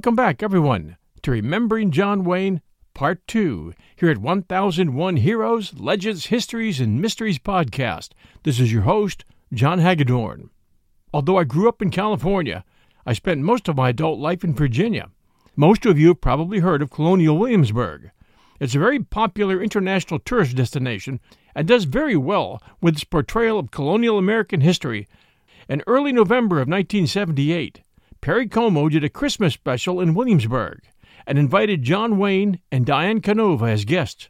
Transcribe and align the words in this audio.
Welcome 0.00 0.16
back, 0.16 0.42
everyone, 0.42 0.96
to 1.20 1.30
Remembering 1.30 1.90
John 1.90 2.24
Wayne, 2.24 2.62
Part 2.94 3.20
2, 3.26 3.74
here 3.96 4.08
at 4.08 4.16
1001 4.16 5.16
Heroes, 5.18 5.74
Legends, 5.78 6.24
Histories, 6.24 6.80
and 6.80 7.02
Mysteries 7.02 7.38
podcast. 7.38 8.12
This 8.42 8.58
is 8.58 8.72
your 8.72 8.84
host, 8.84 9.26
John 9.52 9.78
Hagedorn. 9.78 10.48
Although 11.12 11.36
I 11.36 11.44
grew 11.44 11.68
up 11.68 11.82
in 11.82 11.90
California, 11.90 12.64
I 13.04 13.12
spent 13.12 13.42
most 13.42 13.68
of 13.68 13.76
my 13.76 13.90
adult 13.90 14.18
life 14.18 14.42
in 14.42 14.54
Virginia. 14.54 15.10
Most 15.54 15.84
of 15.84 15.98
you 15.98 16.08
have 16.08 16.22
probably 16.22 16.60
heard 16.60 16.80
of 16.80 16.90
Colonial 16.90 17.36
Williamsburg. 17.36 18.10
It's 18.58 18.74
a 18.74 18.78
very 18.78 19.00
popular 19.00 19.62
international 19.62 20.18
tourist 20.20 20.56
destination 20.56 21.20
and 21.54 21.68
does 21.68 21.84
very 21.84 22.16
well 22.16 22.62
with 22.80 22.94
its 22.94 23.04
portrayal 23.04 23.58
of 23.58 23.70
colonial 23.70 24.16
American 24.16 24.62
history. 24.62 25.06
In 25.68 25.82
early 25.86 26.10
November 26.10 26.56
of 26.56 26.68
1978, 26.68 27.82
Perry 28.22 28.46
Como 28.46 28.90
did 28.90 29.02
a 29.02 29.08
Christmas 29.08 29.54
special 29.54 29.98
in 29.98 30.12
Williamsburg 30.12 30.80
and 31.26 31.38
invited 31.38 31.82
John 31.82 32.18
Wayne 32.18 32.60
and 32.70 32.84
Diane 32.84 33.22
Canova 33.22 33.64
as 33.64 33.86
guests. 33.86 34.28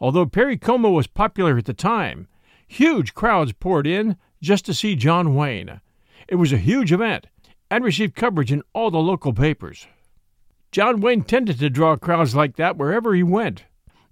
Although 0.00 0.26
Perry 0.26 0.56
Como 0.56 0.90
was 0.90 1.06
popular 1.06 1.56
at 1.58 1.66
the 1.66 1.74
time, 1.74 2.26
huge 2.66 3.14
crowds 3.14 3.52
poured 3.52 3.86
in 3.86 4.16
just 4.42 4.66
to 4.66 4.74
see 4.74 4.96
John 4.96 5.36
Wayne. 5.36 5.80
It 6.26 6.36
was 6.36 6.52
a 6.52 6.58
huge 6.58 6.92
event 6.92 7.28
and 7.70 7.84
received 7.84 8.16
coverage 8.16 8.50
in 8.50 8.64
all 8.72 8.90
the 8.90 8.98
local 8.98 9.32
papers. 9.32 9.86
John 10.72 11.00
Wayne 11.00 11.22
tended 11.22 11.60
to 11.60 11.70
draw 11.70 11.94
crowds 11.94 12.34
like 12.34 12.56
that 12.56 12.76
wherever 12.76 13.14
he 13.14 13.22
went. 13.22 13.62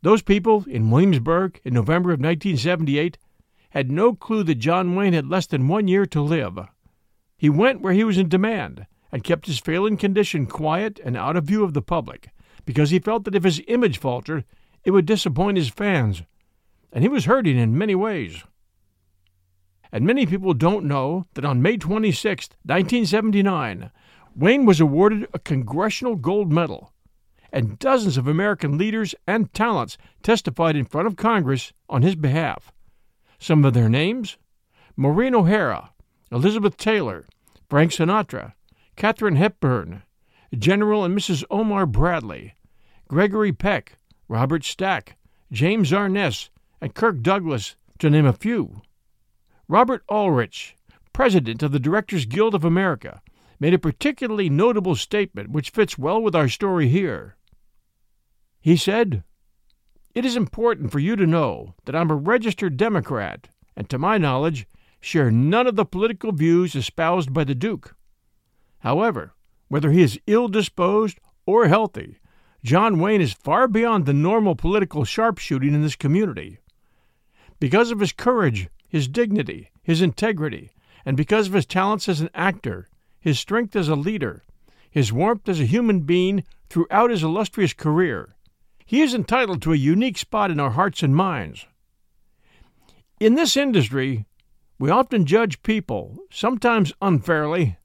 Those 0.03 0.23
people 0.23 0.65
in 0.69 0.93
Williamsburg 0.93 1.61
in 1.65 1.75
November 1.75 2.11
of 2.11 2.21
1978 2.21 3.19
had 3.71 3.91
no 3.91 4.15
clue 4.15 4.45
that 4.45 4.55
John 4.57 4.95
Wayne 4.95 5.13
had 5.13 5.29
less 5.29 5.49
than 5.49 5.67
one 5.67 5.89
year 5.89 6.07
to 6.07 6.23
live. 6.23 6.59
He 7.37 7.51
went 7.51 7.81
where 7.81 7.93
he 7.93 8.05
was 8.05 8.19
in 8.19 8.29
demand 8.29 8.87
and 9.13 9.25
kept 9.25 9.47
his 9.47 9.59
failing 9.59 9.97
condition 9.97 10.47
quiet 10.47 11.01
and 11.05 11.17
out 11.17 11.37
of 11.37 11.45
view 11.45 11.65
of 11.65 11.75
the 11.75 11.83
public 11.83 12.31
because 12.65 12.91
he 12.91 12.99
felt 12.99 13.25
that 13.25 13.35
if 13.35 13.45
his 13.45 13.63
image 13.69 13.99
faltered, 13.99 14.45
it 14.85 14.91
would 14.91 15.07
disappoint 15.07 15.57
his 15.57 15.69
fans. 15.69 16.23
And 16.93 17.03
he 17.03 17.09
was 17.09 17.25
hurting 17.25 17.59
in 17.59 17.79
many 17.79 17.95
ways. 17.95 18.43
And 19.93 20.05
many 20.05 20.27
people 20.27 20.53
don't 20.53 20.85
know 20.85 21.27
that 21.35 21.45
on 21.45 21.63
May 21.63 21.77
26, 21.77 22.49
1979, 22.65 23.91
Wayne 24.35 24.67
was 24.67 24.81
awarded 24.81 25.27
a 25.33 25.39
Congressional 25.39 26.17
Gold 26.17 26.53
Medal, 26.53 26.93
and 27.53 27.79
dozens 27.79 28.17
of 28.17 28.27
American 28.27 28.77
leaders 28.77 29.15
and 29.27 29.53
talents 29.55 29.97
testified 30.23 30.77
in 30.77 30.85
front 30.85 31.07
of 31.07 31.17
Congress 31.17 31.73
on 31.89 32.03
his 32.03 32.17
behalf. 32.17 32.73
Some 33.39 33.65
of 33.65 33.75
their 33.75 33.89
names 33.89 34.37
Maureen 34.97 35.35
O'Hara, 35.35 35.91
Elizabeth 36.33 36.77
Taylor, 36.77 37.25
Frank 37.69 37.93
Sinatra, 37.93 38.55
Katharine 38.97 39.37
Hepburn, 39.37 40.03
General 40.57 41.05
and 41.05 41.17
Mrs. 41.17 41.45
Omar 41.51 41.87
Bradley, 41.87 42.55
Gregory 43.09 43.53
Peck, 43.53 43.99
Robert 44.29 44.65
Stack, 44.65 45.17
James 45.53 45.93
Arness, 45.93 46.51
and 46.81 46.95
Kirk 46.95 47.23
Douglas, 47.23 47.77
to 47.99 48.11
name 48.11 48.27
a 48.27 48.33
few. 48.33 48.83
Robert 49.69 50.03
Aldrich, 50.09 50.77
president 51.13 51.63
of 51.63 51.73
the 51.73 51.81
Directors 51.81 52.27
Guild 52.27 52.55
of 52.55 52.65
America, 52.65 53.23
made 53.61 53.75
a 53.75 53.79
particularly 53.79 54.51
notable 54.51 54.95
statement 54.97 55.51
which 55.51 55.71
fits 55.71 55.97
well 55.97 56.21
with 56.21 56.35
our 56.35 56.49
story 56.49 56.89
here. 56.89 57.37
He 58.61 58.77
said, 58.77 59.23
It 60.15 60.25
is 60.25 60.37
important 60.37 60.91
for 60.91 60.99
you 60.99 61.17
to 61.17 61.27
know 61.27 61.75
that 61.85 61.95
I'm 61.95 62.11
a 62.11 62.17
registered 62.17 62.77
Democrat, 62.77 63.49
and 63.77 63.89
to 63.89 63.99
my 63.99 64.19
knowledge, 64.19 64.67
share 65.07 65.31
none 65.31 65.69
of 65.69 65.77
the 65.77 65.85
political 65.85 66.33
views 66.33 66.75
espoused 66.75 67.33
by 67.33 67.45
the 67.45 67.55
Duke. 67.55 67.95
However, 68.81 69.35
whether 69.69 69.93
he 69.93 70.03
is 70.03 70.19
ill 70.27 70.49
disposed 70.49 71.21
or 71.47 71.69
healthy, 71.69 72.19
John 72.65 72.99
Wayne 72.99 73.21
is 73.21 73.33
far 73.33 73.69
beyond 73.69 74.05
the 74.05 74.13
normal 74.13 74.57
political 74.57 75.05
sharpshooting 75.05 75.73
in 75.73 75.83
this 75.83 75.95
community. 75.95 76.59
Because 77.61 77.93
of 77.93 78.01
his 78.01 78.11
courage, 78.11 78.69
his 78.89 79.07
dignity, 79.07 79.71
his 79.81 80.03
integrity, 80.03 80.73
and 81.05 81.17
because 81.17 81.47
of 81.47 81.53
his 81.53 81.67
talents 81.67 82.09
as 82.09 82.21
an 82.21 82.31
actor, 82.35 82.89
his 83.21 83.39
strength 83.39 83.77
as 83.77 83.89
a 83.89 83.95
leader, 83.95 84.43
his 84.91 85.13
warmth 85.13 85.49
as 85.49 85.61
a 85.61 85.67
human 85.67 86.01
being 86.01 86.43
throughout 86.69 87.11
his 87.11 87.23
illustrious 87.23 87.73
career, 87.73 88.35
he 88.85 89.03
is 89.03 89.15
entitled 89.15 89.63
to 89.63 89.73
a 89.73 89.77
unique 89.77 90.19
spot 90.19 90.51
in 90.51 90.59
our 90.59 90.71
hearts 90.71 91.05
and 91.05 91.15
minds. 91.15 91.65
In 93.21 93.37
this 93.37 93.57
industry, 93.57 94.27
we 94.79 94.91
often 94.91 95.25
judge 95.25 95.63
people, 95.63 96.19
sometimes 96.31 96.93
unfairly, 97.01 97.79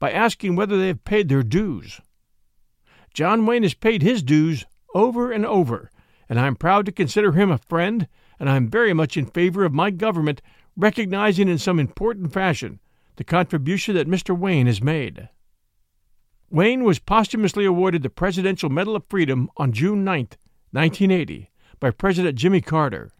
by 0.00 0.10
asking 0.10 0.56
whether 0.56 0.78
they 0.78 0.88
have 0.88 1.04
paid 1.04 1.28
their 1.28 1.42
dues. 1.42 2.00
John 3.12 3.44
Wayne 3.46 3.64
has 3.64 3.74
paid 3.74 4.02
his 4.02 4.22
dues 4.22 4.64
over 4.94 5.30
and 5.30 5.44
over, 5.44 5.90
and 6.28 6.38
I 6.38 6.46
am 6.46 6.56
proud 6.56 6.86
to 6.86 6.92
consider 6.92 7.32
him 7.32 7.50
a 7.50 7.58
friend, 7.58 8.08
and 8.38 8.48
I 8.48 8.56
am 8.56 8.68
very 8.68 8.92
much 8.92 9.16
in 9.16 9.26
favor 9.26 9.64
of 9.64 9.74
my 9.74 9.90
government 9.90 10.40
recognizing 10.76 11.48
in 11.48 11.58
some 11.58 11.78
important 11.78 12.32
fashion 12.32 12.80
the 13.16 13.24
contribution 13.24 13.94
that 13.96 14.08
Mr. 14.08 14.36
Wayne 14.36 14.66
has 14.66 14.80
made. 14.80 15.28
Wayne 16.50 16.84
was 16.84 16.98
posthumously 16.98 17.64
awarded 17.64 18.02
the 18.02 18.08
Presidential 18.08 18.70
Medal 18.70 18.96
of 18.96 19.04
Freedom 19.08 19.50
on 19.56 19.72
June 19.72 20.04
9, 20.04 20.28
1980, 20.70 21.50
by 21.80 21.90
President 21.90 22.38
Jimmy 22.38 22.60
Carter. 22.60 23.10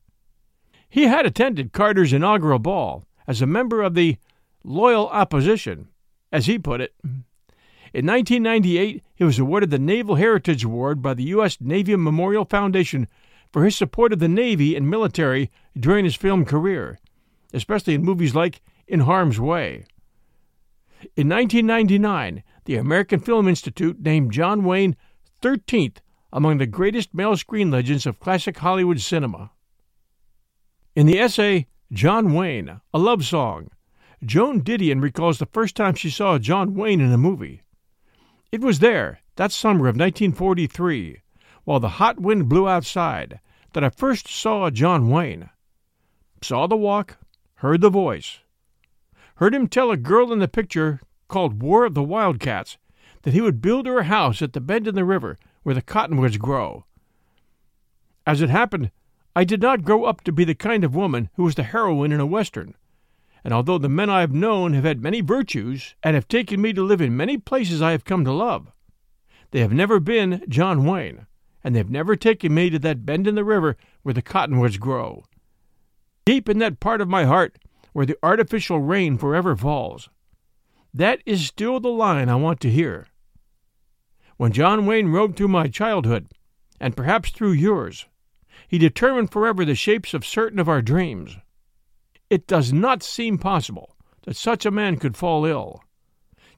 He 0.88 1.02
had 1.02 1.26
attended 1.26 1.72
Carter's 1.72 2.12
inaugural 2.12 2.58
ball 2.58 3.04
as 3.28 3.42
a 3.42 3.46
member 3.46 3.82
of 3.82 3.94
the 3.94 4.16
loyal 4.64 5.06
opposition, 5.10 5.88
as 6.32 6.46
he 6.46 6.58
put 6.58 6.80
it. 6.80 6.94
In 7.04 8.06
1998, 8.06 9.04
he 9.14 9.24
was 9.24 9.38
awarded 9.38 9.70
the 9.70 9.78
Naval 9.78 10.16
Heritage 10.16 10.64
Award 10.64 11.02
by 11.02 11.14
the 11.14 11.24
U.S. 11.24 11.58
Navy 11.60 11.94
Memorial 11.94 12.46
Foundation 12.46 13.06
for 13.52 13.64
his 13.64 13.76
support 13.76 14.12
of 14.12 14.18
the 14.18 14.28
Navy 14.28 14.74
and 14.74 14.90
military 14.90 15.50
during 15.78 16.04
his 16.04 16.16
film 16.16 16.44
career, 16.44 16.98
especially 17.52 17.94
in 17.94 18.02
movies 18.02 18.34
like 18.34 18.62
In 18.86 19.00
Harm's 19.00 19.38
Way. 19.38 19.84
In 21.16 21.28
1999, 21.28 22.42
the 22.64 22.76
American 22.76 23.20
Film 23.20 23.46
Institute 23.46 24.00
named 24.00 24.32
John 24.32 24.64
Wayne 24.64 24.96
13th 25.42 25.98
among 26.32 26.58
the 26.58 26.66
greatest 26.66 27.14
male 27.14 27.36
screen 27.36 27.70
legends 27.70 28.06
of 28.06 28.20
classic 28.20 28.58
Hollywood 28.58 29.00
cinema. 29.00 29.50
In 30.94 31.06
the 31.06 31.18
essay 31.18 31.66
John 31.90 32.34
Wayne, 32.34 32.82
a 32.92 32.98
love 32.98 33.24
song. 33.24 33.70
Joan 34.22 34.60
Didion 34.60 35.00
recalls 35.00 35.38
the 35.38 35.46
first 35.46 35.74
time 35.74 35.94
she 35.94 36.10
saw 36.10 36.38
John 36.38 36.74
Wayne 36.74 37.00
in 37.00 37.12
a 37.12 37.16
movie. 37.16 37.62
It 38.52 38.60
was 38.60 38.80
there, 38.80 39.20
that 39.36 39.52
summer 39.52 39.88
of 39.88 39.96
1943, 39.96 41.22
while 41.64 41.80
the 41.80 41.96
hot 41.96 42.20
wind 42.20 42.46
blew 42.46 42.68
outside, 42.68 43.40
that 43.72 43.82
I 43.82 43.88
first 43.88 44.28
saw 44.28 44.68
John 44.68 45.08
Wayne. 45.08 45.48
Saw 46.42 46.66
the 46.66 46.76
walk, 46.76 47.16
heard 47.56 47.80
the 47.80 47.88
voice. 47.88 48.40
Heard 49.36 49.54
him 49.54 49.66
tell 49.66 49.90
a 49.90 49.96
girl 49.96 50.30
in 50.30 50.40
the 50.40 50.48
picture, 50.48 51.00
called 51.26 51.62
War 51.62 51.86
of 51.86 51.94
the 51.94 52.02
Wildcats, 52.02 52.76
that 53.22 53.32
he 53.32 53.40
would 53.40 53.62
build 53.62 53.86
her 53.86 54.00
a 54.00 54.04
house 54.04 54.42
at 54.42 54.52
the 54.52 54.60
bend 54.60 54.86
in 54.86 54.94
the 54.94 55.06
river 55.06 55.38
where 55.62 55.74
the 55.74 55.80
cottonwoods 55.80 56.36
grow. 56.36 56.84
As 58.26 58.42
it 58.42 58.50
happened, 58.50 58.90
I 59.38 59.44
did 59.44 59.62
not 59.62 59.84
grow 59.84 60.02
up 60.02 60.22
to 60.22 60.32
be 60.32 60.42
the 60.42 60.56
kind 60.56 60.82
of 60.82 60.96
woman 60.96 61.30
who 61.34 61.44
was 61.44 61.54
the 61.54 61.62
heroine 61.62 62.10
in 62.10 62.18
a 62.18 62.26
Western. 62.26 62.74
And 63.44 63.54
although 63.54 63.78
the 63.78 63.88
men 63.88 64.10
I 64.10 64.18
have 64.18 64.32
known 64.32 64.72
have 64.72 64.82
had 64.82 65.00
many 65.00 65.20
virtues 65.20 65.94
and 66.02 66.16
have 66.16 66.26
taken 66.26 66.60
me 66.60 66.72
to 66.72 66.82
live 66.82 67.00
in 67.00 67.16
many 67.16 67.38
places 67.38 67.80
I 67.80 67.92
have 67.92 68.04
come 68.04 68.24
to 68.24 68.32
love, 68.32 68.72
they 69.52 69.60
have 69.60 69.72
never 69.72 70.00
been 70.00 70.44
John 70.48 70.84
Wayne, 70.84 71.28
and 71.62 71.72
they 71.72 71.78
have 71.78 71.88
never 71.88 72.16
taken 72.16 72.52
me 72.52 72.68
to 72.68 72.80
that 72.80 73.06
bend 73.06 73.28
in 73.28 73.36
the 73.36 73.44
river 73.44 73.76
where 74.02 74.12
the 74.12 74.22
cottonwoods 74.22 74.76
grow. 74.76 75.22
Deep 76.24 76.48
in 76.48 76.58
that 76.58 76.80
part 76.80 77.00
of 77.00 77.06
my 77.06 77.24
heart 77.24 77.60
where 77.92 78.06
the 78.06 78.18
artificial 78.24 78.80
rain 78.80 79.16
forever 79.16 79.54
falls. 79.54 80.08
That 80.92 81.20
is 81.24 81.46
still 81.46 81.78
the 81.78 81.90
line 81.90 82.28
I 82.28 82.34
want 82.34 82.58
to 82.62 82.70
hear. 82.70 83.06
When 84.36 84.50
John 84.50 84.84
Wayne 84.84 85.12
rode 85.12 85.36
through 85.36 85.46
my 85.46 85.68
childhood, 85.68 86.26
and 86.80 86.96
perhaps 86.96 87.30
through 87.30 87.52
yours, 87.52 88.06
he 88.68 88.78
determined 88.78 89.32
forever 89.32 89.64
the 89.64 89.74
shapes 89.74 90.14
of 90.14 90.24
certain 90.24 90.58
of 90.58 90.68
our 90.68 90.82
dreams. 90.82 91.38
It 92.30 92.46
does 92.46 92.72
not 92.72 93.02
seem 93.02 93.38
possible 93.38 93.96
that 94.24 94.36
such 94.36 94.66
a 94.66 94.70
man 94.70 94.98
could 94.98 95.16
fall 95.16 95.46
ill, 95.46 95.82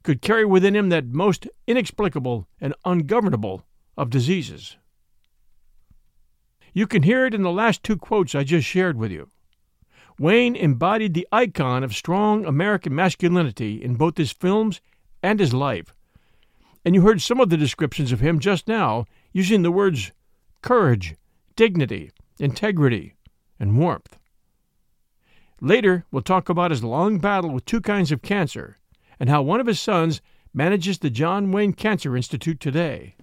could 0.03 0.21
carry 0.21 0.43
within 0.43 0.75
him 0.75 0.89
that 0.89 1.05
most 1.07 1.47
inexplicable 1.67 2.47
and 2.59 2.75
ungovernable 2.83 3.63
of 3.97 4.09
diseases. 4.09 4.75
You 6.73 6.85
can 6.85 7.03
hear 7.03 7.25
it 7.25 7.33
in 7.33 7.43
the 7.43 7.51
last 7.51 7.83
two 7.83 7.97
quotes 7.97 8.35
I 8.35 8.43
just 8.43 8.67
shared 8.67 8.97
with 8.97 9.11
you. 9.11 9.29
Wayne 10.19 10.55
embodied 10.55 11.13
the 11.13 11.27
icon 11.31 11.83
of 11.83 11.95
strong 11.95 12.45
American 12.45 12.93
masculinity 12.93 13.81
in 13.81 13.95
both 13.95 14.17
his 14.17 14.31
films 14.31 14.81
and 15.23 15.39
his 15.39 15.53
life. 15.53 15.93
And 16.83 16.93
you 16.93 17.01
heard 17.01 17.21
some 17.21 17.39
of 17.39 17.49
the 17.49 17.57
descriptions 17.57 18.11
of 18.11 18.19
him 18.19 18.39
just 18.39 18.67
now 18.67 19.05
using 19.31 19.61
the 19.61 19.71
words 19.71 20.11
courage, 20.61 21.15
dignity, 21.55 22.11
integrity, 22.39 23.15
and 23.59 23.77
warmth. 23.77 24.17
Later, 25.59 26.05
we'll 26.11 26.23
talk 26.23 26.49
about 26.49 26.71
his 26.71 26.83
long 26.83 27.19
battle 27.19 27.51
with 27.51 27.65
two 27.65 27.81
kinds 27.81 28.11
of 28.11 28.21
cancer 28.21 28.77
and 29.19 29.29
how 29.29 29.41
one 29.41 29.59
of 29.59 29.67
his 29.67 29.79
sons 29.79 30.21
manages 30.53 30.97
the 30.97 31.09
John 31.09 31.51
Wayne 31.51 31.73
Cancer 31.73 32.17
Institute 32.17 32.59
today. 32.59 33.15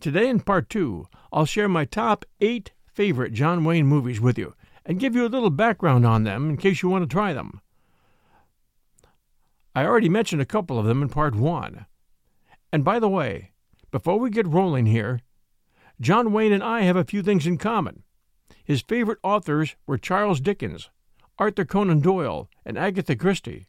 Today, 0.00 0.28
in 0.28 0.40
part 0.40 0.70
two, 0.70 1.06
I'll 1.32 1.44
share 1.44 1.68
my 1.68 1.84
top 1.84 2.24
eight 2.40 2.72
favorite 2.86 3.32
John 3.32 3.64
Wayne 3.64 3.86
movies 3.86 4.20
with 4.20 4.38
you 4.38 4.54
and 4.84 4.98
give 4.98 5.14
you 5.14 5.24
a 5.24 5.28
little 5.28 5.50
background 5.50 6.06
on 6.06 6.24
them 6.24 6.50
in 6.50 6.56
case 6.56 6.82
you 6.82 6.88
want 6.88 7.08
to 7.08 7.12
try 7.12 7.32
them. 7.32 7.60
I 9.74 9.84
already 9.84 10.08
mentioned 10.08 10.42
a 10.42 10.46
couple 10.46 10.78
of 10.78 10.86
them 10.86 11.02
in 11.02 11.08
part 11.08 11.34
one. 11.34 11.86
And 12.72 12.84
by 12.84 12.98
the 12.98 13.08
way, 13.08 13.52
before 13.90 14.18
we 14.18 14.30
get 14.30 14.46
rolling 14.46 14.86
here, 14.86 15.20
John 16.02 16.32
Wayne 16.32 16.52
and 16.52 16.64
I 16.64 16.80
have 16.80 16.96
a 16.96 17.04
few 17.04 17.22
things 17.22 17.46
in 17.46 17.58
common. 17.58 18.02
His 18.64 18.82
favorite 18.82 19.20
authors 19.22 19.76
were 19.86 19.96
Charles 19.96 20.40
Dickens, 20.40 20.90
Arthur 21.38 21.64
Conan 21.64 22.00
Doyle, 22.00 22.50
and 22.66 22.76
Agatha 22.76 23.14
Christie. 23.14 23.68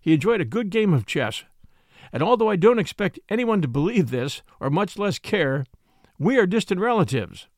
He 0.00 0.14
enjoyed 0.14 0.40
a 0.40 0.44
good 0.44 0.70
game 0.70 0.94
of 0.94 1.06
chess, 1.06 1.42
and 2.12 2.22
although 2.22 2.48
I 2.48 2.54
don't 2.54 2.78
expect 2.78 3.18
anyone 3.28 3.60
to 3.62 3.68
believe 3.68 4.10
this, 4.10 4.42
or 4.60 4.70
much 4.70 4.96
less 4.96 5.18
care, 5.18 5.66
we 6.20 6.38
are 6.38 6.46
distant 6.46 6.80
relatives. 6.80 7.48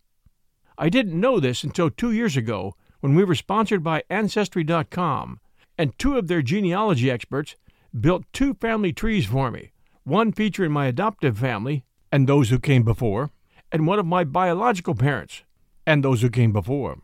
I 0.79 0.89
didn't 0.89 1.21
know 1.21 1.39
this 1.39 1.63
until 1.63 1.91
two 1.91 2.11
years 2.11 2.35
ago 2.35 2.77
when 3.01 3.15
we 3.15 3.25
were 3.25 3.35
sponsored 3.35 3.85
by 3.85 4.05
Ancestry.com, 4.09 5.39
and 5.77 5.99
two 5.99 6.17
of 6.17 6.29
their 6.29 6.41
genealogy 6.41 7.11
experts 7.11 7.57
built 8.01 8.25
two 8.33 8.55
family 8.55 8.95
trees 8.95 9.27
for 9.27 9.51
me 9.51 9.73
one 10.05 10.33
featuring 10.33 10.73
my 10.73 10.87
adoptive 10.87 11.37
family 11.37 11.85
and 12.11 12.27
those 12.27 12.49
who 12.49 12.59
came 12.59 12.85
before, 12.85 13.31
and 13.75 13.89
one 13.89 13.99
of 13.99 14.07
my 14.07 14.23
biological 14.23 14.95
parents 14.95 15.43
and 15.85 16.05
those 16.05 16.23
who 16.23 16.31
came 16.31 16.53
before. 16.53 16.97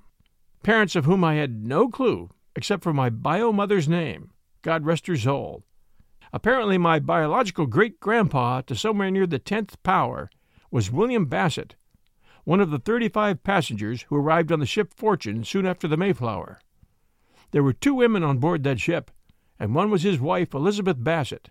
Parents 0.63 0.95
of 0.95 1.05
whom 1.05 1.25
I 1.25 1.35
had 1.35 1.67
no 1.67 1.89
clue 1.89 2.31
except 2.55 2.85
for 2.85 2.93
my 2.93 3.11
bio 3.11 3.51
mother's 3.51 3.89
name, 3.89 4.31
God 4.63 4.87
rest 4.87 5.09
her 5.09 5.17
soul. 5.17 5.65
Apparently, 6.33 6.79
my 6.79 7.01
biological 7.01 7.67
great 7.67 7.99
grandpa 7.99 8.61
to 8.61 8.77
somewhere 8.77 9.11
near 9.11 9.27
the 9.27 9.41
tenth 9.41 9.83
power 9.83 10.31
was 10.71 10.93
William 10.93 11.25
Bassett, 11.25 11.75
one 12.45 12.61
of 12.61 12.71
the 12.71 12.79
35 12.79 13.43
passengers 13.43 14.03
who 14.03 14.15
arrived 14.15 14.53
on 14.53 14.61
the 14.61 14.65
ship 14.65 14.95
Fortune 14.95 15.43
soon 15.43 15.67
after 15.67 15.89
the 15.89 15.97
Mayflower. 15.97 16.61
There 17.51 17.65
were 17.65 17.73
two 17.73 17.95
women 17.95 18.23
on 18.23 18.39
board 18.39 18.63
that 18.63 18.79
ship, 18.79 19.11
and 19.59 19.75
one 19.75 19.91
was 19.91 20.05
his 20.05 20.21
wife, 20.21 20.55
Elizabeth 20.55 21.03
Bassett. 21.03 21.51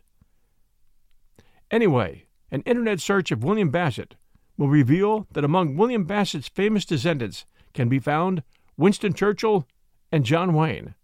Anyway, 1.69 2.27
an 2.51 2.61
internet 2.61 3.01
search 3.01 3.31
of 3.31 3.43
William 3.43 3.69
Bassett 3.69 4.15
will 4.59 4.67
reveal 4.67 5.25
that 5.31 5.45
among 5.45 5.77
William 5.77 6.03
Bassett's 6.03 6.49
famous 6.49 6.83
descendants 6.83 7.45
can 7.73 7.87
be 7.87 7.97
found 7.97 8.43
Winston 8.75 9.13
Churchill 9.13 9.65
and 10.11 10.25
John 10.25 10.53
Wayne. 10.53 10.95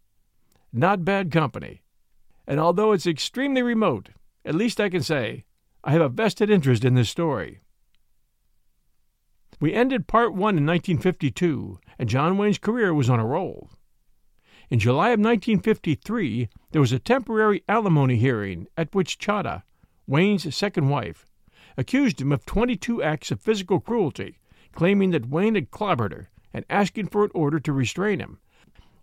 Not 0.73 1.05
bad 1.05 1.31
company. 1.31 1.81
And 2.45 2.59
although 2.59 2.91
it's 2.91 3.07
extremely 3.07 3.63
remote, 3.63 4.09
at 4.43 4.55
least 4.55 4.81
I 4.81 4.89
can 4.89 5.01
say 5.01 5.45
I 5.85 5.93
have 5.93 6.01
a 6.01 6.09
vested 6.09 6.49
interest 6.49 6.83
in 6.83 6.95
this 6.95 7.09
story. 7.09 7.61
We 9.61 9.73
ended 9.73 10.05
part 10.05 10.33
one 10.33 10.57
in 10.57 10.65
1952, 10.65 11.79
and 11.97 12.09
John 12.09 12.37
Wayne's 12.37 12.57
career 12.57 12.93
was 12.93 13.09
on 13.09 13.21
a 13.21 13.25
roll. 13.25 13.69
In 14.69 14.79
July 14.79 15.09
of 15.09 15.19
1953, 15.19 16.49
there 16.71 16.81
was 16.81 16.91
a 16.91 16.99
temporary 16.99 17.63
alimony 17.69 18.17
hearing 18.17 18.67
at 18.75 18.93
which 18.93 19.17
Chata, 19.17 19.63
Wayne's 20.07 20.53
second 20.53 20.89
wife, 20.89 21.25
accused 21.77 22.21
him 22.21 22.31
of 22.31 22.45
22 22.45 23.03
acts 23.03 23.31
of 23.31 23.41
physical 23.41 23.79
cruelty, 23.79 24.39
claiming 24.73 25.11
that 25.11 25.29
Wayne 25.29 25.55
had 25.55 25.71
clobbered 25.71 26.11
her 26.11 26.29
and 26.53 26.65
asking 26.69 27.07
for 27.07 27.23
an 27.25 27.31
order 27.33 27.59
to 27.59 27.73
restrain 27.73 28.19
him. 28.19 28.39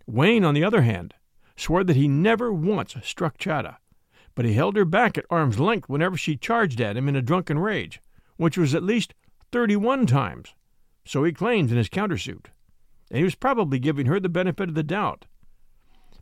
Wayne, 0.07 0.43
on 0.43 0.53
the 0.53 0.63
other 0.63 0.81
hand, 0.81 1.13
swore 1.55 1.83
that 1.83 1.95
he 1.95 2.07
never 2.07 2.51
once 2.51 2.95
struck 3.03 3.37
Chata, 3.37 3.77
but 4.35 4.45
he 4.45 4.53
held 4.53 4.75
her 4.75 4.85
back 4.85 5.17
at 5.17 5.25
arm's 5.29 5.59
length 5.59 5.87
whenever 5.87 6.17
she 6.17 6.35
charged 6.35 6.81
at 6.81 6.97
him 6.97 7.07
in 7.07 7.15
a 7.15 7.21
drunken 7.21 7.59
rage, 7.59 8.01
which 8.37 8.57
was 8.57 8.73
at 8.73 8.83
least 8.83 9.13
31 9.51 10.07
times. 10.07 10.53
So 11.05 11.23
he 11.23 11.31
claims 11.31 11.71
in 11.71 11.77
his 11.77 11.89
countersuit. 11.89 12.47
And 13.09 13.19
he 13.19 13.23
was 13.23 13.35
probably 13.35 13.77
giving 13.77 14.07
her 14.07 14.19
the 14.19 14.29
benefit 14.29 14.69
of 14.69 14.75
the 14.75 14.83
doubt. 14.83 15.25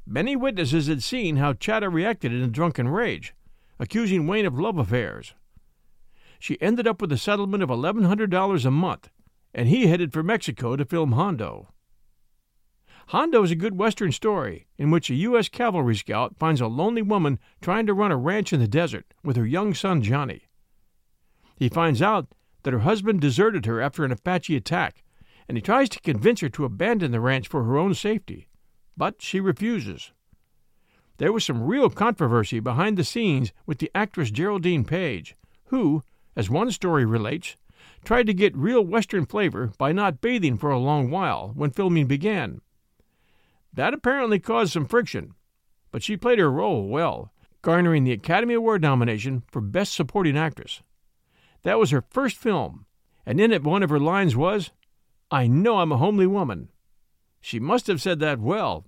Many 0.05 0.35
witnesses 0.35 0.87
had 0.87 1.03
seen 1.03 1.37
how 1.37 1.53
Chata 1.53 1.91
reacted 1.91 2.33
in 2.33 2.41
a 2.41 2.47
drunken 2.47 2.89
rage, 2.89 3.33
accusing 3.79 4.27
Wayne 4.27 4.45
of 4.45 4.59
love 4.59 4.77
affairs. 4.77 5.33
She 6.41 6.61
ended 6.61 6.87
up 6.87 7.01
with 7.01 7.11
a 7.13 7.17
settlement 7.17 7.63
of 7.63 7.69
$1,100 7.69 8.65
a 8.65 8.71
month, 8.71 9.09
and 9.53 9.69
he 9.69 9.87
headed 9.87 10.11
for 10.11 10.23
Mexico 10.23 10.75
to 10.75 10.83
film 10.83 11.13
Hondo. 11.13 11.69
Hondo 13.07 13.43
is 13.43 13.51
a 13.51 13.55
good 13.55 13.77
Western 13.77 14.11
story 14.11 14.67
in 14.77 14.91
which 14.91 15.09
a 15.09 15.15
U.S. 15.15 15.47
cavalry 15.47 15.95
scout 15.95 16.35
finds 16.37 16.59
a 16.59 16.67
lonely 16.67 17.01
woman 17.01 17.39
trying 17.61 17.85
to 17.85 17.93
run 17.93 18.11
a 18.11 18.17
ranch 18.17 18.51
in 18.51 18.59
the 18.59 18.67
desert 18.67 19.13
with 19.23 19.37
her 19.37 19.45
young 19.45 19.73
son 19.73 20.01
Johnny. 20.01 20.49
He 21.55 21.69
finds 21.69 22.01
out 22.01 22.33
that 22.63 22.73
her 22.73 22.79
husband 22.79 23.21
deserted 23.21 23.65
her 23.65 23.79
after 23.79 24.03
an 24.03 24.11
Apache 24.11 24.55
attack, 24.55 25.03
and 25.47 25.57
he 25.57 25.61
tries 25.61 25.89
to 25.89 26.01
convince 26.01 26.41
her 26.41 26.49
to 26.49 26.65
abandon 26.65 27.11
the 27.11 27.21
ranch 27.21 27.47
for 27.47 27.63
her 27.63 27.77
own 27.77 27.93
safety 27.93 28.49
but 28.97 29.21
she 29.21 29.39
refuses. 29.39 30.11
There 31.17 31.31
was 31.31 31.43
some 31.43 31.63
real 31.63 31.89
controversy 31.89 32.59
behind 32.59 32.97
the 32.97 33.03
scenes 33.03 33.51
with 33.65 33.79
the 33.79 33.91
actress 33.95 34.31
Geraldine 34.31 34.83
Page, 34.83 35.35
who, 35.65 36.03
as 36.35 36.49
one 36.49 36.71
story 36.71 37.05
relates, 37.05 37.57
tried 38.03 38.27
to 38.27 38.33
get 38.33 38.55
real 38.55 38.81
Western 38.83 39.25
flavor 39.25 39.71
by 39.77 39.91
not 39.91 40.21
bathing 40.21 40.57
for 40.57 40.71
a 40.71 40.79
long 40.79 41.09
while 41.09 41.51
when 41.55 41.71
filming 41.71 42.07
began. 42.07 42.61
That 43.73 43.93
apparently 43.93 44.39
caused 44.39 44.73
some 44.73 44.85
friction, 44.85 45.33
but 45.91 46.03
she 46.03 46.17
played 46.17 46.39
her 46.39 46.51
role 46.51 46.87
well, 46.87 47.31
garnering 47.61 48.03
the 48.03 48.11
Academy 48.11 48.53
Award 48.53 48.81
nomination 48.81 49.43
for 49.51 49.61
Best 49.61 49.93
Supporting 49.93 50.37
Actress. 50.37 50.81
That 51.63 51.79
was 51.79 51.91
her 51.91 52.03
first 52.09 52.37
film, 52.37 52.85
and 53.25 53.39
in 53.39 53.51
it 53.51 53.63
one 53.63 53.83
of 53.83 53.89
her 53.89 53.99
lines 53.99 54.35
was, 54.35 54.71
I 55.29 55.47
know 55.47 55.77
I'm 55.77 55.91
a 55.91 55.97
homely 55.97 56.27
woman. 56.27 56.69
She 57.39 57.59
must 57.59 57.87
have 57.87 58.01
said 58.01 58.19
that 58.19 58.39
well. 58.39 58.85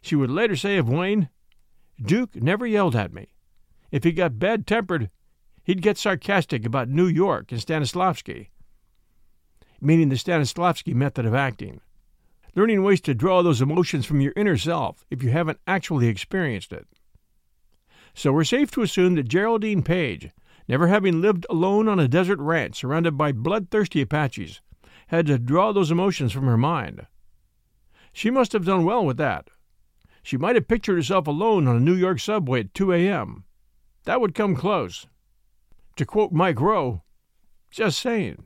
She 0.00 0.16
would 0.16 0.30
later 0.30 0.56
say 0.56 0.78
of 0.78 0.88
Wayne, 0.88 1.28
Duke 2.00 2.34
never 2.34 2.66
yelled 2.66 2.96
at 2.96 3.12
me. 3.12 3.34
If 3.90 4.04
he 4.04 4.12
got 4.12 4.38
bad 4.38 4.66
tempered, 4.66 5.10
he'd 5.64 5.82
get 5.82 5.98
sarcastic 5.98 6.64
about 6.64 6.88
New 6.88 7.06
York 7.06 7.52
and 7.52 7.60
Stanislavski, 7.60 8.48
meaning 9.80 10.08
the 10.08 10.16
Stanislavski 10.16 10.94
method 10.94 11.26
of 11.26 11.34
acting. 11.34 11.80
Learning 12.54 12.82
ways 12.82 13.00
to 13.00 13.14
draw 13.14 13.42
those 13.42 13.62
emotions 13.62 14.04
from 14.04 14.20
your 14.20 14.34
inner 14.36 14.58
self 14.58 15.04
if 15.10 15.22
you 15.22 15.30
haven't 15.30 15.58
actually 15.66 16.08
experienced 16.08 16.72
it. 16.72 16.86
So 18.14 18.30
we're 18.32 18.44
safe 18.44 18.70
to 18.72 18.82
assume 18.82 19.14
that 19.14 19.28
Geraldine 19.28 19.82
Page, 19.82 20.30
never 20.68 20.88
having 20.88 21.22
lived 21.22 21.46
alone 21.48 21.88
on 21.88 21.98
a 21.98 22.08
desert 22.08 22.38
ranch 22.38 22.76
surrounded 22.76 23.16
by 23.16 23.32
bloodthirsty 23.32 24.02
Apaches, 24.02 24.60
had 25.06 25.26
to 25.26 25.38
draw 25.38 25.72
those 25.72 25.90
emotions 25.90 26.32
from 26.32 26.44
her 26.44 26.58
mind. 26.58 27.06
She 28.12 28.30
must 28.30 28.52
have 28.52 28.66
done 28.66 28.84
well 28.84 29.04
with 29.04 29.16
that. 29.16 29.48
She 30.22 30.36
might 30.36 30.54
have 30.54 30.68
pictured 30.68 30.96
herself 30.96 31.26
alone 31.26 31.66
on 31.66 31.76
a 31.76 31.80
New 31.80 31.94
York 31.94 32.20
subway 32.20 32.60
at 32.60 32.74
2 32.74 32.92
a.m. 32.92 33.44
That 34.04 34.20
would 34.20 34.34
come 34.34 34.54
close. 34.54 35.06
To 35.96 36.06
quote 36.06 36.32
Mike 36.32 36.60
Rowe, 36.60 37.02
just 37.70 38.00
saying. 38.00 38.44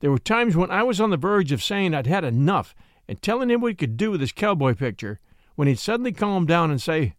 There 0.00 0.10
were 0.10 0.18
times 0.18 0.56
when 0.56 0.70
I 0.70 0.82
was 0.82 1.00
on 1.00 1.10
the 1.10 1.16
verge 1.16 1.52
of 1.52 1.62
saying 1.62 1.94
I'd 1.94 2.06
had 2.06 2.24
enough 2.24 2.74
and 3.08 3.20
telling 3.20 3.50
him 3.50 3.60
what 3.60 3.68
he 3.68 3.74
could 3.74 3.96
do 3.96 4.10
with 4.10 4.20
his 4.20 4.32
cowboy 4.32 4.74
picture, 4.74 5.20
when 5.54 5.68
he'd 5.68 5.78
suddenly 5.78 6.12
calm 6.12 6.44
down 6.46 6.70
and 6.70 6.82
say, 6.82 7.14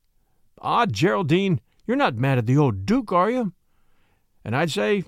Ah, 0.61 0.85
Geraldine, 0.85 1.61
you're 1.85 1.97
not 1.97 2.15
mad 2.15 2.37
at 2.37 2.45
the 2.45 2.57
old 2.57 2.85
Duke, 2.85 3.11
are 3.11 3.31
you? 3.31 3.53
And 4.43 4.55
I'd 4.55 4.71
say, 4.71 5.03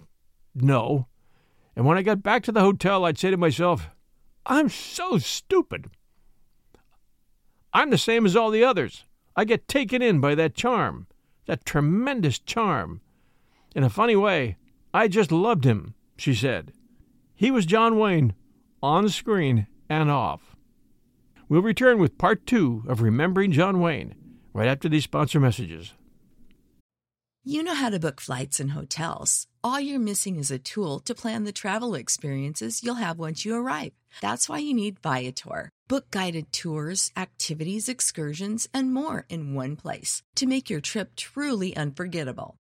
No. 0.56 1.08
And 1.75 1.86
when 1.86 1.98
I 1.98 2.01
got 2.01 2.24
back 2.24 2.44
to 2.44 2.51
the 2.51 2.62
hotel, 2.62 3.06
I'd 3.06 3.18
say 3.18 3.29
to 3.32 3.38
myself, 3.38 3.89
I'm 4.46 4.70
so 4.70 5.18
stupid. 5.18 5.89
I'm 7.72 7.91
the 7.91 7.98
same 7.98 8.25
as 8.25 8.36
all 8.36 8.50
the 8.50 8.63
others. 8.63 9.06
I 9.36 9.46
get 9.46 9.68
taken 9.68 10.01
in 10.01 10.20
by 10.20 10.36
that 10.36 10.56
charm, 10.56 11.08
that 11.46 11.65
tremendous 11.65 12.39
charm. 12.39 13.01
In 13.75 13.83
a 13.83 13.89
funny 13.89 14.15
way, 14.15 14.57
I 14.93 15.07
just 15.07 15.31
loved 15.31 15.63
him, 15.63 15.93
she 16.17 16.33
said. 16.33 16.73
He 17.35 17.51
was 17.51 17.65
John 17.65 17.97
Wayne, 17.97 18.33
on 18.81 19.09
screen 19.09 19.67
and 19.89 20.09
off. 20.09 20.55
We'll 21.47 21.61
return 21.61 21.99
with 21.99 22.17
part 22.17 22.45
two 22.45 22.83
of 22.88 23.01
Remembering 23.01 23.51
John 23.51 23.79
Wayne 23.79 24.15
right 24.53 24.67
after 24.67 24.89
these 24.89 25.03
sponsor 25.03 25.39
messages. 25.39 25.93
You 27.45 27.63
know 27.63 27.73
how 27.73 27.89
to 27.89 27.99
book 27.99 28.19
flights 28.19 28.59
and 28.59 28.71
hotels. 28.71 29.47
All 29.63 29.79
you're 29.79 29.99
missing 29.99 30.35
is 30.38 30.51
a 30.51 30.59
tool 30.59 30.99
to 30.99 31.15
plan 31.15 31.45
the 31.45 31.51
travel 31.51 31.95
experiences 31.95 32.83
you'll 32.83 32.95
have 32.95 33.17
once 33.17 33.45
you 33.45 33.55
arrive. 33.55 33.93
That's 34.21 34.49
why 34.49 34.59
you 34.59 34.73
need 34.73 34.99
Viator. 34.99 35.69
Book 35.88 36.11
guided 36.11 36.51
tours, 36.51 37.11
activities, 37.15 37.89
excursions, 37.89 38.67
and 38.73 38.93
more 38.93 39.25
in 39.29 39.53
one 39.53 39.75
place 39.75 40.21
to 40.35 40.45
make 40.45 40.69
your 40.69 40.81
trip 40.81 41.15
truly 41.15 41.75
unforgettable. 41.75 42.57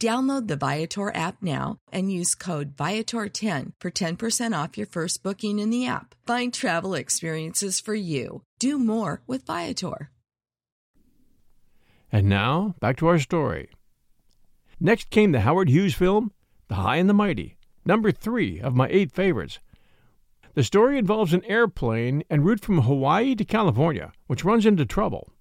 Download 0.00 0.46
the 0.46 0.56
Viator 0.56 1.12
app 1.12 1.42
now 1.42 1.78
and 1.90 2.12
use 2.12 2.36
code 2.36 2.76
Viator10 2.76 3.72
for 3.80 3.90
10% 3.90 4.64
off 4.64 4.78
your 4.78 4.86
first 4.86 5.24
booking 5.24 5.58
in 5.58 5.70
the 5.70 5.88
app. 5.88 6.14
Find 6.24 6.54
travel 6.54 6.94
experiences 6.94 7.80
for 7.80 7.96
you. 7.96 8.42
Do 8.60 8.78
more 8.78 9.22
with 9.26 9.44
Viator. 9.44 10.10
And 12.12 12.28
now, 12.28 12.76
back 12.78 12.96
to 12.98 13.08
our 13.08 13.18
story. 13.18 13.70
Next 14.78 15.10
came 15.10 15.32
the 15.32 15.40
Howard 15.40 15.68
Hughes 15.68 15.94
film, 15.94 16.30
The 16.68 16.76
High 16.76 16.96
and 16.96 17.10
the 17.10 17.14
Mighty, 17.14 17.56
number 17.84 18.12
three 18.12 18.60
of 18.60 18.76
my 18.76 18.86
eight 18.90 19.10
favorites. 19.10 19.58
The 20.54 20.62
story 20.62 20.96
involves 20.96 21.34
an 21.34 21.44
airplane 21.44 22.22
en 22.30 22.42
route 22.42 22.60
from 22.60 22.82
Hawaii 22.82 23.34
to 23.34 23.44
California, 23.44 24.12
which 24.28 24.44
runs 24.44 24.64
into 24.64 24.86
trouble. 24.86 25.32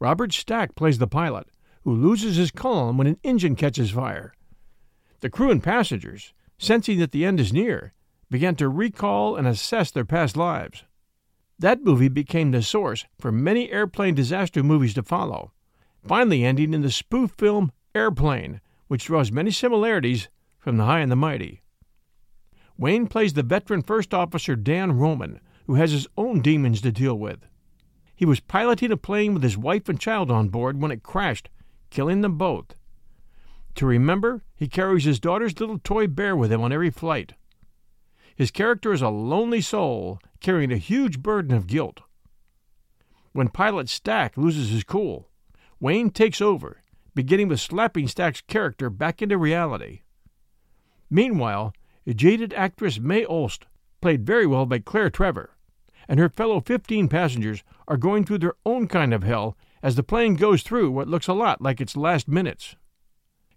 Robert 0.00 0.32
Stack 0.32 0.74
plays 0.74 0.98
the 0.98 1.06
pilot, 1.06 1.48
who 1.84 1.92
loses 1.92 2.36
his 2.36 2.50
calm 2.50 2.98
when 2.98 3.06
an 3.06 3.18
engine 3.22 3.56
catches 3.56 3.90
fire. 3.90 4.34
The 5.20 5.30
crew 5.30 5.50
and 5.50 5.62
passengers, 5.62 6.32
sensing 6.58 6.98
that 6.98 7.12
the 7.12 7.24
end 7.24 7.40
is 7.40 7.52
near, 7.52 7.92
began 8.30 8.56
to 8.56 8.68
recall 8.68 9.36
and 9.36 9.46
assess 9.46 9.90
their 9.90 10.04
past 10.04 10.36
lives. 10.36 10.84
That 11.58 11.82
movie 11.82 12.08
became 12.08 12.50
the 12.50 12.62
source 12.62 13.04
for 13.18 13.32
many 13.32 13.70
airplane 13.70 14.14
disaster 14.14 14.62
movies 14.62 14.94
to 14.94 15.02
follow, 15.02 15.52
finally 16.06 16.44
ending 16.44 16.72
in 16.72 16.82
the 16.82 16.90
spoof 16.90 17.32
film 17.36 17.72
Airplane, 17.94 18.60
which 18.86 19.06
draws 19.06 19.32
many 19.32 19.50
similarities 19.50 20.28
from 20.58 20.76
The 20.76 20.84
High 20.84 21.00
and 21.00 21.10
the 21.10 21.16
Mighty. 21.16 21.62
Wayne 22.76 23.08
plays 23.08 23.32
the 23.32 23.42
veteran 23.42 23.82
first 23.82 24.14
officer 24.14 24.54
Dan 24.54 24.92
Roman, 24.92 25.40
who 25.66 25.74
has 25.74 25.90
his 25.90 26.06
own 26.16 26.40
demons 26.40 26.80
to 26.82 26.92
deal 26.92 27.18
with. 27.18 27.40
He 28.14 28.24
was 28.24 28.40
piloting 28.40 28.92
a 28.92 28.96
plane 28.96 29.34
with 29.34 29.42
his 29.42 29.58
wife 29.58 29.88
and 29.88 29.98
child 29.98 30.30
on 30.30 30.48
board 30.48 30.80
when 30.80 30.92
it 30.92 31.02
crashed, 31.02 31.48
killing 31.90 32.20
them 32.20 32.36
both. 32.38 32.74
To 33.76 33.86
remember, 33.86 34.42
he 34.56 34.68
carries 34.68 35.04
his 35.04 35.20
daughter's 35.20 35.58
little 35.60 35.78
toy 35.78 36.06
bear 36.06 36.36
with 36.36 36.50
him 36.52 36.60
on 36.60 36.72
every 36.72 36.90
flight. 36.90 37.34
His 38.34 38.50
character 38.50 38.92
is 38.92 39.02
a 39.02 39.08
lonely 39.08 39.60
soul 39.60 40.20
carrying 40.40 40.72
a 40.72 40.76
huge 40.76 41.20
burden 41.20 41.56
of 41.56 41.66
guilt. 41.66 42.00
When 43.32 43.48
pilot 43.48 43.88
Stack 43.88 44.36
loses 44.36 44.70
his 44.70 44.84
cool, 44.84 45.28
Wayne 45.80 46.10
takes 46.10 46.40
over, 46.40 46.82
beginning 47.14 47.48
with 47.48 47.60
slapping 47.60 48.08
Stack's 48.08 48.40
character 48.40 48.90
back 48.90 49.22
into 49.22 49.38
reality. 49.38 50.02
Meanwhile, 51.10 51.72
jaded 52.06 52.52
actress 52.54 52.98
May 52.98 53.22
Holst, 53.24 53.66
played 54.00 54.26
very 54.26 54.46
well 54.46 54.66
by 54.66 54.78
Claire 54.78 55.10
Trevor, 55.10 55.50
and 56.08 56.18
her 56.18 56.28
fellow 56.28 56.60
15 56.60 57.08
passengers 57.08 57.62
are 57.86 57.96
going 57.96 58.24
through 58.24 58.38
their 58.38 58.54
own 58.64 58.88
kind 58.88 59.12
of 59.12 59.22
hell 59.22 59.56
as 59.82 59.96
the 59.96 60.02
plane 60.02 60.34
goes 60.34 60.62
through 60.62 60.90
what 60.90 61.08
looks 61.08 61.28
a 61.28 61.32
lot 61.32 61.60
like 61.60 61.80
its 61.80 61.96
last 61.96 62.28
minutes. 62.28 62.76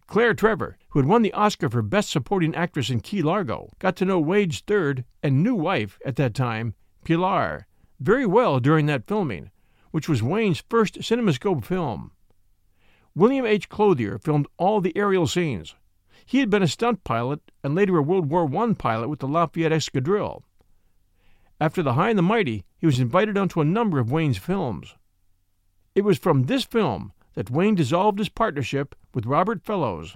Claire 0.07 0.33
Trevor, 0.33 0.77
who 0.89 0.99
had 0.99 1.07
won 1.07 1.21
the 1.21 1.33
Oscar 1.33 1.69
for 1.69 1.81
Best 1.81 2.09
Supporting 2.09 2.53
Actress 2.53 2.89
in 2.89 2.99
Key 2.99 3.21
Largo, 3.21 3.69
got 3.79 3.95
to 3.95 4.05
know 4.05 4.19
Wayne's 4.19 4.59
third 4.59 5.05
and 5.23 5.41
new 5.41 5.55
wife 5.55 5.97
at 6.05 6.17
that 6.17 6.33
time, 6.33 6.75
Pilar, 7.05 7.65
very 7.99 8.25
well 8.25 8.59
during 8.59 8.87
that 8.87 9.07
filming, 9.07 9.51
which 9.91 10.09
was 10.09 10.21
Wayne's 10.21 10.63
first 10.69 10.99
CinemaScope 10.99 11.63
film. 11.63 12.11
William 13.15 13.45
H. 13.45 13.69
Clothier 13.69 14.17
filmed 14.17 14.47
all 14.57 14.81
the 14.81 14.95
aerial 14.97 15.27
scenes. 15.27 15.75
He 16.25 16.39
had 16.39 16.49
been 16.49 16.63
a 16.63 16.67
stunt 16.67 17.03
pilot 17.03 17.39
and 17.63 17.75
later 17.75 17.97
a 17.97 18.01
World 18.01 18.29
War 18.29 18.49
I 18.53 18.73
pilot 18.73 19.09
with 19.09 19.19
the 19.19 19.27
Lafayette 19.27 19.71
Escadrille. 19.71 20.43
After 21.59 21.83
The 21.83 21.93
High 21.93 22.09
and 22.09 22.17
the 22.17 22.23
Mighty, 22.23 22.65
he 22.77 22.85
was 22.85 22.99
invited 22.99 23.37
onto 23.37 23.61
a 23.61 23.65
number 23.65 23.99
of 23.99 24.11
Wayne's 24.11 24.37
films. 24.37 24.95
It 25.93 26.05
was 26.05 26.17
from 26.17 26.43
this 26.43 26.63
film 26.63 27.11
that 27.33 27.49
Wayne 27.49 27.75
dissolved 27.75 28.19
his 28.19 28.29
partnership 28.29 28.95
with 29.13 29.25
Robert 29.25 29.61
Fellows 29.61 30.15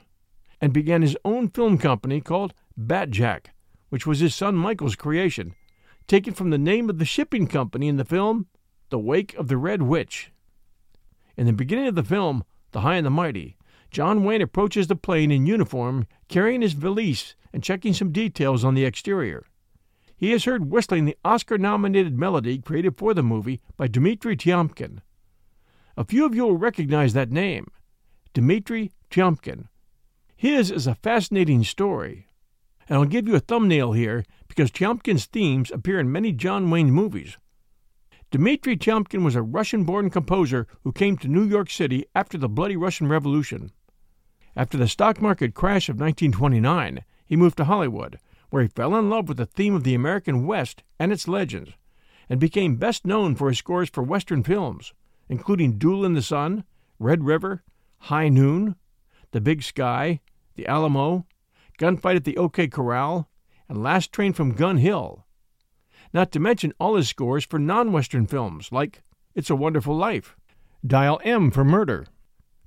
and 0.61 0.71
began 0.71 1.01
his 1.01 1.17
own 1.25 1.49
film 1.49 1.77
company 1.77 2.21
called 2.21 2.53
Batjac, 2.77 3.47
which 3.89 4.07
was 4.07 4.21
his 4.21 4.33
son 4.33 4.55
Michael's 4.55 4.95
creation, 4.95 5.53
taken 6.07 6.33
from 6.33 6.49
the 6.49 6.57
name 6.57 6.89
of 6.89 6.97
the 6.97 7.03
shipping 7.03 7.45
company 7.45 7.89
in 7.89 7.97
the 7.97 8.05
film 8.05 8.47
The 8.89 8.99
Wake 8.99 9.33
of 9.35 9.49
the 9.49 9.57
Red 9.57 9.81
Witch. 9.81 10.31
In 11.35 11.45
the 11.45 11.51
beginning 11.51 11.87
of 11.87 11.95
the 11.95 12.03
film, 12.03 12.45
The 12.71 12.81
High 12.81 12.95
and 12.95 13.05
the 13.05 13.11
Mighty, 13.11 13.57
John 13.91 14.23
Wayne 14.23 14.41
approaches 14.41 14.87
the 14.87 14.95
plane 14.95 15.29
in 15.31 15.45
uniform, 15.45 16.07
carrying 16.29 16.61
his 16.61 16.73
valise 16.73 17.35
and 17.51 17.61
checking 17.61 17.93
some 17.93 18.13
details 18.13 18.63
on 18.63 18.75
the 18.75 18.85
exterior. 18.85 19.45
He 20.15 20.31
is 20.31 20.45
heard 20.45 20.71
whistling 20.71 21.03
the 21.03 21.17
Oscar 21.25 21.57
nominated 21.57 22.17
melody 22.17 22.59
created 22.59 22.97
for 22.97 23.13
the 23.13 23.23
movie 23.23 23.59
by 23.75 23.87
Dmitri 23.87 24.37
Tiomkin. 24.37 25.01
A 25.97 26.03
few 26.03 26.25
of 26.25 26.35
you 26.35 26.43
will 26.43 26.57
recognize 26.57 27.13
that 27.13 27.31
name 27.31 27.71
Dmitri 28.33 28.91
Tiomkin. 29.09 29.69
His 30.35 30.69
is 30.69 30.87
a 30.87 30.95
fascinating 30.95 31.63
story, 31.63 32.27
and 32.89 32.97
I'll 32.97 33.05
give 33.05 33.29
you 33.29 33.35
a 33.35 33.39
thumbnail 33.39 33.93
here 33.93 34.25
because 34.49 34.71
Tiomkin's 34.71 35.25
themes 35.25 35.71
appear 35.71 35.97
in 35.97 36.11
many 36.11 36.33
John 36.33 36.69
Wayne 36.69 36.91
movies. 36.91 37.37
Dmitri 38.29 38.75
Tiomkin 38.75 39.23
was 39.23 39.37
a 39.37 39.41
Russian 39.41 39.85
born 39.85 40.09
composer 40.09 40.67
who 40.83 40.91
came 40.91 41.15
to 41.15 41.29
New 41.29 41.45
York 41.45 41.69
City 41.69 42.03
after 42.13 42.37
the 42.37 42.49
Bloody 42.49 42.75
Russian 42.75 43.07
Revolution. 43.07 43.71
After 44.53 44.77
the 44.77 44.89
stock 44.89 45.21
market 45.21 45.53
crash 45.53 45.87
of 45.87 45.95
1929, 45.95 47.05
he 47.25 47.37
moved 47.37 47.55
to 47.55 47.65
Hollywood, 47.65 48.19
where 48.49 48.63
he 48.63 48.67
fell 48.67 48.97
in 48.97 49.09
love 49.09 49.29
with 49.29 49.37
the 49.37 49.45
theme 49.45 49.73
of 49.73 49.85
the 49.85 49.95
American 49.95 50.45
West 50.45 50.83
and 50.99 51.13
its 51.13 51.25
legends, 51.25 51.71
and 52.27 52.37
became 52.37 52.75
best 52.75 53.05
known 53.05 53.33
for 53.33 53.47
his 53.47 53.59
scores 53.59 53.89
for 53.89 54.03
Western 54.03 54.43
films 54.43 54.91
including 55.29 55.77
Duel 55.77 56.05
in 56.05 56.13
the 56.13 56.21
Sun, 56.21 56.63
Red 56.99 57.23
River, 57.23 57.63
High 57.97 58.29
Noon, 58.29 58.75
The 59.31 59.41
Big 59.41 59.63
Sky, 59.63 60.21
The 60.55 60.67
Alamo, 60.67 61.25
Gunfight 61.77 62.15
at 62.15 62.23
the 62.23 62.37
OK 62.37 62.67
Corral, 62.67 63.29
and 63.67 63.81
Last 63.81 64.11
Train 64.11 64.33
from 64.33 64.53
Gun 64.53 64.77
Hill. 64.77 65.25
Not 66.13 66.31
to 66.31 66.39
mention 66.39 66.73
all 66.79 66.95
his 66.95 67.09
scores 67.09 67.45
for 67.45 67.59
non 67.59 67.91
Western 67.91 68.25
films 68.25 68.71
like 68.71 69.03
It's 69.33 69.49
a 69.49 69.55
Wonderful 69.55 69.95
Life, 69.95 70.35
Dial 70.85 71.19
M 71.23 71.51
for 71.51 71.65
Murder, 71.65 72.05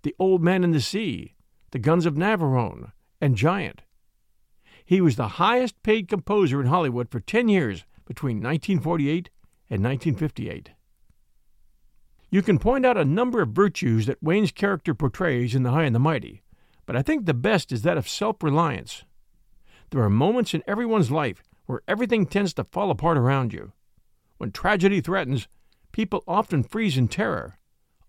The 0.02 0.14
Old 0.18 0.42
Man 0.42 0.64
in 0.64 0.72
the 0.72 0.80
Sea, 0.80 1.34
The 1.70 1.78
Guns 1.78 2.04
of 2.04 2.14
Navarone, 2.14 2.92
and 3.20 3.36
Giant. 3.36 3.82
He 4.84 5.00
was 5.00 5.16
the 5.16 5.28
highest 5.28 5.82
paid 5.82 6.08
composer 6.08 6.60
in 6.60 6.66
Hollywood 6.66 7.10
for 7.10 7.20
10 7.20 7.48
years 7.48 7.84
between 8.06 8.38
1948 8.38 9.30
and 9.70 9.84
1958. 9.84 10.70
You 12.30 12.42
can 12.42 12.58
point 12.58 12.84
out 12.84 12.98
a 12.98 13.04
number 13.04 13.40
of 13.40 13.50
virtues 13.50 14.06
that 14.06 14.22
Wayne's 14.22 14.52
character 14.52 14.94
portrays 14.94 15.54
in 15.54 15.62
The 15.62 15.70
High 15.70 15.84
and 15.84 15.94
the 15.94 16.00
Mighty, 16.00 16.42
but 16.84 16.94
I 16.94 17.00
think 17.00 17.24
the 17.24 17.32
best 17.32 17.72
is 17.72 17.82
that 17.82 17.96
of 17.96 18.08
self 18.08 18.42
reliance. 18.42 19.04
There 19.90 20.02
are 20.02 20.10
moments 20.10 20.52
in 20.52 20.62
everyone's 20.66 21.10
life 21.10 21.42
where 21.64 21.80
everything 21.88 22.26
tends 22.26 22.52
to 22.54 22.64
fall 22.64 22.90
apart 22.90 23.16
around 23.16 23.54
you. 23.54 23.72
When 24.36 24.52
tragedy 24.52 25.00
threatens, 25.00 25.48
people 25.90 26.22
often 26.28 26.62
freeze 26.62 26.98
in 26.98 27.08
terror, 27.08 27.58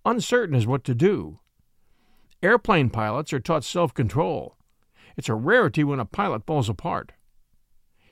uncertain 0.06 0.56
as 0.56 0.68
what 0.68 0.84
to 0.84 0.94
do. 0.94 1.40
Airplane 2.44 2.90
pilots 2.90 3.32
are 3.32 3.40
taught 3.40 3.64
self 3.64 3.94
control. 3.94 4.58
It's 5.16 5.30
a 5.30 5.34
rarity 5.34 5.84
when 5.86 6.00
a 6.00 6.06
pilot 6.06 6.46
falls 6.46 6.68
apart. 6.68 7.14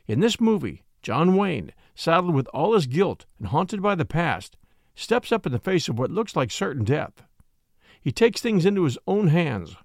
In 0.05 0.21
this 0.21 0.39
movie, 0.39 0.83
John 1.01 1.35
Wayne, 1.35 1.73
saddled 1.95 2.33
with 2.33 2.47
all 2.53 2.73
his 2.73 2.87
guilt 2.87 3.25
and 3.39 3.47
haunted 3.47 3.81
by 3.81 3.95
the 3.95 4.05
past, 4.05 4.57
steps 4.97 5.31
up 5.31 5.45
in 5.45 5.51
the 5.51 5.59
face 5.59 5.87
of 5.87 5.99
what 5.99 6.11
looks 6.11 6.35
like 6.35 6.49
certain 6.49 6.83
death. 6.83 7.23
He 8.01 8.11
takes 8.11 8.41
things 8.41 8.65
into 8.65 8.83
his 8.83 8.97
own 9.05 9.27
hands. 9.27 9.75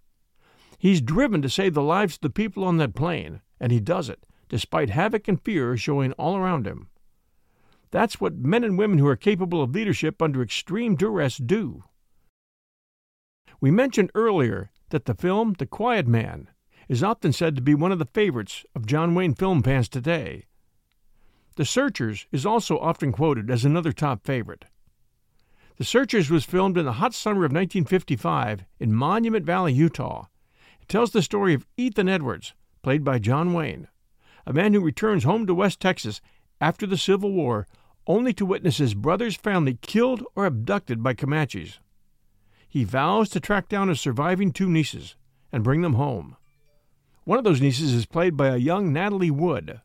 He's 0.79 1.01
driven 1.01 1.43
to 1.43 1.51
save 1.51 1.75
the 1.75 1.83
lives 1.83 2.15
of 2.15 2.23
the 2.23 2.31
people 2.31 2.65
on 2.65 2.79
that 2.79 2.95
plane, 2.95 3.43
and 3.61 3.71
he 3.71 3.79
does 3.79 4.09
it, 4.09 4.25
despite 4.49 4.91
havoc 4.91 5.29
and 5.29 5.41
fear 5.41 5.77
showing 5.77 6.13
all 6.13 6.37
around 6.37 6.67
him. 6.67 6.89
That's 7.91 8.21
what 8.21 8.37
men 8.37 8.65
and 8.65 8.79
women 8.79 8.99
who 8.99 9.07
are 9.07 9.17
capable 9.17 9.63
of 9.63 9.75
leadership 9.75 10.23
under 10.23 10.43
extreme 10.43 10.97
duress 10.97 11.37
do. 11.37 11.85
We 13.61 13.71
mentioned 13.71 14.11
earlier 14.15 14.71
that 14.89 15.05
the 15.05 15.15
film 15.15 15.55
The 15.59 15.67
Quiet 15.67 16.09
Man 16.09 16.49
is 16.89 17.03
often 17.03 17.33
said 17.33 17.55
to 17.57 17.63
be 17.63 17.75
one 17.75 17.93
of 17.93 17.99
the 17.99 18.09
favorites 18.15 18.65
of 18.75 18.87
John 18.87 19.15
Wayne 19.15 19.35
film 19.35 19.63
fans 19.63 19.89
today. 19.89 20.47
The 21.57 21.67
Searchers 21.67 22.27
is 22.33 22.47
also 22.47 22.79
often 22.79 23.13
quoted 23.13 23.51
as 23.51 23.65
another 23.65 23.93
top 23.93 24.25
favorite. 24.25 24.65
The 25.83 25.87
Searchers 25.87 26.31
was 26.31 26.45
filmed 26.45 26.79
in 26.79 26.85
the 26.85 26.93
hot 26.93 27.13
summer 27.13 27.39
of 27.39 27.51
1955 27.51 28.65
in 28.79 28.95
Monument 28.95 29.45
Valley, 29.45 29.73
Utah. 29.73 30.27
It 30.81 30.87
tells 30.87 31.11
the 31.11 31.23
story 31.23 31.55
of 31.55 31.67
Ethan 31.77 32.09
Edwards, 32.09 32.55
played 32.83 33.03
by 33.03 33.19
John 33.19 33.53
Wayne, 33.53 33.89
a 34.47 34.53
man 34.53 34.75
who 34.75 34.81
returns 34.81 35.25
home 35.25 35.45
to 35.45 35.57
West 35.57 35.81
Texas 35.81 36.21
after 36.61 36.87
the 36.87 36.97
Civil 36.97 37.33
War 37.33 37.67
only 38.07 38.33
to 38.35 38.47
witness 38.47 38.77
his 38.77 38.95
brother's 38.95 39.35
family 39.35 39.77
killed 39.83 40.23
or 40.37 40.47
abducted 40.47 41.03
by 41.03 41.15
Comanches. 41.15 41.81
He 42.69 42.85
vows 42.85 43.29
to 43.31 43.41
track 43.41 43.69
down 43.69 43.89
his 43.89 44.01
surviving 44.01 44.53
two 44.53 44.71
nieces 44.71 45.17
and 45.51 45.65
bring 45.65 45.83
them 45.83 45.95
home. 45.95 46.37
One 47.25 47.39
of 47.39 47.45
those 47.45 47.61
nieces 47.61 47.93
is 47.93 48.07
played 48.07 48.37
by 48.37 48.51
a 48.51 48.57
young 48.57 48.93
Natalie 48.93 49.33
Wood. 49.33 49.81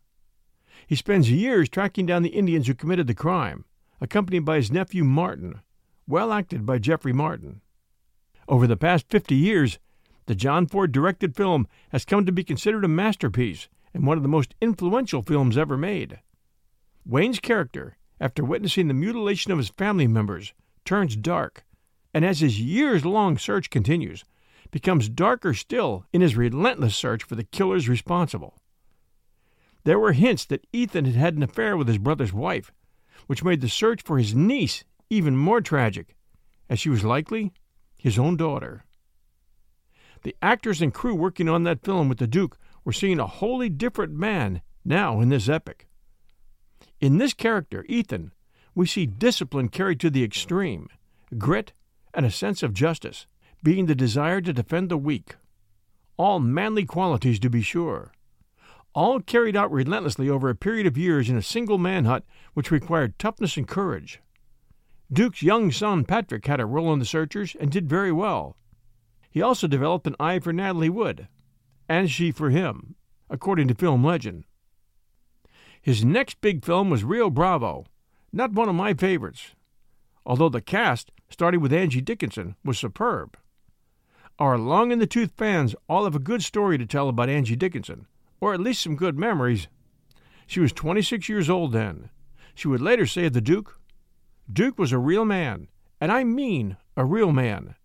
He 0.85 0.95
spends 0.95 1.31
years 1.31 1.67
tracking 1.67 2.05
down 2.05 2.21
the 2.21 2.37
Indians 2.37 2.67
who 2.67 2.75
committed 2.75 3.07
the 3.07 3.15
crime, 3.15 3.65
accompanied 3.99 4.45
by 4.45 4.57
his 4.57 4.71
nephew 4.71 5.03
Martin, 5.03 5.61
well 6.07 6.31
acted 6.31 6.65
by 6.65 6.79
Jeffrey 6.79 7.13
Martin. 7.13 7.61
Over 8.47 8.65
the 8.65 8.77
past 8.77 9.09
50 9.09 9.35
years, 9.35 9.77
the 10.25 10.35
John 10.35 10.67
Ford 10.67 10.91
directed 10.91 11.35
film 11.35 11.67
has 11.89 12.05
come 12.05 12.25
to 12.25 12.31
be 12.31 12.43
considered 12.43 12.85
a 12.85 12.89
masterpiece 12.89 13.67
and 13.93 14.05
one 14.05 14.17
of 14.17 14.23
the 14.23 14.29
most 14.29 14.55
influential 14.61 15.21
films 15.21 15.57
ever 15.57 15.77
made. 15.77 16.19
Wayne's 17.05 17.39
character, 17.39 17.97
after 18.19 18.43
witnessing 18.43 18.87
the 18.87 18.93
mutilation 18.93 19.51
of 19.51 19.57
his 19.57 19.69
family 19.69 20.07
members, 20.07 20.53
turns 20.85 21.15
dark, 21.15 21.65
and 22.13 22.23
as 22.23 22.39
his 22.39 22.59
years 22.59 23.05
long 23.05 23.37
search 23.37 23.69
continues, 23.69 24.23
becomes 24.71 25.09
darker 25.09 25.53
still 25.53 26.05
in 26.11 26.21
his 26.21 26.35
relentless 26.35 26.95
search 26.95 27.23
for 27.23 27.35
the 27.35 27.43
killers 27.43 27.87
responsible. 27.87 28.59
There 29.83 29.99
were 29.99 30.13
hints 30.13 30.45
that 30.45 30.67
Ethan 30.73 31.05
had 31.05 31.15
had 31.15 31.35
an 31.35 31.43
affair 31.43 31.77
with 31.77 31.87
his 31.87 31.97
brother's 31.97 32.33
wife, 32.33 32.71
which 33.27 33.43
made 33.43 33.61
the 33.61 33.69
search 33.69 34.01
for 34.01 34.17
his 34.17 34.35
niece 34.35 34.83
even 35.09 35.37
more 35.37 35.61
tragic, 35.61 36.15
as 36.69 36.79
she 36.79 36.89
was 36.89 37.03
likely 37.03 37.53
his 37.97 38.19
own 38.19 38.37
daughter. 38.37 38.85
The 40.23 40.35
actors 40.41 40.81
and 40.81 40.93
crew 40.93 41.15
working 41.15 41.47
on 41.47 41.63
that 41.63 41.83
film 41.83 42.09
with 42.09 42.17
the 42.17 42.27
Duke 42.27 42.57
were 42.83 42.93
seeing 42.93 43.19
a 43.19 43.27
wholly 43.27 43.69
different 43.69 44.13
man 44.13 44.61
now 44.83 45.19
in 45.21 45.29
this 45.29 45.49
epic. 45.49 45.87
In 46.99 47.17
this 47.17 47.33
character, 47.33 47.85
Ethan, 47.87 48.31
we 48.73 48.85
see 48.85 49.05
discipline 49.05 49.69
carried 49.69 49.99
to 49.99 50.09
the 50.09 50.23
extreme, 50.23 50.89
grit, 51.37 51.73
and 52.13 52.25
a 52.25 52.31
sense 52.31 52.63
of 52.63 52.73
justice, 52.73 53.27
being 53.63 53.85
the 53.85 53.95
desire 53.95 54.41
to 54.41 54.53
defend 54.53 54.89
the 54.89 54.97
weak. 54.97 55.35
All 56.17 56.39
manly 56.39 56.85
qualities, 56.85 57.39
to 57.39 57.49
be 57.49 57.61
sure. 57.61 58.11
All 58.93 59.19
carried 59.19 59.55
out 59.55 59.71
relentlessly 59.71 60.29
over 60.29 60.49
a 60.49 60.55
period 60.55 60.87
of 60.87 60.97
years 60.97 61.29
in 61.29 61.37
a 61.37 61.41
single 61.41 61.77
man 61.77 62.05
hut 62.05 62.23
which 62.53 62.71
required 62.71 63.19
toughness 63.19 63.57
and 63.57 63.67
courage. 63.67 64.19
Duke's 65.11 65.41
young 65.41 65.71
son 65.71 66.03
Patrick 66.03 66.45
had 66.47 66.59
a 66.59 66.65
role 66.65 66.91
in 66.91 66.99
The 66.99 67.05
Searchers 67.05 67.55
and 67.59 67.71
did 67.71 67.87
very 67.87 68.11
well. 68.11 68.57
He 69.29 69.41
also 69.41 69.67
developed 69.67 70.05
an 70.07 70.15
eye 70.19 70.39
for 70.39 70.51
Natalie 70.51 70.89
Wood, 70.89 71.27
and 71.87 72.11
she 72.11 72.31
for 72.31 72.49
him, 72.49 72.95
according 73.29 73.69
to 73.69 73.75
film 73.75 74.03
legend. 74.03 74.43
His 75.81 76.03
next 76.03 76.41
big 76.41 76.65
film 76.65 76.89
was 76.89 77.05
Rio 77.05 77.29
Bravo, 77.29 77.85
not 78.33 78.51
one 78.51 78.67
of 78.67 78.75
my 78.75 78.93
favorites, 78.93 79.55
although 80.25 80.49
the 80.49 80.59
cast, 80.59 81.11
starting 81.29 81.61
with 81.61 81.71
Angie 81.71 82.01
Dickinson, 82.01 82.55
was 82.65 82.77
superb. 82.77 83.37
Our 84.39 84.57
long 84.57 84.91
in 84.91 84.99
the 84.99 85.07
tooth 85.07 85.31
fans 85.37 85.73
all 85.87 86.03
have 86.03 86.15
a 86.15 86.19
good 86.19 86.43
story 86.43 86.77
to 86.77 86.85
tell 86.85 87.07
about 87.07 87.29
Angie 87.29 87.55
Dickinson, 87.55 88.07
or 88.41 88.53
at 88.53 88.59
least 88.59 88.81
some 88.81 88.97
good 88.97 89.17
memories. 89.17 89.69
She 90.45 90.59
was 90.59 90.73
26 90.73 91.29
years 91.29 91.49
old 91.49 91.71
then. 91.71 92.09
She 92.53 92.67
would 92.67 92.81
later 92.81 93.05
say 93.05 93.25
of 93.25 93.33
the 93.33 93.41
Duke, 93.41 93.76
Duke 94.51 94.79
was 94.79 94.91
a 94.91 94.97
real 94.97 95.25
man, 95.25 95.67
and 95.99 96.11
I 96.11 96.23
mean 96.23 96.77
a 96.95 97.03
real 97.03 97.31
man. 97.31 97.75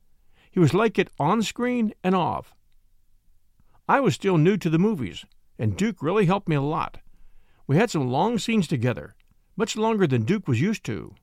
He 0.50 0.60
was 0.60 0.74
like 0.74 0.98
it 0.98 1.10
on 1.18 1.42
screen 1.42 1.92
and 2.04 2.14
off. 2.14 2.54
I 3.88 4.00
was 4.00 4.14
still 4.14 4.38
new 4.38 4.56
to 4.58 4.70
the 4.70 4.78
movies, 4.78 5.24
and 5.58 5.76
Duke 5.76 6.02
really 6.02 6.26
helped 6.26 6.48
me 6.48 6.56
a 6.56 6.62
lot. 6.62 6.98
We 7.66 7.76
had 7.76 7.90
some 7.90 8.08
long 8.08 8.38
scenes 8.38 8.68
together, 8.68 9.14
much 9.56 9.76
longer 9.76 10.06
than 10.06 10.24
Duke 10.24 10.46
was 10.46 10.60
used 10.60 10.84
to. 10.84 11.14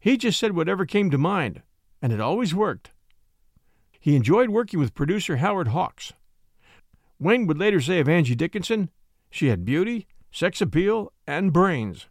He 0.00 0.16
just 0.16 0.38
said 0.38 0.56
whatever 0.56 0.86
came 0.86 1.10
to 1.10 1.18
mind, 1.18 1.62
and 2.00 2.12
it 2.12 2.20
always 2.20 2.54
worked. 2.54 2.90
He 4.00 4.16
enjoyed 4.16 4.50
working 4.50 4.80
with 4.80 4.94
producer 4.94 5.36
Howard 5.36 5.68
Hawks. 5.68 6.12
Wayne 7.18 7.46
would 7.46 7.58
later 7.58 7.80
say 7.80 7.98
of 7.98 8.08
Angie 8.08 8.34
Dickinson, 8.34 8.90
she 9.30 9.48
had 9.48 9.64
beauty, 9.64 10.06
sex 10.30 10.60
appeal, 10.60 11.12
and 11.26 11.52
brains, 11.52 12.06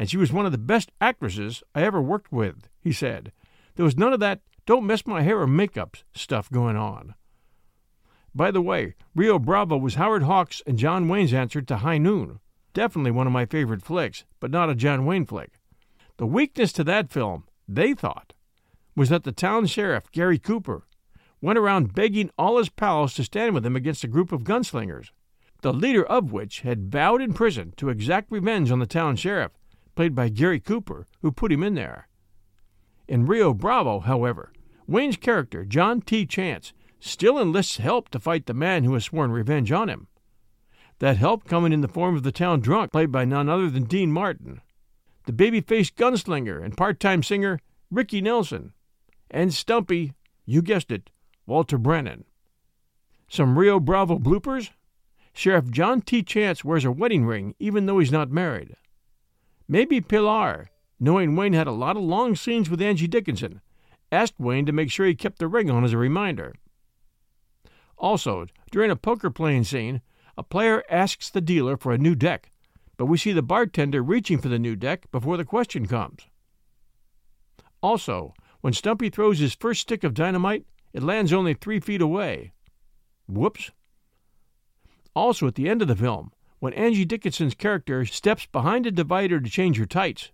and 0.00 0.08
she 0.08 0.16
was 0.16 0.32
one 0.32 0.46
of 0.46 0.52
the 0.52 0.56
best 0.56 0.90
actresses 0.98 1.62
I 1.74 1.82
ever 1.82 2.00
worked 2.00 2.32
with, 2.32 2.70
he 2.80 2.90
said. 2.90 3.32
There 3.76 3.84
was 3.84 3.98
none 3.98 4.14
of 4.14 4.20
that 4.20 4.40
don't 4.64 4.86
mess 4.86 5.06
my 5.06 5.20
hair 5.20 5.38
or 5.38 5.46
makeup 5.46 5.98
stuff 6.14 6.50
going 6.50 6.74
on. 6.74 7.14
By 8.34 8.50
the 8.50 8.62
way, 8.62 8.94
Rio 9.14 9.38
Bravo 9.38 9.76
was 9.76 9.96
Howard 9.96 10.22
Hawks 10.22 10.62
and 10.66 10.78
John 10.78 11.06
Wayne's 11.06 11.34
answer 11.34 11.60
to 11.60 11.76
High 11.76 11.98
Noon. 11.98 12.40
Definitely 12.72 13.10
one 13.10 13.26
of 13.26 13.34
my 13.34 13.44
favorite 13.44 13.82
flicks, 13.82 14.24
but 14.40 14.50
not 14.50 14.70
a 14.70 14.74
John 14.74 15.04
Wayne 15.04 15.26
flick. 15.26 15.60
The 16.16 16.24
weakness 16.24 16.72
to 16.74 16.84
that 16.84 17.12
film, 17.12 17.44
they 17.68 17.92
thought, 17.92 18.32
was 18.96 19.10
that 19.10 19.24
the 19.24 19.32
town 19.32 19.66
sheriff, 19.66 20.10
Gary 20.12 20.38
Cooper, 20.38 20.86
went 21.42 21.58
around 21.58 21.92
begging 21.92 22.30
all 22.38 22.56
his 22.56 22.70
pals 22.70 23.12
to 23.14 23.24
stand 23.24 23.52
with 23.54 23.66
him 23.66 23.76
against 23.76 24.04
a 24.04 24.08
group 24.08 24.32
of 24.32 24.44
gunslingers, 24.44 25.10
the 25.60 25.74
leader 25.74 26.06
of 26.06 26.32
which 26.32 26.60
had 26.60 26.90
vowed 26.90 27.20
in 27.20 27.34
prison 27.34 27.74
to 27.76 27.90
exact 27.90 28.32
revenge 28.32 28.70
on 28.70 28.78
the 28.78 28.86
town 28.86 29.14
sheriff, 29.14 29.52
played 29.94 30.14
by 30.14 30.28
Gary 30.28 30.60
Cooper, 30.60 31.06
who 31.22 31.32
put 31.32 31.52
him 31.52 31.62
in 31.62 31.74
there. 31.74 32.08
In 33.08 33.26
Rio 33.26 33.52
Bravo, 33.52 34.00
however, 34.00 34.52
Wayne's 34.86 35.16
character, 35.16 35.64
John 35.64 36.00
T. 36.00 36.26
Chance, 36.26 36.72
still 37.00 37.38
enlists 37.38 37.78
help 37.78 38.08
to 38.10 38.20
fight 38.20 38.46
the 38.46 38.54
man 38.54 38.84
who 38.84 38.94
has 38.94 39.04
sworn 39.04 39.32
revenge 39.32 39.72
on 39.72 39.88
him. 39.88 40.08
That 40.98 41.16
help 41.16 41.44
coming 41.44 41.72
in 41.72 41.80
the 41.80 41.88
form 41.88 42.16
of 42.16 42.22
the 42.22 42.32
town 42.32 42.60
drunk, 42.60 42.92
played 42.92 43.10
by 43.10 43.24
none 43.24 43.48
other 43.48 43.70
than 43.70 43.84
Dean 43.84 44.12
Martin, 44.12 44.60
the 45.26 45.32
baby 45.32 45.60
faced 45.60 45.96
gunslinger 45.96 46.62
and 46.62 46.76
part 46.76 46.98
time 46.98 47.22
singer 47.22 47.60
Ricky 47.90 48.20
Nelson, 48.20 48.72
and 49.30 49.54
Stumpy, 49.54 50.12
you 50.44 50.62
guessed 50.62 50.90
it, 50.90 51.10
Walter 51.46 51.78
Brennan. 51.78 52.24
Some 53.28 53.58
Rio 53.58 53.78
Bravo 53.78 54.18
bloopers? 54.18 54.70
Sheriff 55.32 55.70
John 55.70 56.00
T. 56.00 56.22
Chance 56.22 56.64
wears 56.64 56.84
a 56.84 56.90
wedding 56.90 57.24
ring 57.24 57.54
even 57.58 57.86
though 57.86 57.98
he's 58.00 58.10
not 58.10 58.30
married. 58.30 58.74
Maybe 59.72 60.00
Pilar, 60.00 60.68
knowing 60.98 61.36
Wayne 61.36 61.52
had 61.52 61.68
a 61.68 61.70
lot 61.70 61.96
of 61.96 62.02
long 62.02 62.34
scenes 62.34 62.68
with 62.68 62.82
Angie 62.82 63.06
Dickinson, 63.06 63.60
asked 64.10 64.34
Wayne 64.36 64.66
to 64.66 64.72
make 64.72 64.90
sure 64.90 65.06
he 65.06 65.14
kept 65.14 65.38
the 65.38 65.46
ring 65.46 65.70
on 65.70 65.84
as 65.84 65.92
a 65.92 65.96
reminder. 65.96 66.56
Also, 67.96 68.46
during 68.72 68.90
a 68.90 68.96
poker 68.96 69.30
playing 69.30 69.62
scene, 69.62 70.00
a 70.36 70.42
player 70.42 70.82
asks 70.90 71.30
the 71.30 71.40
dealer 71.40 71.76
for 71.76 71.92
a 71.92 71.98
new 71.98 72.16
deck, 72.16 72.50
but 72.96 73.06
we 73.06 73.16
see 73.16 73.30
the 73.30 73.42
bartender 73.42 74.02
reaching 74.02 74.38
for 74.38 74.48
the 74.48 74.58
new 74.58 74.74
deck 74.74 75.08
before 75.12 75.36
the 75.36 75.44
question 75.44 75.86
comes. 75.86 76.26
Also, 77.80 78.34
when 78.62 78.72
Stumpy 78.72 79.08
throws 79.08 79.38
his 79.38 79.54
first 79.54 79.82
stick 79.82 80.02
of 80.02 80.14
dynamite, 80.14 80.66
it 80.92 81.04
lands 81.04 81.32
only 81.32 81.54
three 81.54 81.78
feet 81.78 82.02
away. 82.02 82.50
Whoops. 83.28 83.70
Also, 85.14 85.46
at 85.46 85.54
the 85.54 85.68
end 85.68 85.80
of 85.80 85.86
the 85.86 85.94
film, 85.94 86.32
when 86.60 86.74
Angie 86.74 87.04
Dickinson's 87.04 87.54
character 87.54 88.04
steps 88.04 88.46
behind 88.46 88.86
a 88.86 88.90
divider 88.90 89.40
to 89.40 89.50
change 89.50 89.78
her 89.78 89.86
tights, 89.86 90.30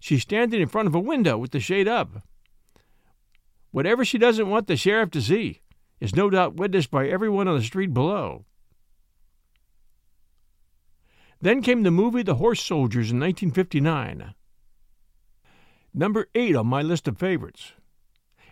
she's 0.00 0.22
standing 0.22 0.60
in 0.60 0.68
front 0.68 0.88
of 0.88 0.94
a 0.94 1.00
window 1.00 1.38
with 1.38 1.52
the 1.52 1.60
shade 1.60 1.86
up. 1.86 2.22
Whatever 3.70 4.04
she 4.04 4.18
doesn't 4.18 4.48
want 4.48 4.66
the 4.66 4.76
sheriff 4.76 5.10
to 5.10 5.22
see 5.22 5.60
is 6.00 6.16
no 6.16 6.30
doubt 6.30 6.56
witnessed 6.56 6.90
by 6.90 7.06
everyone 7.06 7.46
on 7.46 7.56
the 7.56 7.62
street 7.62 7.92
below. 7.92 8.46
Then 11.40 11.62
came 11.62 11.82
the 11.82 11.90
movie 11.90 12.22
The 12.22 12.36
Horse 12.36 12.62
Soldiers 12.62 13.10
in 13.10 13.20
1959. 13.20 14.34
Number 15.94 16.28
8 16.34 16.56
on 16.56 16.66
my 16.66 16.82
list 16.82 17.06
of 17.06 17.18
favorites. 17.18 17.72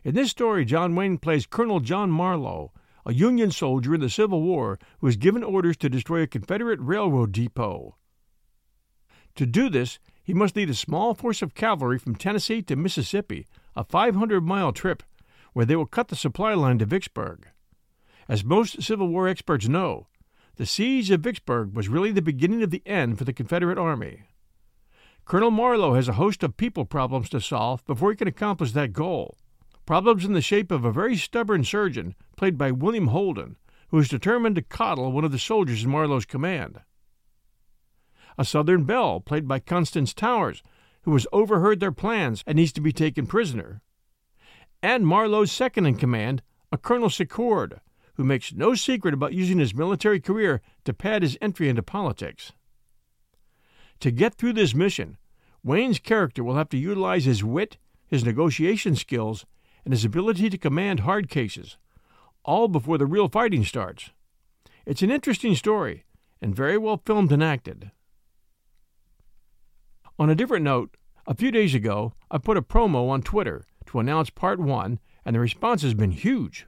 In 0.05 0.15
this 0.15 0.31
story, 0.31 0.65
John 0.65 0.95
Wayne 0.95 1.19
plays 1.19 1.47
Colonel 1.47 1.81
John 1.81 2.11
Marlowe, 2.11 2.73
a 3.07 3.15
Union 3.15 3.53
soldier 3.53 3.95
in 3.95 4.01
the 4.01 4.11
Civil 4.11 4.43
War 4.43 4.81
who 4.99 5.07
was 5.07 5.17
given 5.17 5.45
orders 5.45 5.77
to 5.77 5.89
destroy 5.89 6.23
a 6.23 6.27
Confederate 6.27 6.81
railroad 6.81 7.31
depot. 7.31 7.97
To 9.37 9.47
do 9.47 9.69
this, 9.69 10.01
he 10.25 10.35
must 10.35 10.57
lead 10.57 10.71
a 10.71 10.75
small 10.75 11.15
force 11.15 11.41
of 11.41 11.55
cavalry 11.55 11.99
from 12.01 12.17
Tennessee 12.17 12.63
to 12.63 12.75
Mississippi, 12.75 13.47
a 13.77 13.85
500 13.85 14.41
mile 14.43 14.73
trip 14.73 15.05
where 15.53 15.65
they 15.65 15.77
will 15.77 15.87
cut 15.87 16.09
the 16.09 16.17
supply 16.17 16.53
line 16.55 16.79
to 16.79 16.85
Vicksburg. 16.85 17.47
As 18.29 18.45
most 18.45 18.83
Civil 18.83 19.09
War 19.09 19.29
experts 19.29 19.69
know, 19.69 20.09
the 20.57 20.67
siege 20.67 21.11
of 21.13 21.21
Vicksburg 21.21 21.77
was 21.77 21.89
really 21.89 22.11
the 22.11 22.21
beginning 22.21 22.63
of 22.63 22.71
the 22.71 22.83
end 22.85 23.19
for 23.19 23.25
the 23.25 23.33
Confederate 23.33 23.79
Army. 23.79 24.25
Colonel 25.25 25.53
Marlowe 25.53 25.95
has 25.95 26.09
a 26.09 26.15
host 26.15 26.43
of 26.43 26.57
people 26.57 26.85
problems 26.85 27.29
to 27.31 27.41
solve 27.41 27.85
before 27.85 28.11
he 28.11 28.17
can 28.17 28.29
accomplish 28.29 28.73
that 28.73 28.93
goal 28.93 29.37
problems 29.87 30.25
in 30.25 30.33
the 30.33 30.43
shape 30.43 30.73
of 30.73 30.85
a 30.85 30.93
very 30.93 31.17
stubborn 31.17 31.63
surgeon, 31.65 32.15
played 32.37 32.57
by 32.57 32.71
William 32.71 33.09
Holden, 33.09 33.57
who 33.89 33.99
is 33.99 34.09
determined 34.09 34.57
to 34.57 34.63
coddle 34.63 35.13
one 35.13 35.25
of 35.25 35.33
the 35.33 35.39
soldiers 35.39 35.85
in 35.85 35.91
Marlowe's 35.91 36.25
command. 36.25 36.81
A 38.39 38.45
Southern 38.45 38.85
belle, 38.85 39.21
played 39.21 39.49
by 39.49 39.59
Constance 39.59 40.13
Towers, 40.13 40.63
who 41.03 41.13
has 41.15 41.27
overheard 41.33 41.81
their 41.81 41.93
plans 41.93 42.43
and 42.47 42.57
needs 42.57 42.73
to 42.73 42.81
be 42.81 42.93
taken 42.93 43.27
prisoner. 43.27 43.81
And 44.83 45.07
Marlowe's 45.07 45.53
second 45.53 45.87
in 45.87 45.97
command, 45.97 46.43
a 46.71 46.77
Colonel 46.77 47.09
Secord, 47.09 47.81
who 48.15 48.25
makes 48.25 48.53
no 48.53 48.75
secret 48.75 49.15
about 49.15 49.33
using 49.33 49.59
his 49.59 49.75
military 49.75 50.21
career 50.21 50.61
to 50.85 50.93
pad 50.93 51.23
his 51.23 51.39
entry 51.41 51.69
into 51.69 51.83
politics. 51.83 52.53
To 54.01 54.11
get 54.11 54.35
through 54.35 54.55
this 54.55 54.75
mission, 54.75 55.17
Wayne's 55.63 55.99
character 55.99 56.45
will 56.45 56.57
have 56.57 56.69
to 56.71 56.77
utilize 56.77 57.25
his 57.25 57.43
wit, 57.43 57.79
his 58.07 58.25
negotiation 58.25 58.97
skills, 58.97 59.47
and 59.85 59.93
his 59.93 60.05
ability 60.05 60.51
to 60.51 60.59
command 60.59 61.01
hard 61.01 61.29
cases, 61.29 61.79
all 62.47 62.69
before 62.69 62.97
the 62.97 63.07
real 63.07 63.29
fighting 63.29 63.65
starts. 63.65 64.11
It's 64.87 65.03
an 65.03 65.11
interesting 65.11 65.55
story, 65.55 66.05
and 66.41 66.55
very 66.55 66.79
well 66.79 67.03
filmed 67.05 67.33
and 67.33 67.43
acted. 67.43 67.91
On 70.19 70.31
a 70.31 70.35
different 70.35 70.65
note, 70.65 70.97
a 71.27 71.35
few 71.35 71.51
days 71.51 71.75
ago, 71.75 72.15
I 72.31 72.39
put 72.39 72.57
a 72.57 72.63
promo 72.63 73.11
on 73.11 73.21
Twitter 73.21 73.67
to 73.87 73.99
announce 73.99 74.31
part 74.31 74.61
one, 74.61 75.01
and 75.25 75.35
the 75.35 75.41
response 75.41 75.83
has 75.83 75.93
been 75.93 76.13
huge. 76.13 76.67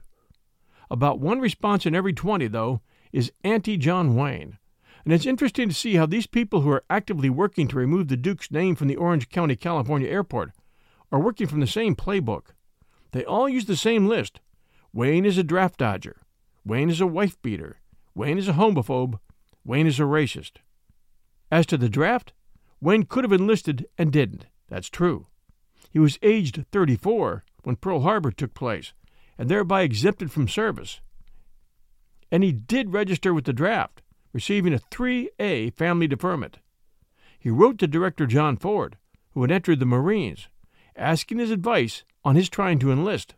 About 0.91 1.19
one 1.19 1.39
response 1.39 1.85
in 1.85 1.95
every 1.95 2.13
20, 2.13 2.47
though, 2.47 2.81
is 3.11 3.31
anti 3.43 3.77
John 3.77 4.15
Wayne. 4.15 4.57
And 5.05 5.13
it's 5.13 5.25
interesting 5.25 5.69
to 5.69 5.75
see 5.75 5.95
how 5.95 6.05
these 6.05 6.27
people 6.27 6.61
who 6.61 6.69
are 6.69 6.83
actively 6.89 7.29
working 7.29 7.67
to 7.69 7.77
remove 7.77 8.09
the 8.09 8.17
Duke's 8.17 8.51
name 8.51 8.75
from 8.75 8.87
the 8.89 8.97
Orange 8.97 9.29
County, 9.29 9.55
California 9.55 10.09
airport 10.09 10.51
are 11.11 11.19
working 11.19 11.47
from 11.47 11.61
the 11.61 11.67
same 11.67 11.95
playbook. 11.95 12.47
They 13.11 13.23
all 13.23 13.47
use 13.47 13.65
the 13.65 13.77
same 13.77 14.07
list. 14.07 14.41
Wayne 14.93 15.25
is 15.25 15.37
a 15.37 15.43
draft 15.43 15.77
dodger. 15.77 16.17
Wayne 16.65 16.89
is 16.89 17.01
a 17.01 17.07
wife 17.07 17.39
beater. 17.41 17.79
Wayne 18.15 18.37
is 18.37 18.47
a 18.47 18.53
homophobe. 18.53 19.19
Wayne 19.63 19.87
is 19.87 19.99
a 19.99 20.03
racist. 20.03 20.53
As 21.51 21.65
to 21.67 21.77
the 21.77 21.89
draft, 21.89 22.33
Wayne 22.81 23.03
could 23.03 23.23
have 23.23 23.33
enlisted 23.33 23.85
and 23.97 24.11
didn't. 24.11 24.45
That's 24.67 24.89
true. 24.89 25.27
He 25.91 25.99
was 25.99 26.19
aged 26.21 26.65
34 26.71 27.43
when 27.63 27.75
Pearl 27.75 28.01
Harbor 28.01 28.31
took 28.31 28.53
place, 28.53 28.93
and 29.37 29.49
thereby 29.49 29.81
exempted 29.81 30.31
from 30.31 30.47
service. 30.47 31.01
And 32.31 32.43
he 32.43 32.51
did 32.51 32.93
register 32.93 33.33
with 33.33 33.45
the 33.45 33.53
draft, 33.53 34.01
receiving 34.33 34.73
a 34.73 34.79
3A 34.79 35.73
family 35.73 36.07
deferment. 36.07 36.59
He 37.39 37.49
wrote 37.49 37.77
to 37.79 37.87
Director 37.87 38.27
John 38.27 38.57
Ford, 38.57 38.97
who 39.31 39.41
had 39.41 39.51
entered 39.51 39.79
the 39.79 39.85
Marines, 39.85 40.47
asking 40.95 41.39
his 41.39 41.51
advice 41.51 42.03
on 42.23 42.35
his 42.35 42.49
trying 42.49 42.79
to 42.79 42.91
enlist. 42.91 43.35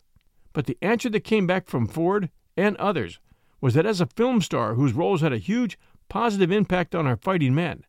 But 0.53 0.65
the 0.65 0.77
answer 0.81 1.09
that 1.09 1.23
came 1.23 1.47
back 1.47 1.67
from 1.67 1.87
Ford 1.87 2.29
and 2.57 2.75
others 2.77 3.19
was 3.61 3.73
that 3.75 3.85
as 3.85 4.01
a 4.01 4.05
film 4.05 4.41
star 4.41 4.75
whose 4.75 4.93
roles 4.93 5.21
had 5.21 5.33
a 5.33 5.37
huge 5.37 5.77
positive 6.09 6.51
impact 6.51 6.93
on 6.93 7.07
our 7.07 7.15
fighting 7.15 7.55
men, 7.55 7.85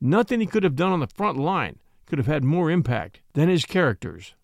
nothing 0.00 0.40
he 0.40 0.46
could 0.46 0.62
have 0.62 0.76
done 0.76 0.92
on 0.92 1.00
the 1.00 1.06
front 1.06 1.38
line 1.38 1.78
could 2.06 2.18
have 2.18 2.26
had 2.26 2.44
more 2.44 2.70
impact 2.70 3.20
than 3.32 3.48
his 3.48 3.64
characters. 3.64 4.34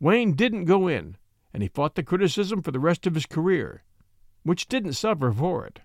Wayne 0.00 0.32
didn't 0.32 0.64
go 0.64 0.88
in, 0.88 1.16
and 1.52 1.62
he 1.62 1.68
fought 1.68 1.94
the 1.94 2.02
criticism 2.02 2.62
for 2.62 2.70
the 2.70 2.80
rest 2.80 3.06
of 3.06 3.14
his 3.14 3.26
career, 3.26 3.82
which 4.42 4.68
didn't 4.68 4.94
suffer 4.94 5.30
for 5.30 5.66
it. 5.66 5.80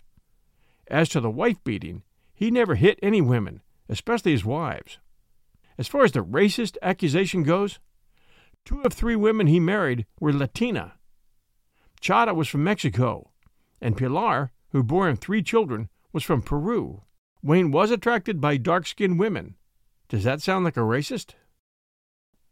As 0.87 1.09
to 1.09 1.19
the 1.19 1.29
wife 1.29 1.61
beating, 1.63 2.03
he 2.33 2.49
never 2.49 2.75
hit 2.75 2.99
any 3.01 3.21
women, 3.21 3.61
especially 3.89 4.31
his 4.31 4.45
wives. 4.45 4.99
As 5.77 5.87
far 5.87 6.03
as 6.03 6.13
the 6.13 6.23
racist 6.23 6.77
accusation 6.81 7.43
goes, 7.43 7.79
two 8.65 8.81
of 8.81 8.91
three 8.91 9.15
women 9.15 9.47
he 9.47 9.59
married 9.59 10.05
were 10.19 10.33
Latina. 10.33 10.95
Chata 12.01 12.35
was 12.35 12.47
from 12.47 12.63
Mexico, 12.63 13.31
and 13.79 13.95
Pilar, 13.95 14.51
who 14.69 14.83
bore 14.83 15.07
him 15.07 15.15
three 15.15 15.41
children, 15.41 15.89
was 16.11 16.23
from 16.23 16.41
Peru. 16.41 17.03
Wayne 17.41 17.71
was 17.71 17.91
attracted 17.91 18.41
by 18.41 18.57
dark 18.57 18.87
skinned 18.87 19.19
women. 19.19 19.55
Does 20.09 20.23
that 20.23 20.41
sound 20.41 20.65
like 20.65 20.77
a 20.77 20.81
racist? 20.81 21.35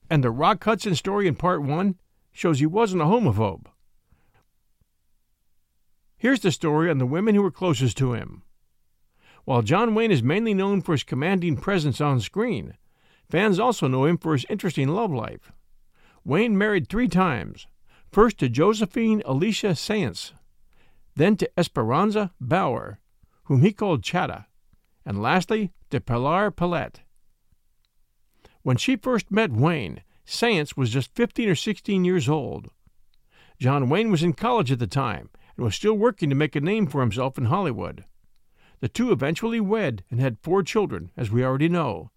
And 0.09 0.23
the 0.23 0.31
Rock 0.31 0.63
Hudson 0.63 0.95
story 0.95 1.27
in 1.27 1.35
part 1.35 1.63
one 1.63 1.95
shows 2.31 2.59
he 2.59 2.65
wasn't 2.65 3.01
a 3.01 3.05
homophobe. 3.05 3.67
Here's 6.17 6.39
the 6.39 6.51
story 6.51 6.89
on 6.89 6.99
the 6.99 7.05
women 7.05 7.35
who 7.35 7.41
were 7.41 7.51
closest 7.51 7.97
to 7.97 8.13
him. 8.13 8.43
While 9.45 9.61
John 9.61 9.93
Wayne 9.93 10.11
is 10.11 10.23
mainly 10.23 10.53
known 10.53 10.81
for 10.81 10.93
his 10.93 11.03
commanding 11.03 11.57
presence 11.57 11.99
on 11.99 12.21
screen, 12.21 12.77
fans 13.29 13.59
also 13.59 13.87
know 13.87 14.05
him 14.05 14.17
for 14.17 14.33
his 14.33 14.45
interesting 14.49 14.87
love 14.87 15.11
life. 15.11 15.51
Wayne 16.25 16.57
married 16.57 16.87
three 16.87 17.07
times 17.07 17.67
first 18.11 18.37
to 18.37 18.47
Josephine 18.47 19.21
Alicia 19.25 19.73
Saenz, 19.73 20.33
then 21.15 21.35
to 21.37 21.49
Esperanza 21.57 22.31
Bauer, 22.39 22.99
whom 23.45 23.61
he 23.61 23.73
called 23.73 24.03
Chata, 24.03 24.45
and 25.05 25.21
lastly 25.21 25.71
to 25.89 25.99
Pilar 25.99 26.51
Palet. 26.51 27.01
When 28.61 28.77
she 28.77 28.95
first 28.95 29.31
met 29.31 29.51
Wayne, 29.51 30.03
Saenz 30.25 30.77
was 30.77 30.91
just 30.91 31.13
15 31.15 31.49
or 31.49 31.55
16 31.55 32.05
years 32.05 32.29
old. 32.29 32.69
John 33.59 33.89
Wayne 33.89 34.11
was 34.11 34.23
in 34.23 34.33
college 34.33 34.71
at 34.71 34.79
the 34.79 34.87
time 34.87 35.29
and 35.57 35.65
was 35.65 35.75
still 35.75 35.93
working 35.93 36.29
to 36.29 36.35
make 36.35 36.55
a 36.55 36.61
name 36.61 36.87
for 36.87 37.01
himself 37.01 37.37
in 37.37 37.45
Hollywood. 37.45 38.05
The 38.79 38.89
two 38.89 39.11
eventually 39.11 39.59
wed 39.59 40.03
and 40.09 40.19
had 40.19 40.39
four 40.39 40.63
children, 40.63 41.11
as 41.17 41.31
we 41.31 41.43
already 41.43 41.69
know, 41.69 42.11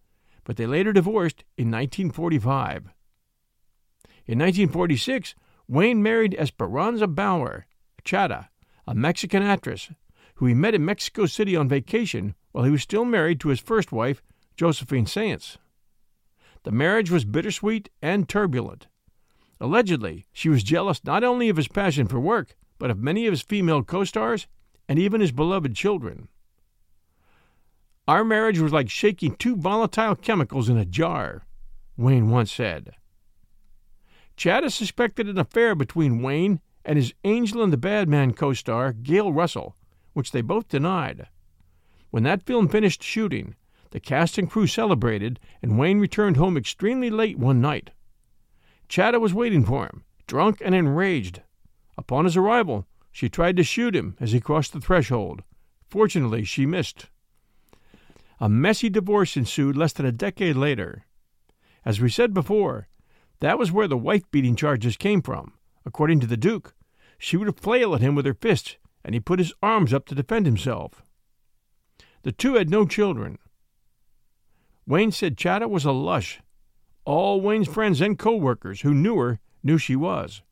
but 0.44 0.56
they 0.56 0.66
later 0.66 0.92
divorced 0.92 1.44
in 1.56 1.70
1945. 1.70 2.92
In 4.26 4.40
1946, 4.40 5.36
Wayne 5.68 6.02
married 6.02 6.34
Esperanza 6.36 7.06
Bauer, 7.06 7.66
Chata, 8.04 8.48
a 8.86 8.94
Mexican 8.94 9.42
actress, 9.42 9.90
who 10.36 10.46
he 10.46 10.54
met 10.54 10.74
in 10.74 10.84
Mexico 10.84 11.26
City 11.26 11.54
on 11.54 11.68
vacation 11.68 12.34
while 12.50 12.64
he 12.64 12.70
was 12.70 12.82
still 12.82 13.04
married 13.04 13.38
to 13.40 13.48
his 13.48 13.60
first 13.60 13.92
wife, 13.92 14.22
Josephine 14.56 15.06
Saenz. 15.06 15.58
The 16.64 16.72
marriage 16.72 17.10
was 17.10 17.24
bittersweet 17.24 17.88
and 18.02 18.28
turbulent. 18.28 18.88
Allegedly, 19.60 20.26
she 20.32 20.48
was 20.48 20.64
jealous 20.64 21.04
not 21.04 21.22
only 21.22 21.48
of 21.48 21.56
his 21.56 21.68
passion 21.68 22.08
for 22.08 22.18
work, 22.18 22.56
but 22.78 22.90
of 22.90 22.98
many 22.98 23.26
of 23.26 23.32
his 23.32 23.42
female 23.42 23.84
co 23.84 24.02
stars 24.02 24.48
and 24.88 24.98
even 24.98 25.20
his 25.20 25.32
beloved 25.32 25.76
children. 25.76 26.28
Our 28.08 28.24
marriage 28.24 28.58
was 28.58 28.72
like 28.72 28.90
shaking 28.90 29.36
two 29.36 29.56
volatile 29.56 30.16
chemicals 30.16 30.68
in 30.68 30.76
a 30.76 30.84
jar, 30.84 31.46
Wayne 31.96 32.30
once 32.30 32.52
said. 32.52 32.94
Chata 34.36 34.70
suspected 34.70 35.28
an 35.28 35.38
affair 35.38 35.74
between 35.74 36.22
Wayne 36.22 36.60
and 36.84 36.98
his 36.98 37.14
Angel 37.24 37.62
and 37.62 37.72
the 37.72 37.78
Bad 37.78 38.08
Man 38.08 38.32
co 38.32 38.52
star, 38.52 38.92
Gail 38.92 39.32
Russell, 39.32 39.76
which 40.12 40.30
they 40.30 40.42
both 40.42 40.68
denied. 40.68 41.28
When 42.10 42.22
that 42.24 42.44
film 42.44 42.68
finished 42.68 43.02
shooting, 43.02 43.54
the 43.90 44.00
cast 44.00 44.36
and 44.36 44.50
crew 44.50 44.66
celebrated, 44.66 45.40
and 45.62 45.78
Wayne 45.78 45.98
returned 46.00 46.36
home 46.36 46.56
extremely 46.56 47.08
late 47.08 47.38
one 47.38 47.60
night. 47.60 47.90
Chata 48.88 49.20
was 49.20 49.34
waiting 49.34 49.64
for 49.64 49.84
him, 49.84 50.04
drunk 50.26 50.60
and 50.64 50.74
enraged. 50.74 51.40
Upon 51.96 52.24
his 52.24 52.36
arrival, 52.36 52.86
she 53.10 53.28
tried 53.28 53.56
to 53.56 53.64
shoot 53.64 53.96
him 53.96 54.16
as 54.20 54.32
he 54.32 54.40
crossed 54.40 54.72
the 54.72 54.80
threshold. 54.80 55.42
Fortunately, 55.88 56.44
she 56.44 56.66
missed. 56.66 57.06
A 58.38 58.48
messy 58.50 58.90
divorce 58.90 59.36
ensued 59.36 59.76
less 59.76 59.94
than 59.94 60.04
a 60.04 60.12
decade 60.12 60.56
later. 60.56 61.06
As 61.84 62.00
we 62.00 62.10
said 62.10 62.34
before, 62.34 62.88
that 63.40 63.58
was 63.58 63.72
where 63.72 63.88
the 63.88 63.96
wife 63.96 64.30
beating 64.30 64.56
charges 64.56 64.96
came 64.96 65.22
from. 65.22 65.52
According 65.84 66.20
to 66.20 66.26
the 66.26 66.36
Duke, 66.36 66.74
she 67.18 67.36
would 67.36 67.58
flail 67.58 67.94
at 67.94 68.00
him 68.00 68.14
with 68.14 68.26
her 68.26 68.34
fists, 68.34 68.76
and 69.04 69.14
he 69.14 69.20
put 69.20 69.38
his 69.38 69.52
arms 69.62 69.92
up 69.92 70.06
to 70.06 70.14
defend 70.14 70.46
himself. 70.46 71.02
The 72.22 72.32
two 72.32 72.54
had 72.54 72.70
no 72.70 72.86
children. 72.86 73.38
Wayne 74.86 75.12
said 75.12 75.36
Chata 75.36 75.68
was 75.68 75.84
a 75.84 75.92
lush. 75.92 76.40
All 77.04 77.40
Wayne's 77.40 77.68
friends 77.68 78.00
and 78.00 78.18
co 78.18 78.36
workers 78.36 78.80
who 78.80 78.94
knew 78.94 79.16
her 79.18 79.38
knew 79.62 79.78
she 79.78 79.96
was. 79.96 80.42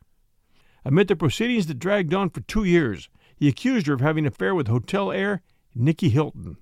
Amid 0.84 1.08
the 1.08 1.16
proceedings 1.16 1.66
that 1.66 1.78
dragged 1.78 2.12
on 2.12 2.30
for 2.30 2.40
two 2.42 2.64
years, 2.64 3.08
he 3.36 3.48
accused 3.48 3.86
her 3.86 3.94
of 3.94 4.00
having 4.00 4.24
an 4.24 4.32
affair 4.32 4.54
with 4.54 4.68
hotel 4.68 5.10
heir 5.10 5.42
Nicky 5.74 6.10
Hilton. 6.10 6.56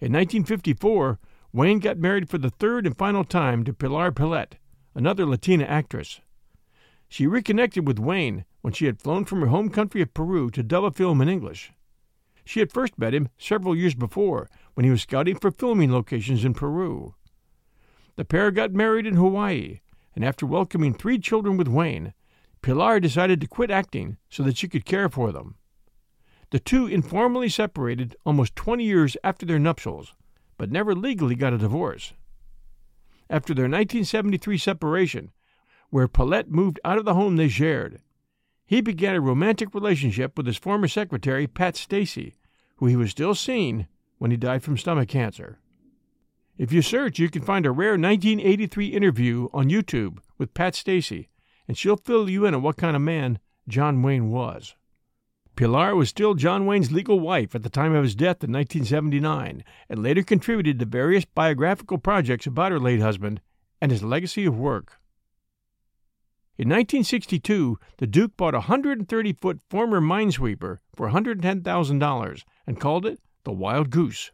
In 0.00 0.12
1954, 0.12 1.18
Wayne 1.50 1.78
got 1.78 1.96
married 1.96 2.28
for 2.28 2.36
the 2.36 2.50
third 2.50 2.86
and 2.86 2.96
final 2.96 3.24
time 3.24 3.64
to 3.64 3.72
Pilar 3.72 4.12
Palet, 4.12 4.58
another 4.94 5.24
Latina 5.24 5.64
actress. 5.64 6.20
She 7.08 7.26
reconnected 7.26 7.86
with 7.86 7.98
Wayne 7.98 8.44
when 8.60 8.74
she 8.74 8.84
had 8.84 9.00
flown 9.00 9.24
from 9.24 9.40
her 9.40 9.46
home 9.46 9.70
country 9.70 10.02
of 10.02 10.12
Peru 10.12 10.50
to 10.50 10.62
dub 10.62 10.84
a 10.84 10.90
film 10.90 11.22
in 11.22 11.28
English. 11.28 11.72
She 12.44 12.60
had 12.60 12.70
first 12.70 12.98
met 12.98 13.14
him 13.14 13.30
several 13.38 13.74
years 13.74 13.94
before 13.94 14.50
when 14.74 14.84
he 14.84 14.90
was 14.90 15.02
scouting 15.02 15.38
for 15.38 15.50
filming 15.50 15.90
locations 15.90 16.44
in 16.44 16.52
Peru. 16.52 17.14
The 18.16 18.26
pair 18.26 18.50
got 18.50 18.72
married 18.72 19.06
in 19.06 19.14
Hawaii, 19.14 19.80
and 20.14 20.24
after 20.24 20.44
welcoming 20.44 20.92
three 20.92 21.18
children 21.18 21.56
with 21.56 21.68
Wayne, 21.68 22.12
Pilar 22.60 23.00
decided 23.00 23.40
to 23.40 23.46
quit 23.46 23.70
acting 23.70 24.18
so 24.28 24.42
that 24.42 24.58
she 24.58 24.68
could 24.68 24.84
care 24.84 25.08
for 25.08 25.32
them. 25.32 25.54
The 26.50 26.58
two 26.58 26.86
informally 26.86 27.48
separated 27.48 28.16
almost 28.26 28.54
20 28.56 28.84
years 28.84 29.16
after 29.24 29.46
their 29.46 29.58
nuptials, 29.58 30.14
but 30.58 30.70
never 30.70 30.94
legally 30.94 31.34
got 31.34 31.54
a 31.54 31.58
divorce. 31.58 32.12
After 33.30 33.54
their 33.54 33.64
1973 33.64 34.58
separation, 34.58 35.30
where 35.90 36.08
Palet 36.08 36.50
moved 36.50 36.80
out 36.84 36.98
of 36.98 37.06
the 37.06 37.14
home 37.14 37.36
they 37.36 37.48
shared, 37.48 38.00
he 38.66 38.82
began 38.82 39.14
a 39.14 39.20
romantic 39.20 39.72
relationship 39.72 40.36
with 40.36 40.46
his 40.46 40.58
former 40.58 40.88
secretary, 40.88 41.46
Pat 41.46 41.76
Stacy, 41.76 42.34
who 42.76 42.86
he 42.86 42.96
was 42.96 43.10
still 43.10 43.34
seeing 43.34 43.86
when 44.18 44.30
he 44.30 44.36
died 44.36 44.62
from 44.62 44.76
stomach 44.76 45.08
cancer. 45.08 45.58
If 46.58 46.72
you 46.72 46.82
search, 46.82 47.18
you 47.18 47.30
can 47.30 47.42
find 47.42 47.64
a 47.64 47.70
rare 47.70 47.92
1983 47.92 48.88
interview 48.88 49.48
on 49.54 49.70
YouTube 49.70 50.18
with 50.36 50.54
Pat 50.54 50.74
Stacy, 50.74 51.28
and 51.66 51.78
she'll 51.78 51.96
fill 51.96 52.28
you 52.28 52.44
in 52.44 52.54
on 52.54 52.62
what 52.62 52.76
kind 52.76 52.96
of 52.96 53.02
man 53.02 53.38
John 53.68 54.02
Wayne 54.02 54.30
was. 54.30 54.74
Pilar 55.58 55.96
was 55.96 56.08
still 56.08 56.34
John 56.34 56.66
Wayne's 56.66 56.92
legal 56.92 57.18
wife 57.18 57.52
at 57.52 57.64
the 57.64 57.68
time 57.68 57.92
of 57.92 58.04
his 58.04 58.14
death 58.14 58.44
in 58.44 58.52
1979 58.52 59.64
and 59.88 60.00
later 60.00 60.22
contributed 60.22 60.78
to 60.78 60.84
various 60.84 61.24
biographical 61.24 61.98
projects 61.98 62.46
about 62.46 62.70
her 62.70 62.78
late 62.78 63.00
husband 63.00 63.40
and 63.80 63.90
his 63.90 64.04
legacy 64.04 64.44
of 64.44 64.56
work. 64.56 65.00
In 66.58 66.68
1962, 66.68 67.76
the 67.96 68.06
Duke 68.06 68.36
bought 68.36 68.54
a 68.54 68.68
130 68.68 69.32
foot 69.32 69.58
former 69.68 70.00
minesweeper 70.00 70.78
for 70.94 71.10
$110,000 71.10 72.44
and 72.64 72.80
called 72.80 73.04
it 73.04 73.18
the 73.42 73.50
Wild 73.50 73.90
Goose. 73.90 74.30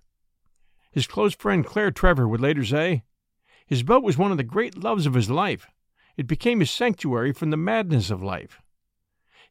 His 0.93 1.07
close 1.07 1.35
friend 1.35 1.65
Claire 1.65 1.91
Trevor 1.91 2.29
would 2.29 2.43
later 2.43 2.67
say, 2.67 3.03
His 3.67 3.83
boat 3.83 4.03
was 4.03 4.19
one 4.19 4.31
of 4.31 4.37
the 4.37 4.45
great 4.45 4.77
loves 4.77 5.07
of 5.07 5.15
his 5.15 5.31
life. 5.31 5.69
It 6.19 6.27
became 6.27 6.61
his 6.61 6.71
sanctuary 6.71 7.33
from 7.33 7.49
the 7.49 7.57
madness 7.57 8.11
of 8.11 8.23
life. 8.23 8.61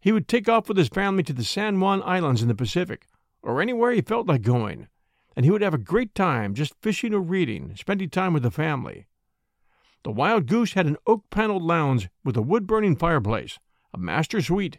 He 0.03 0.11
would 0.11 0.27
take 0.27 0.49
off 0.49 0.67
with 0.67 0.75
his 0.75 0.89
family 0.89 1.23
to 1.23 1.31
the 1.31 1.45
San 1.45 1.79
Juan 1.79 2.03
Islands 2.03 2.41
in 2.41 2.49
the 2.49 2.55
Pacific, 2.55 3.07
or 3.41 3.61
anywhere 3.61 3.93
he 3.93 4.01
felt 4.01 4.27
like 4.27 4.41
going, 4.41 4.89
and 5.33 5.45
he 5.45 5.49
would 5.49 5.61
have 5.61 5.73
a 5.73 5.77
great 5.77 6.13
time 6.13 6.53
just 6.53 6.75
fishing 6.81 7.13
or 7.13 7.21
reading, 7.21 7.73
spending 7.77 8.09
time 8.09 8.33
with 8.33 8.43
the 8.43 8.51
family. 8.51 9.07
The 10.03 10.11
Wild 10.11 10.45
Goose 10.47 10.73
had 10.73 10.87
an 10.87 10.97
oak 11.07 11.29
paneled 11.29 11.63
lounge 11.63 12.09
with 12.21 12.35
a 12.35 12.41
wood 12.41 12.67
burning 12.67 12.97
fireplace, 12.97 13.59
a 13.93 13.97
master 13.97 14.41
suite, 14.41 14.77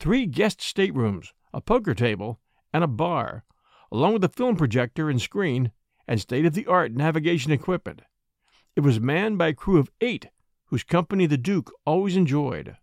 three 0.00 0.26
guest 0.26 0.60
staterooms, 0.60 1.32
a 1.52 1.60
poker 1.60 1.94
table, 1.94 2.40
and 2.72 2.82
a 2.82 2.88
bar, 2.88 3.44
along 3.92 4.14
with 4.14 4.24
a 4.24 4.28
film 4.28 4.56
projector 4.56 5.08
and 5.08 5.22
screen 5.22 5.70
and 6.08 6.20
state 6.20 6.46
of 6.46 6.54
the 6.54 6.66
art 6.66 6.90
navigation 6.92 7.52
equipment. 7.52 8.02
It 8.74 8.80
was 8.80 8.98
manned 8.98 9.38
by 9.38 9.46
a 9.46 9.54
crew 9.54 9.78
of 9.78 9.92
eight, 10.00 10.30
whose 10.64 10.82
company 10.82 11.26
the 11.26 11.38
Duke 11.38 11.70
always 11.86 12.16
enjoyed. 12.16 12.76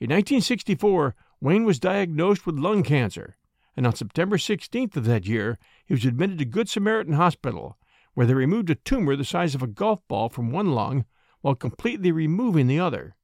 In 0.00 0.10
1964, 0.10 1.14
Wayne 1.40 1.64
was 1.64 1.80
diagnosed 1.80 2.46
with 2.46 2.58
lung 2.58 2.82
cancer, 2.82 3.36
and 3.76 3.86
on 3.86 3.94
September 3.94 4.36
16th 4.36 4.96
of 4.96 5.04
that 5.04 5.26
year, 5.26 5.58
he 5.86 5.94
was 5.94 6.04
admitted 6.04 6.38
to 6.38 6.44
Good 6.44 6.68
Samaritan 6.68 7.14
Hospital 7.14 7.78
where 8.18 8.26
they 8.26 8.34
removed 8.34 8.68
a 8.68 8.74
tumor 8.74 9.14
the 9.14 9.24
size 9.24 9.54
of 9.54 9.62
a 9.62 9.68
golf 9.68 10.00
ball 10.08 10.28
from 10.28 10.50
one 10.50 10.72
lung 10.72 11.04
while 11.40 11.54
completely 11.54 12.10
removing 12.10 12.66
the 12.66 12.80
other. 12.80 13.14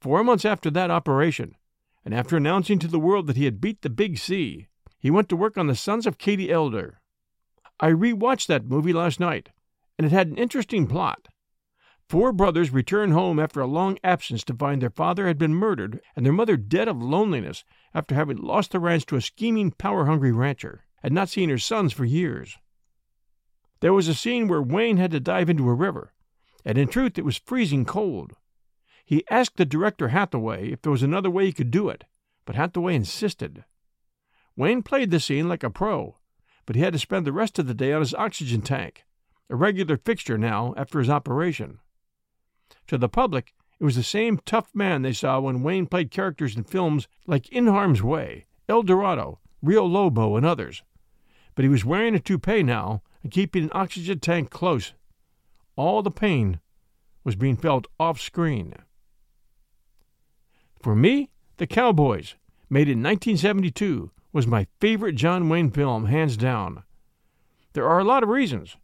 Four 0.00 0.24
months 0.24 0.44
after 0.44 0.68
that 0.68 0.90
operation, 0.90 1.54
and 2.04 2.12
after 2.12 2.36
announcing 2.36 2.80
to 2.80 2.88
the 2.88 2.98
world 2.98 3.28
that 3.28 3.36
he 3.36 3.44
had 3.44 3.60
beat 3.60 3.82
the 3.82 3.88
Big 3.88 4.18
C, 4.18 4.66
he 4.98 5.12
went 5.12 5.28
to 5.28 5.36
work 5.36 5.56
on 5.56 5.68
The 5.68 5.76
Sons 5.76 6.08
of 6.08 6.18
Katie 6.18 6.50
Elder. 6.50 7.00
I 7.78 7.90
rewatched 7.90 8.48
that 8.48 8.64
movie 8.64 8.92
last 8.92 9.20
night, 9.20 9.50
and 9.96 10.04
it 10.04 10.10
had 10.10 10.26
an 10.26 10.38
interesting 10.38 10.88
plot. 10.88 11.28
Four 12.08 12.32
brothers 12.32 12.72
return 12.72 13.10
home 13.10 13.38
after 13.38 13.60
a 13.60 13.66
long 13.66 13.98
absence 14.02 14.42
to 14.44 14.54
find 14.54 14.80
their 14.80 14.88
father 14.88 15.26
had 15.26 15.36
been 15.36 15.54
murdered 15.54 16.00
and 16.16 16.24
their 16.24 16.32
mother 16.32 16.56
dead 16.56 16.88
of 16.88 17.02
loneliness 17.02 17.64
after 17.92 18.14
having 18.14 18.38
lost 18.38 18.72
the 18.72 18.80
ranch 18.80 19.04
to 19.06 19.16
a 19.16 19.20
scheming, 19.20 19.72
power 19.72 20.06
hungry 20.06 20.32
rancher 20.32 20.86
and 21.02 21.14
not 21.14 21.28
seen 21.28 21.50
her 21.50 21.58
sons 21.58 21.92
for 21.92 22.06
years. 22.06 22.56
There 23.80 23.92
was 23.92 24.08
a 24.08 24.14
scene 24.14 24.48
where 24.48 24.62
Wayne 24.62 24.96
had 24.96 25.10
to 25.10 25.20
dive 25.20 25.50
into 25.50 25.68
a 25.68 25.74
river, 25.74 26.14
and 26.64 26.78
in 26.78 26.88
truth 26.88 27.18
it 27.18 27.26
was 27.26 27.36
freezing 27.36 27.84
cold. 27.84 28.36
He 29.04 29.28
asked 29.28 29.58
the 29.58 29.66
director 29.66 30.08
Hathaway 30.08 30.72
if 30.72 30.80
there 30.80 30.92
was 30.92 31.02
another 31.02 31.30
way 31.30 31.44
he 31.44 31.52
could 31.52 31.70
do 31.70 31.90
it, 31.90 32.04
but 32.46 32.56
Hathaway 32.56 32.94
insisted. 32.94 33.64
Wayne 34.56 34.82
played 34.82 35.10
the 35.10 35.20
scene 35.20 35.46
like 35.46 35.62
a 35.62 35.68
pro, 35.68 36.16
but 36.64 36.74
he 36.74 36.80
had 36.80 36.94
to 36.94 36.98
spend 36.98 37.26
the 37.26 37.32
rest 37.32 37.58
of 37.58 37.66
the 37.66 37.74
day 37.74 37.92
on 37.92 38.00
his 38.00 38.14
oxygen 38.14 38.62
tank, 38.62 39.04
a 39.50 39.56
regular 39.56 39.98
fixture 39.98 40.38
now 40.38 40.72
after 40.78 40.98
his 41.00 41.10
operation. 41.10 41.80
To 42.88 42.98
the 42.98 43.08
public, 43.08 43.54
it 43.80 43.84
was 43.84 43.96
the 43.96 44.02
same 44.02 44.40
tough 44.44 44.74
man 44.74 45.02
they 45.02 45.12
saw 45.12 45.40
when 45.40 45.62
Wayne 45.62 45.86
played 45.86 46.10
characters 46.10 46.56
in 46.56 46.64
films 46.64 47.06
like 47.26 47.48
In 47.50 47.66
Harm's 47.66 48.02
Way, 48.02 48.46
El 48.68 48.82
Dorado, 48.82 49.38
Rio 49.62 49.84
Lobo, 49.84 50.36
and 50.36 50.44
others. 50.44 50.82
But 51.54 51.64
he 51.64 51.68
was 51.68 51.84
wearing 51.84 52.14
a 52.14 52.20
toupee 52.20 52.62
now 52.62 53.02
and 53.22 53.32
keeping 53.32 53.64
an 53.64 53.70
oxygen 53.72 54.20
tank 54.20 54.50
close. 54.50 54.94
All 55.76 56.02
the 56.02 56.10
pain 56.10 56.60
was 57.24 57.36
being 57.36 57.56
felt 57.56 57.86
off 58.00 58.20
screen. 58.20 58.74
For 60.80 60.94
me, 60.94 61.30
The 61.56 61.66
Cowboys, 61.66 62.36
made 62.70 62.88
in 62.88 63.02
1972, 63.02 64.10
was 64.32 64.46
my 64.46 64.66
favorite 64.80 65.14
John 65.14 65.48
Wayne 65.48 65.70
film, 65.70 66.06
hands 66.06 66.36
down. 66.36 66.84
There 67.72 67.88
are 67.88 67.98
a 67.98 68.04
lot 68.04 68.22
of 68.22 68.28
reasons, 68.28 68.76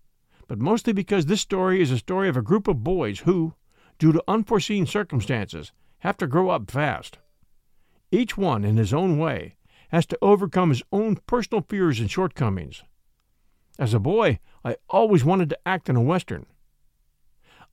but 0.46 0.58
mostly 0.58 0.92
because 0.92 1.26
this 1.26 1.40
story 1.40 1.80
is 1.80 1.90
a 1.90 1.98
story 1.98 2.28
of 2.28 2.36
a 2.36 2.42
group 2.42 2.68
of 2.68 2.84
boys 2.84 3.20
who, 3.20 3.54
due 4.04 4.12
to 4.12 4.22
unforeseen 4.28 4.84
circumstances, 4.84 5.72
have 6.00 6.18
to 6.18 6.26
grow 6.26 6.50
up 6.50 6.70
fast. 6.70 7.16
Each 8.10 8.36
one, 8.36 8.62
in 8.62 8.76
his 8.76 8.92
own 8.92 9.16
way, 9.16 9.56
has 9.88 10.04
to 10.04 10.18
overcome 10.20 10.68
his 10.68 10.82
own 10.92 11.16
personal 11.26 11.64
fears 11.66 12.00
and 12.00 12.10
shortcomings. 12.10 12.82
As 13.78 13.94
a 13.94 13.98
boy, 13.98 14.40
I 14.62 14.76
always 14.90 15.24
wanted 15.24 15.48
to 15.48 15.58
act 15.66 15.88
in 15.88 15.96
a 15.96 16.02
Western. 16.02 16.44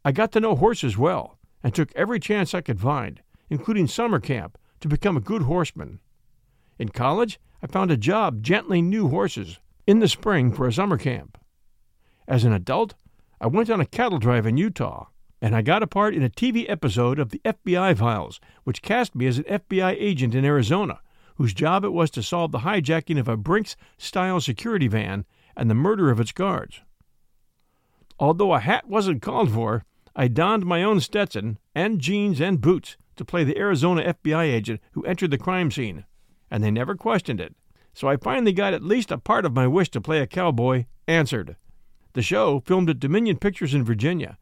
I 0.05 0.13
got 0.13 0.31
to 0.31 0.39
know 0.39 0.55
horses 0.55 0.97
well 0.97 1.37
and 1.61 1.75
took 1.75 1.93
every 1.97 2.17
chance 2.17 2.53
I 2.53 2.61
could 2.61 2.79
find, 2.79 3.21
including 3.49 3.87
summer 3.87 4.21
camp, 4.21 4.57
to 4.79 4.87
become 4.87 5.17
a 5.17 5.27
good 5.31 5.41
horseman. 5.41 5.99
In 6.79 6.87
college, 6.87 7.41
I 7.61 7.67
found 7.67 7.91
a 7.91 7.97
job 7.97 8.41
gently 8.41 8.81
new 8.81 9.09
horses 9.09 9.59
in 9.85 9.99
the 9.99 10.07
spring 10.07 10.53
for 10.53 10.65
a 10.65 10.71
summer 10.71 10.97
camp. 10.97 11.37
As 12.25 12.45
an 12.45 12.53
adult, 12.53 12.93
I 13.41 13.47
went 13.47 13.69
on 13.69 13.81
a 13.81 13.85
cattle 13.85 14.17
drive 14.17 14.45
in 14.45 14.55
Utah, 14.55 15.07
and 15.41 15.55
I 15.55 15.63
got 15.63 15.81
a 15.81 15.87
part 15.87 16.13
in 16.13 16.21
a 16.21 16.29
TV 16.29 16.69
episode 16.69 17.17
of 17.17 17.29
the 17.29 17.41
FBI 17.43 17.97
Files, 17.97 18.39
which 18.63 18.83
cast 18.83 19.15
me 19.15 19.25
as 19.25 19.39
an 19.39 19.43
FBI 19.45 19.95
agent 19.97 20.35
in 20.35 20.45
Arizona, 20.45 20.99
whose 21.35 21.53
job 21.53 21.83
it 21.83 21.91
was 21.91 22.11
to 22.11 22.21
solve 22.21 22.51
the 22.51 22.59
hijacking 22.59 23.19
of 23.19 23.27
a 23.27 23.35
Brinks 23.35 23.75
style 23.97 24.39
security 24.39 24.87
van 24.87 25.25
and 25.57 25.69
the 25.69 25.75
murder 25.75 26.11
of 26.11 26.19
its 26.19 26.31
guards. 26.31 26.81
Although 28.19 28.53
a 28.53 28.59
hat 28.59 28.87
wasn't 28.87 29.23
called 29.23 29.51
for, 29.51 29.83
I 30.15 30.27
donned 30.27 30.65
my 30.65 30.83
own 30.83 30.99
Stetson 30.99 31.57
and 31.73 31.99
jeans 31.99 32.39
and 32.39 32.61
boots 32.61 32.95
to 33.15 33.25
play 33.25 33.43
the 33.43 33.57
Arizona 33.57 34.13
FBI 34.13 34.43
agent 34.43 34.79
who 34.91 35.03
entered 35.05 35.31
the 35.31 35.37
crime 35.39 35.71
scene, 35.71 36.05
and 36.51 36.63
they 36.63 36.69
never 36.69 36.95
questioned 36.95 37.41
it. 37.41 37.55
So 37.93 38.07
I 38.07 38.17
finally 38.17 38.53
got 38.53 38.73
at 38.73 38.83
least 38.83 39.11
a 39.11 39.17
part 39.17 39.45
of 39.45 39.53
my 39.53 39.65
wish 39.65 39.89
to 39.91 40.01
play 40.01 40.19
a 40.19 40.27
cowboy 40.27 40.85
answered. 41.07 41.55
The 42.13 42.21
show, 42.21 42.59
filmed 42.59 42.89
at 42.89 42.99
Dominion 42.99 43.37
Pictures 43.37 43.73
in 43.73 43.83
Virginia, 43.83 44.37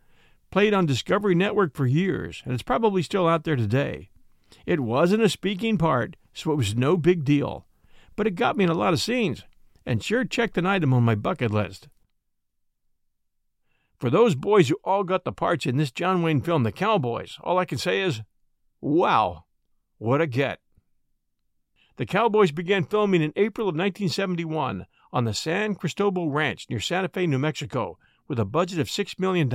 played 0.52 0.74
on 0.74 0.86
Discovery 0.86 1.36
Network 1.36 1.74
for 1.74 1.86
years, 1.86 2.42
and 2.46 2.54
it's 2.54 2.64
probably 2.64 3.04
still 3.04 3.28
out 3.28 3.44
there 3.44 3.56
today. 3.56 4.10
It 4.66 4.80
wasn't 4.80 5.24
a 5.24 5.30
speaking 5.30 5.78
part, 5.78 6.16
so 6.34 6.52
it 6.52 6.56
was 6.56 6.76
no 6.76 6.98
big 6.98 7.24
deal, 7.24 7.66
but 8.16 8.28
it 8.28 8.32
got 8.32 8.58
me 8.58 8.64
in 8.64 8.70
a 8.70 8.76
lot 8.76 8.94
of 8.94 9.02
scenes, 9.02 9.44
and 9.86 10.04
sure 10.04 10.26
checked 10.26 10.58
an 10.58 10.66
item 10.66 10.94
on 10.94 11.04
my 11.04 11.16
bucket 11.16 11.52
list. 11.52 11.88
For 13.98 14.10
those 14.10 14.34
boys 14.34 14.70
who 14.70 14.78
all 14.84 15.04
got 15.04 15.26
the 15.26 15.34
parts 15.34 15.66
in 15.66 15.78
this 15.78 15.92
John 15.92 16.24
Wayne 16.24 16.42
film, 16.42 16.64
The 16.64 16.72
Cowboys, 16.72 17.38
all 17.44 17.58
I 17.58 17.66
can 17.66 17.78
say 17.78 18.02
is, 18.02 18.22
wow, 18.80 19.44
what 19.98 20.22
a 20.22 20.28
get. 20.28 20.60
The 21.98 22.06
Cowboys 22.06 22.54
began 22.54 22.86
filming 22.86 23.22
in 23.22 23.34
April 23.36 23.68
of 23.68 23.76
1971 23.76 24.86
on 25.12 25.26
the 25.26 25.34
San 25.34 25.76
Cristobal 25.76 26.32
Ranch 26.32 26.68
near 26.70 26.80
Santa 26.80 27.10
Fe, 27.10 27.28
New 27.28 27.40
Mexico, 27.40 27.98
with 28.26 28.40
a 28.40 28.46
budget 28.46 28.80
of 28.80 28.88
$6 28.88 29.20
million. 29.20 29.50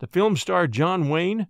The 0.00 0.06
film 0.06 0.36
starred 0.36 0.72
John 0.72 1.10
Wayne, 1.10 1.46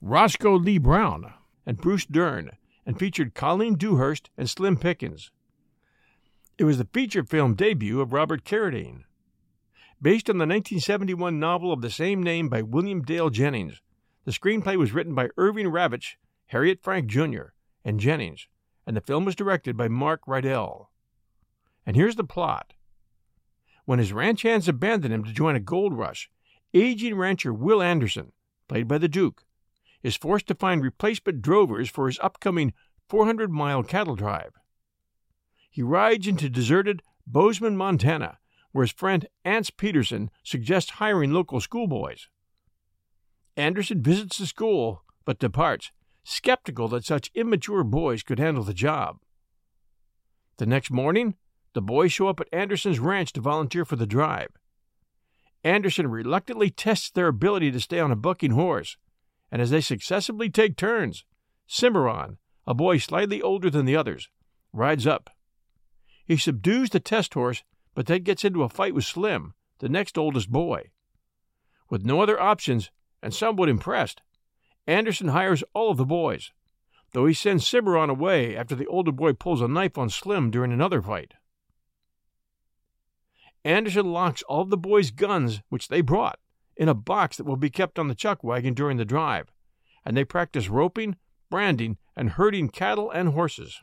Roscoe 0.00 0.54
Lee 0.54 0.78
Browne, 0.78 1.34
and 1.66 1.76
Bruce 1.76 2.06
Dern, 2.06 2.52
and 2.86 2.96
featured 2.96 3.34
Colleen 3.34 3.74
Dewhurst 3.74 4.30
and 4.38 4.48
Slim 4.48 4.76
Pickens. 4.76 5.32
It 6.56 6.64
was 6.64 6.78
the 6.78 6.88
feature 6.92 7.24
film 7.24 7.54
debut 7.54 8.00
of 8.00 8.12
Robert 8.12 8.44
Carradine. 8.44 9.04
Based 10.00 10.30
on 10.30 10.38
the 10.38 10.46
1971 10.46 11.40
novel 11.40 11.72
of 11.72 11.82
the 11.82 11.90
same 11.90 12.22
name 12.22 12.48
by 12.48 12.62
William 12.62 13.02
Dale 13.02 13.28
Jennings, 13.28 13.82
the 14.24 14.30
screenplay 14.30 14.76
was 14.76 14.92
written 14.92 15.14
by 15.14 15.28
Irving 15.36 15.66
Ravetch, 15.66 16.16
Harriet 16.46 16.80
Frank 16.82 17.08
Jr., 17.08 17.52
and 17.84 17.98
Jennings, 17.98 18.46
and 18.86 18.96
the 18.96 19.00
film 19.00 19.24
was 19.24 19.34
directed 19.34 19.76
by 19.76 19.88
Mark 19.88 20.22
Rydell. 20.26 20.86
And 21.84 21.96
here's 21.96 22.16
the 22.16 22.24
plot. 22.24 22.74
When 23.84 23.98
his 23.98 24.12
ranch 24.12 24.42
hands 24.42 24.68
abandon 24.68 25.10
him 25.10 25.24
to 25.24 25.32
join 25.32 25.56
a 25.56 25.60
gold 25.60 25.94
rush, 25.94 26.30
aging 26.74 27.16
rancher 27.16 27.52
Will 27.52 27.82
Anderson, 27.82 28.32
played 28.68 28.88
by 28.88 28.98
the 28.98 29.08
Duke, 29.08 29.44
is 30.02 30.16
forced 30.16 30.46
to 30.46 30.54
find 30.54 30.82
replacement 30.82 31.42
drovers 31.42 31.90
for 31.90 32.06
his 32.06 32.18
upcoming 32.20 32.72
400 33.08 33.50
mile 33.50 33.82
cattle 33.82 34.16
drive 34.16 34.52
he 35.70 35.82
rides 35.82 36.26
into 36.26 36.50
deserted 36.50 37.02
Bozeman, 37.26 37.76
Montana, 37.76 38.38
where 38.72 38.82
his 38.82 38.92
friend 38.92 39.26
Ance 39.44 39.70
Peterson 39.70 40.30
suggests 40.42 40.92
hiring 40.92 41.32
local 41.32 41.60
schoolboys. 41.60 42.28
Anderson 43.56 44.02
visits 44.02 44.38
the 44.38 44.46
school, 44.46 45.04
but 45.24 45.38
departs, 45.38 45.92
skeptical 46.24 46.88
that 46.88 47.04
such 47.04 47.30
immature 47.34 47.84
boys 47.84 48.22
could 48.22 48.38
handle 48.38 48.64
the 48.64 48.74
job. 48.74 49.18
The 50.58 50.66
next 50.66 50.90
morning, 50.90 51.36
the 51.72 51.82
boys 51.82 52.12
show 52.12 52.28
up 52.28 52.40
at 52.40 52.52
Anderson's 52.52 52.98
ranch 52.98 53.32
to 53.34 53.40
volunteer 53.40 53.84
for 53.84 53.96
the 53.96 54.06
drive. 54.06 54.50
Anderson 55.62 56.08
reluctantly 56.08 56.70
tests 56.70 57.10
their 57.10 57.28
ability 57.28 57.70
to 57.70 57.80
stay 57.80 58.00
on 58.00 58.10
a 58.10 58.16
bucking 58.16 58.52
horse, 58.52 58.96
and 59.50 59.60
as 59.60 59.70
they 59.70 59.80
successively 59.80 60.48
take 60.48 60.76
turns, 60.76 61.24
Cimarron, 61.66 62.38
a 62.66 62.74
boy 62.74 62.98
slightly 62.98 63.42
older 63.42 63.68
than 63.68 63.84
the 63.84 63.96
others, 63.96 64.28
rides 64.72 65.06
up. 65.06 65.30
He 66.26 66.36
subdues 66.36 66.90
the 66.90 67.00
test 67.00 67.34
horse, 67.34 67.62
but 67.94 68.06
then 68.06 68.22
gets 68.22 68.44
into 68.44 68.62
a 68.62 68.68
fight 68.68 68.94
with 68.94 69.04
Slim, 69.04 69.54
the 69.80 69.88
next 69.88 70.16
oldest 70.16 70.50
boy. 70.50 70.90
With 71.88 72.04
no 72.04 72.20
other 72.20 72.40
options, 72.40 72.90
and 73.22 73.34
somewhat 73.34 73.68
impressed, 73.68 74.22
Anderson 74.86 75.28
hires 75.28 75.64
all 75.74 75.90
of 75.90 75.96
the 75.96 76.06
boys, 76.06 76.52
though 77.12 77.26
he 77.26 77.34
sends 77.34 77.66
Cimarron 77.66 78.08
away 78.08 78.56
after 78.56 78.74
the 78.74 78.86
older 78.86 79.12
boy 79.12 79.32
pulls 79.32 79.60
a 79.60 79.68
knife 79.68 79.98
on 79.98 80.08
Slim 80.08 80.50
during 80.50 80.72
another 80.72 81.02
fight. 81.02 81.34
Anderson 83.64 84.12
locks 84.12 84.42
all 84.42 84.62
of 84.62 84.70
the 84.70 84.76
boys' 84.76 85.10
guns, 85.10 85.60
which 85.68 85.88
they 85.88 86.00
brought, 86.00 86.38
in 86.76 86.88
a 86.88 86.94
box 86.94 87.36
that 87.36 87.44
will 87.44 87.56
be 87.56 87.70
kept 87.70 87.98
on 87.98 88.08
the 88.08 88.14
chuck 88.14 88.42
wagon 88.42 88.74
during 88.74 88.96
the 88.96 89.04
drive, 89.04 89.52
and 90.04 90.16
they 90.16 90.24
practice 90.24 90.68
roping, 90.68 91.16
branding, 91.50 91.98
and 92.16 92.30
herding 92.30 92.68
cattle 92.68 93.10
and 93.10 93.30
horses. 93.30 93.80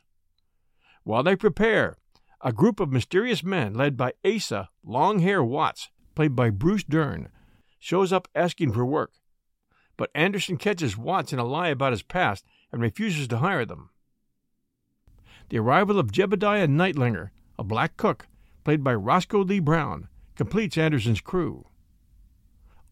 While 1.04 1.24
they 1.24 1.36
prepare, 1.36 1.98
a 2.42 2.52
group 2.52 2.80
of 2.80 2.92
mysterious 2.92 3.44
men 3.44 3.74
led 3.74 3.98
by 3.98 4.14
Asa 4.26 4.70
Longhair 4.86 5.46
Watts, 5.46 5.90
played 6.16 6.36
by 6.36 6.50
Bruce 6.50 6.84
Dern, 6.84 7.30
shows 7.80 8.12
up 8.12 8.28
asking 8.34 8.72
for 8.72 8.86
work. 8.86 9.14
But 9.96 10.12
Anderson 10.14 10.58
catches 10.58 10.98
Watts 10.98 11.34
in 11.34 11.40
a 11.40 11.46
lie 11.46 11.70
about 11.70 11.94
his 11.94 12.04
past 12.04 12.46
and 12.72 12.82
refuses 12.82 13.28
to 13.30 13.38
hire 13.38 13.66
them. 13.66 13.92
The 15.50 15.60
arrival 15.60 16.00
of 16.00 16.12
Jebediah 16.12 16.68
Nightlinger, 16.68 17.30
a 17.58 17.64
black 17.64 17.96
cook, 17.98 18.28
played 18.68 18.84
by 18.84 18.94
Roscoe 18.94 19.46
Lee 19.46 19.62
Browne, 19.62 20.10
completes 20.36 20.78
Anderson's 20.78 21.22
crew. 21.22 21.68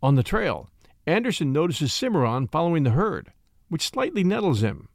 On 0.02 0.16
the 0.16 0.24
trail, 0.24 0.70
Anderson 1.06 1.52
notices 1.52 1.92
Cimarron 1.92 2.48
following 2.48 2.84
the 2.84 2.92
herd, 2.92 3.34
which 3.68 3.90
slightly 3.90 4.24
nettles 4.24 4.64
him. 4.64 4.88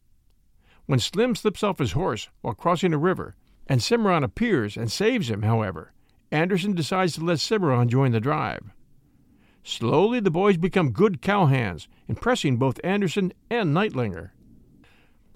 When 0.86 0.98
Slim 0.98 1.34
slips 1.34 1.62
off 1.62 1.80
his 1.80 1.92
horse 1.92 2.30
while 2.40 2.54
crossing 2.54 2.94
a 2.94 2.98
river, 2.98 3.36
and 3.66 3.82
Cimarron 3.82 4.24
appears 4.24 4.74
and 4.78 4.90
saves 4.90 5.28
him, 5.28 5.42
however, 5.42 5.92
Anderson 6.32 6.72
decides 6.72 7.12
to 7.16 7.24
let 7.26 7.40
Cimarron 7.40 7.90
join 7.90 8.12
the 8.12 8.18
drive. 8.18 8.72
Slowly, 9.62 10.18
the 10.18 10.30
boys 10.30 10.56
become 10.56 10.92
good 10.92 11.20
cowhands, 11.20 11.88
impressing 12.08 12.56
both 12.56 12.80
Anderson 12.82 13.34
and 13.50 13.76
Nightlinger. 13.76 14.30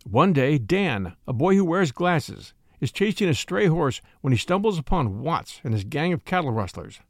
One 0.07 0.33
day, 0.33 0.57
Dan, 0.57 1.17
a 1.29 1.35
boy 1.35 1.55
who 1.55 1.67
wears 1.67 1.93
glasses, 1.93 2.55
is 2.81 2.93
chasing 2.93 3.29
a 3.29 3.35
stray 3.35 3.67
horse 3.67 4.01
when 4.21 4.33
he 4.33 4.39
stumbles 4.39 4.79
upon 4.79 5.21
Watts 5.21 5.61
and 5.65 5.73
his 5.73 5.85
gang 5.85 6.13
of 6.13 6.25
cattle 6.25 6.51
rustlers. 6.51 7.01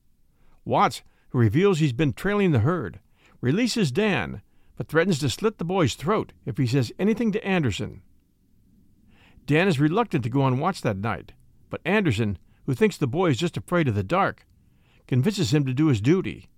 Watts, 0.65 1.03
who 1.31 1.39
reveals 1.39 1.79
he's 1.79 1.93
been 1.93 2.13
trailing 2.13 2.53
the 2.53 2.61
herd, 2.61 3.01
releases 3.41 3.93
Dan, 3.93 4.43
but 4.77 4.89
threatens 4.89 5.19
to 5.21 5.29
slit 5.31 5.59
the 5.59 5.65
boy's 5.65 5.95
throat 5.95 6.33
if 6.45 6.59
he 6.59 6.67
says 6.67 6.93
anything 6.99 7.33
to 7.33 7.45
Anderson. 7.47 8.03
Dan 9.47 9.69
is 9.69 9.79
reluctant 9.79 10.25
to 10.25 10.31
go 10.31 10.43
on 10.43 10.59
watch 10.59 10.81
that 10.81 10.97
night, 10.97 11.33
but 11.69 11.81
Anderson, 11.85 12.39
who 12.67 12.75
thinks 12.75 12.97
the 12.97 13.07
boy 13.07 13.31
is 13.31 13.37
just 13.37 13.57
afraid 13.57 13.89
of 13.89 13.95
the 13.95 14.03
dark, 14.03 14.47
convinces 15.07 15.53
him 15.53 15.67
to 15.67 15.75
do 15.75 15.89
his 15.89 16.01
duty. 16.01 16.49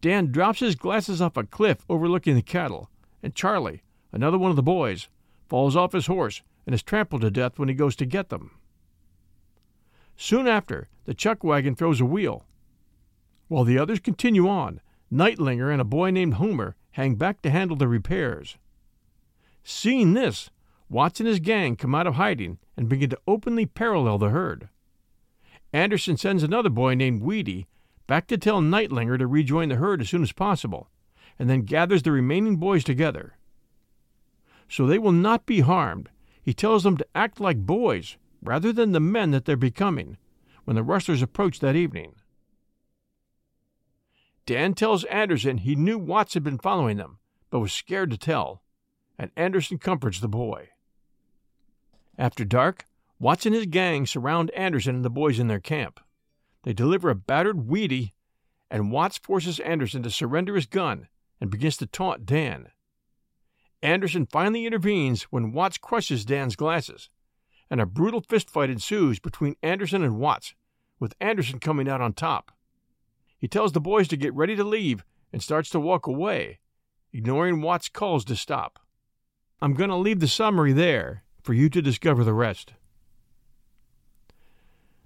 Dan 0.00 0.32
drops 0.32 0.60
his 0.60 0.74
glasses 0.74 1.22
off 1.22 1.36
a 1.36 1.44
cliff 1.44 1.84
overlooking 1.88 2.34
the 2.34 2.42
cattle, 2.42 2.90
and 3.22 3.34
Charlie, 3.34 3.82
another 4.10 4.36
one 4.36 4.50
of 4.50 4.56
the 4.56 4.62
boys, 4.62 5.08
falls 5.48 5.76
off 5.76 5.92
his 5.92 6.06
horse 6.06 6.42
and 6.66 6.74
is 6.74 6.82
trampled 6.82 7.22
to 7.22 7.30
death 7.30 7.58
when 7.58 7.68
he 7.68 7.74
goes 7.74 7.96
to 7.96 8.06
get 8.06 8.28
them. 8.28 8.52
Soon 10.16 10.46
after, 10.46 10.88
the 11.04 11.14
chuck 11.14 11.42
wagon 11.42 11.74
throws 11.74 12.00
a 12.00 12.04
wheel. 12.04 12.44
While 13.48 13.64
the 13.64 13.78
others 13.78 14.00
continue 14.00 14.48
on, 14.48 14.80
Nightlinger 15.12 15.70
and 15.70 15.80
a 15.80 15.84
boy 15.84 16.10
named 16.10 16.34
Homer 16.34 16.76
hang 16.92 17.16
back 17.16 17.42
to 17.42 17.50
handle 17.50 17.76
the 17.76 17.88
repairs. 17.88 18.56
Seeing 19.64 20.14
this, 20.14 20.50
Watts 20.92 21.20
and 21.20 21.26
his 21.26 21.40
gang 21.40 21.76
come 21.76 21.94
out 21.94 22.06
of 22.06 22.16
hiding 22.16 22.58
and 22.76 22.86
begin 22.86 23.08
to 23.10 23.18
openly 23.26 23.64
parallel 23.64 24.18
the 24.18 24.28
herd. 24.28 24.68
Anderson 25.72 26.18
sends 26.18 26.42
another 26.42 26.68
boy 26.68 26.94
named 26.94 27.22
Weedy 27.22 27.66
back 28.06 28.26
to 28.26 28.36
tell 28.36 28.60
Nightlinger 28.60 29.18
to 29.18 29.26
rejoin 29.26 29.70
the 29.70 29.76
herd 29.76 30.02
as 30.02 30.10
soon 30.10 30.22
as 30.22 30.32
possible, 30.32 30.90
and 31.38 31.48
then 31.48 31.62
gathers 31.62 32.02
the 32.02 32.12
remaining 32.12 32.56
boys 32.56 32.84
together. 32.84 33.38
So 34.68 34.86
they 34.86 34.98
will 34.98 35.12
not 35.12 35.46
be 35.46 35.60
harmed, 35.60 36.10
he 36.42 36.52
tells 36.52 36.82
them 36.82 36.96
to 36.96 37.06
act 37.14 37.40
like 37.40 37.66
boys 37.66 38.16
rather 38.42 38.72
than 38.72 38.92
the 38.92 39.00
men 39.00 39.30
that 39.30 39.44
they're 39.44 39.56
becoming 39.56 40.18
when 40.64 40.74
the 40.74 40.82
rustlers 40.82 41.22
approach 41.22 41.60
that 41.60 41.76
evening. 41.76 42.14
Dan 44.44 44.74
tells 44.74 45.04
Anderson 45.04 45.58
he 45.58 45.76
knew 45.76 45.98
Watts 45.98 46.34
had 46.34 46.42
been 46.42 46.58
following 46.58 46.96
them, 46.96 47.18
but 47.50 47.60
was 47.60 47.72
scared 47.72 48.10
to 48.10 48.18
tell, 48.18 48.62
and 49.16 49.30
Anderson 49.36 49.78
comforts 49.78 50.18
the 50.18 50.28
boy. 50.28 50.70
After 52.18 52.44
dark, 52.44 52.86
Watts 53.20 53.46
and 53.46 53.54
his 53.54 53.66
gang 53.66 54.04
surround 54.04 54.50
Anderson 54.50 54.96
and 54.96 55.04
the 55.04 55.10
boys 55.10 55.38
in 55.38 55.46
their 55.46 55.60
camp. 55.60 56.00
They 56.64 56.72
deliver 56.72 57.08
a 57.08 57.14
battered 57.14 57.68
Weedy, 57.68 58.14
and 58.68 58.90
Watts 58.90 59.18
forces 59.18 59.60
Anderson 59.60 60.02
to 60.02 60.10
surrender 60.10 60.56
his 60.56 60.66
gun 60.66 61.06
and 61.40 61.50
begins 61.50 61.76
to 61.76 61.86
taunt 61.86 62.26
Dan. 62.26 62.71
Anderson 63.82 64.26
finally 64.26 64.64
intervenes 64.64 65.24
when 65.24 65.52
Watts 65.52 65.76
crushes 65.76 66.24
Dan's 66.24 66.54
glasses, 66.54 67.10
and 67.68 67.80
a 67.80 67.86
brutal 67.86 68.22
fistfight 68.22 68.70
ensues 68.70 69.18
between 69.18 69.56
Anderson 69.62 70.04
and 70.04 70.18
Watts, 70.18 70.54
with 71.00 71.14
Anderson 71.20 71.58
coming 71.58 71.88
out 71.88 72.00
on 72.00 72.12
top. 72.12 72.52
He 73.38 73.48
tells 73.48 73.72
the 73.72 73.80
boys 73.80 74.06
to 74.08 74.16
get 74.16 74.34
ready 74.34 74.54
to 74.54 74.62
leave 74.62 75.04
and 75.32 75.42
starts 75.42 75.68
to 75.70 75.80
walk 75.80 76.06
away, 76.06 76.60
ignoring 77.12 77.60
Watts' 77.60 77.88
calls 77.88 78.24
to 78.26 78.36
stop. 78.36 78.78
I'm 79.60 79.74
going 79.74 79.90
to 79.90 79.96
leave 79.96 80.20
the 80.20 80.28
summary 80.28 80.72
there 80.72 81.24
for 81.42 81.54
you 81.54 81.68
to 81.70 81.82
discover 81.82 82.22
the 82.22 82.34
rest. 82.34 82.74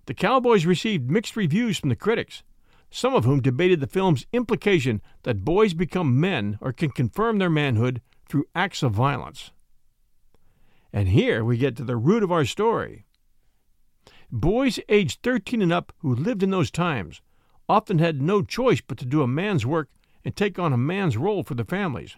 The 0.04 0.14
Cowboys 0.14 0.66
received 0.66 1.10
mixed 1.10 1.34
reviews 1.34 1.78
from 1.78 1.88
the 1.88 1.96
critics, 1.96 2.42
some 2.90 3.14
of 3.14 3.24
whom 3.24 3.40
debated 3.40 3.80
the 3.80 3.86
film's 3.86 4.26
implication 4.32 5.00
that 5.22 5.44
boys 5.44 5.72
become 5.72 6.20
men 6.20 6.58
or 6.60 6.72
can 6.72 6.90
confirm 6.90 7.38
their 7.38 7.50
manhood 7.50 8.02
through 8.28 8.46
acts 8.54 8.82
of 8.82 8.92
violence. 8.92 9.50
And 10.92 11.08
here 11.08 11.44
we 11.44 11.56
get 11.56 11.76
to 11.76 11.84
the 11.84 11.96
root 11.96 12.22
of 12.22 12.32
our 12.32 12.44
story. 12.44 13.04
Boys 14.30 14.80
aged 14.88 15.22
13 15.22 15.62
and 15.62 15.72
up 15.72 15.92
who 15.98 16.14
lived 16.14 16.42
in 16.42 16.50
those 16.50 16.70
times 16.70 17.20
often 17.68 17.98
had 17.98 18.22
no 18.22 18.42
choice 18.42 18.80
but 18.80 18.98
to 18.98 19.06
do 19.06 19.22
a 19.22 19.26
man's 19.26 19.66
work 19.66 19.88
and 20.24 20.34
take 20.34 20.58
on 20.58 20.72
a 20.72 20.78
man's 20.78 21.16
role 21.16 21.42
for 21.42 21.54
their 21.54 21.64
families. 21.64 22.16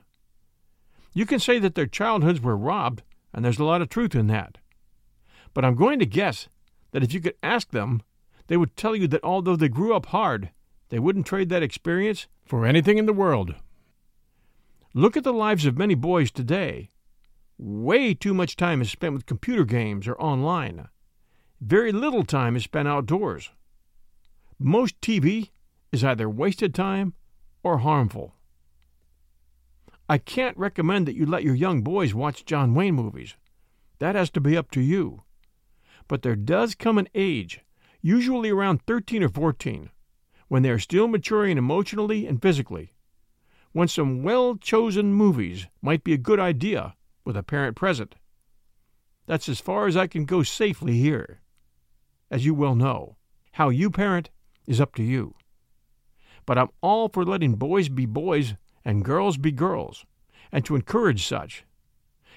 You 1.12 1.26
can 1.26 1.38
say 1.38 1.58
that 1.58 1.74
their 1.74 1.86
childhoods 1.86 2.40
were 2.40 2.56
robbed, 2.56 3.02
and 3.32 3.44
there's 3.44 3.58
a 3.58 3.64
lot 3.64 3.82
of 3.82 3.88
truth 3.88 4.14
in 4.14 4.26
that. 4.28 4.58
But 5.54 5.64
I'm 5.64 5.74
going 5.74 5.98
to 5.98 6.06
guess 6.06 6.48
that 6.92 7.02
if 7.02 7.12
you 7.12 7.20
could 7.20 7.34
ask 7.42 7.70
them, 7.70 8.02
they 8.46 8.56
would 8.56 8.76
tell 8.76 8.96
you 8.96 9.08
that 9.08 9.24
although 9.24 9.56
they 9.56 9.68
grew 9.68 9.94
up 9.94 10.06
hard, 10.06 10.50
they 10.88 10.98
wouldn't 10.98 11.26
trade 11.26 11.48
that 11.50 11.62
experience 11.62 12.26
for 12.44 12.64
anything 12.64 12.98
in 12.98 13.06
the 13.06 13.12
world. 13.12 13.54
Look 14.94 15.16
at 15.16 15.24
the 15.24 15.32
lives 15.32 15.66
of 15.66 15.76
many 15.76 15.94
boys 15.94 16.30
today. 16.30 16.88
Way 17.58 18.14
too 18.14 18.32
much 18.32 18.56
time 18.56 18.80
is 18.80 18.90
spent 18.90 19.12
with 19.12 19.26
computer 19.26 19.64
games 19.64 20.08
or 20.08 20.18
online. 20.20 20.88
Very 21.60 21.92
little 21.92 22.24
time 22.24 22.56
is 22.56 22.64
spent 22.64 22.88
outdoors. 22.88 23.50
Most 24.58 25.00
TV 25.00 25.50
is 25.92 26.02
either 26.02 26.28
wasted 26.28 26.74
time 26.74 27.14
or 27.62 27.78
harmful. 27.78 28.34
I 30.08 30.16
can't 30.16 30.56
recommend 30.56 31.06
that 31.06 31.16
you 31.16 31.26
let 31.26 31.42
your 31.44 31.54
young 31.54 31.82
boys 31.82 32.14
watch 32.14 32.46
John 32.46 32.74
Wayne 32.74 32.94
movies. 32.94 33.34
That 33.98 34.14
has 34.14 34.30
to 34.30 34.40
be 34.40 34.56
up 34.56 34.70
to 34.70 34.80
you. 34.80 35.22
But 36.06 36.22
there 36.22 36.36
does 36.36 36.74
come 36.74 36.96
an 36.96 37.08
age, 37.14 37.60
usually 38.00 38.48
around 38.48 38.80
13 38.86 39.22
or 39.22 39.28
14, 39.28 39.90
when 40.48 40.62
they 40.62 40.70
are 40.70 40.78
still 40.78 41.08
maturing 41.08 41.58
emotionally 41.58 42.26
and 42.26 42.40
physically, 42.40 42.94
when 43.72 43.88
some 43.88 44.22
well 44.22 44.56
chosen 44.56 45.12
movies 45.12 45.66
might 45.82 46.04
be 46.04 46.12
a 46.12 46.18
good 46.18 46.40
idea 46.40 46.94
with 47.24 47.36
a 47.36 47.42
parent 47.42 47.76
present. 47.76 48.14
That's 49.26 49.48
as 49.48 49.60
far 49.60 49.86
as 49.86 49.96
I 49.96 50.06
can 50.06 50.24
go 50.24 50.42
safely 50.42 50.98
here. 50.98 51.42
As 52.30 52.46
you 52.46 52.54
well 52.54 52.74
know, 52.74 53.16
how 53.52 53.68
you 53.68 53.90
parent 53.90 54.30
is 54.66 54.80
up 54.80 54.94
to 54.94 55.02
you. 55.02 55.34
But 56.46 56.58
I'm 56.58 56.70
all 56.80 57.08
for 57.08 57.24
letting 57.24 57.56
boys 57.56 57.88
be 57.88 58.06
boys 58.06 58.54
and 58.84 59.04
girls 59.04 59.36
be 59.36 59.52
girls, 59.52 60.06
and 60.50 60.64
to 60.64 60.74
encourage 60.74 61.26
such. 61.26 61.64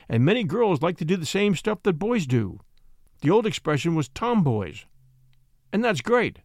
And 0.09 0.25
many 0.25 0.43
girls 0.43 0.81
like 0.81 0.97
to 0.97 1.05
do 1.05 1.15
the 1.15 1.25
same 1.25 1.55
stuff 1.55 1.83
that 1.83 1.93
boys 1.93 2.27
do. 2.27 2.59
The 3.21 3.29
old 3.29 3.45
expression 3.45 3.95
was 3.95 4.09
tomboys. 4.09 4.85
And 5.71 5.83
that's 5.83 6.01
great. 6.01 6.39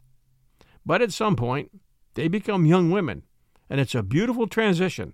But 0.85 1.03
at 1.03 1.13
some 1.13 1.35
point, 1.35 1.71
they 2.15 2.29
become 2.29 2.67
young 2.67 2.93
women 2.93 3.25
and 3.69 3.81
it's 3.81 3.95
a 3.95 4.03
beautiful 4.03 4.47
transition, 4.47 5.13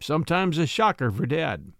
sometimes 0.00 0.58
a 0.58 0.66
shocker 0.66 1.10
for 1.10 1.26
Dad. 1.26 1.72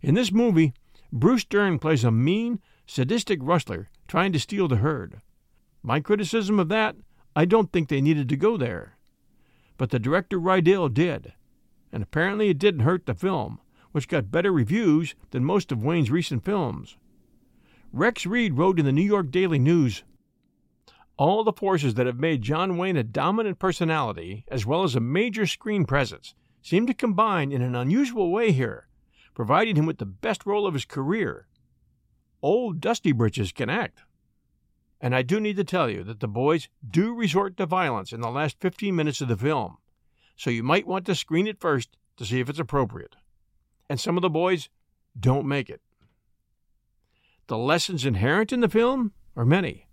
In 0.00 0.14
this 0.14 0.32
movie, 0.32 0.72
Bruce 1.12 1.44
Dern 1.44 1.78
plays 1.78 2.04
a 2.04 2.10
mean, 2.10 2.60
sadistic 2.86 3.38
rustler 3.42 3.88
trying 4.08 4.32
to 4.32 4.40
steal 4.40 4.68
the 4.68 4.76
herd. 4.76 5.20
My 5.82 6.00
criticism 6.00 6.58
of 6.58 6.68
that, 6.68 6.96
I 7.34 7.44
don't 7.44 7.72
think 7.72 7.88
they 7.88 8.00
needed 8.00 8.28
to 8.28 8.36
go 8.36 8.56
there. 8.56 8.96
But 9.78 9.90
the 9.90 9.98
director 9.98 10.38
Rydell 10.38 10.92
did, 10.92 11.32
and 11.92 12.02
apparently 12.02 12.48
it 12.48 12.58
didn't 12.58 12.80
hurt 12.80 13.06
the 13.06 13.14
film, 13.14 13.60
which 13.92 14.08
got 14.08 14.30
better 14.30 14.52
reviews 14.52 15.14
than 15.30 15.44
most 15.44 15.70
of 15.70 15.84
Wayne's 15.84 16.10
recent 16.10 16.44
films. 16.44 16.96
Rex 17.92 18.26
Reed 18.26 18.54
wrote 18.54 18.78
in 18.78 18.86
the 18.86 18.92
New 18.92 19.02
York 19.02 19.30
Daily 19.30 19.58
News 19.58 20.02
All 21.24 21.44
the 21.44 21.52
forces 21.52 21.94
that 21.94 22.06
have 22.06 22.18
made 22.18 22.42
John 22.42 22.76
Wayne 22.76 22.96
a 22.96 23.04
dominant 23.04 23.60
personality, 23.60 24.44
as 24.48 24.66
well 24.66 24.82
as 24.82 24.96
a 24.96 25.00
major 25.00 25.46
screen 25.46 25.84
presence, 25.84 26.34
seem 26.62 26.84
to 26.88 26.94
combine 26.94 27.52
in 27.52 27.62
an 27.62 27.76
unusual 27.76 28.32
way 28.32 28.50
here, 28.50 28.88
providing 29.32 29.76
him 29.76 29.86
with 29.86 29.98
the 29.98 30.04
best 30.04 30.44
role 30.44 30.66
of 30.66 30.74
his 30.74 30.84
career. 30.84 31.46
Old 32.42 32.80
Dusty 32.80 33.12
Britches 33.12 33.52
can 33.52 33.70
act. 33.70 34.00
And 35.00 35.14
I 35.14 35.22
do 35.22 35.38
need 35.38 35.54
to 35.58 35.62
tell 35.62 35.88
you 35.88 36.02
that 36.02 36.18
the 36.18 36.26
boys 36.26 36.68
do 36.84 37.14
resort 37.14 37.56
to 37.58 37.66
violence 37.66 38.12
in 38.12 38.20
the 38.20 38.28
last 38.28 38.56
15 38.58 38.92
minutes 38.92 39.20
of 39.20 39.28
the 39.28 39.36
film, 39.36 39.76
so 40.34 40.50
you 40.50 40.64
might 40.64 40.88
want 40.88 41.06
to 41.06 41.14
screen 41.14 41.46
it 41.46 41.60
first 41.60 41.96
to 42.16 42.24
see 42.24 42.40
if 42.40 42.48
it's 42.50 42.58
appropriate. 42.58 43.14
And 43.88 44.00
some 44.00 44.18
of 44.18 44.22
the 44.22 44.28
boys 44.28 44.70
don't 45.16 45.46
make 45.46 45.70
it. 45.70 45.82
The 47.46 47.58
lessons 47.58 48.04
inherent 48.04 48.52
in 48.52 48.58
the 48.58 48.68
film 48.68 49.12
are 49.36 49.46
many. 49.46 49.86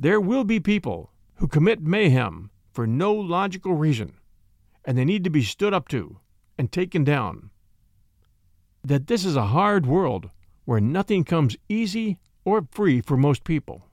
There 0.00 0.20
will 0.20 0.44
be 0.44 0.60
people 0.60 1.10
who 1.36 1.48
commit 1.48 1.82
mayhem 1.82 2.50
for 2.70 2.86
no 2.86 3.12
logical 3.12 3.74
reason, 3.74 4.14
and 4.84 4.96
they 4.96 5.04
need 5.04 5.24
to 5.24 5.30
be 5.30 5.42
stood 5.42 5.74
up 5.74 5.88
to 5.88 6.20
and 6.56 6.70
taken 6.70 7.02
down. 7.02 7.50
That 8.84 9.08
this 9.08 9.24
is 9.24 9.34
a 9.34 9.46
hard 9.46 9.86
world 9.86 10.30
where 10.64 10.80
nothing 10.80 11.24
comes 11.24 11.56
easy 11.68 12.18
or 12.44 12.68
free 12.70 13.00
for 13.00 13.16
most 13.16 13.42
people. 13.42 13.86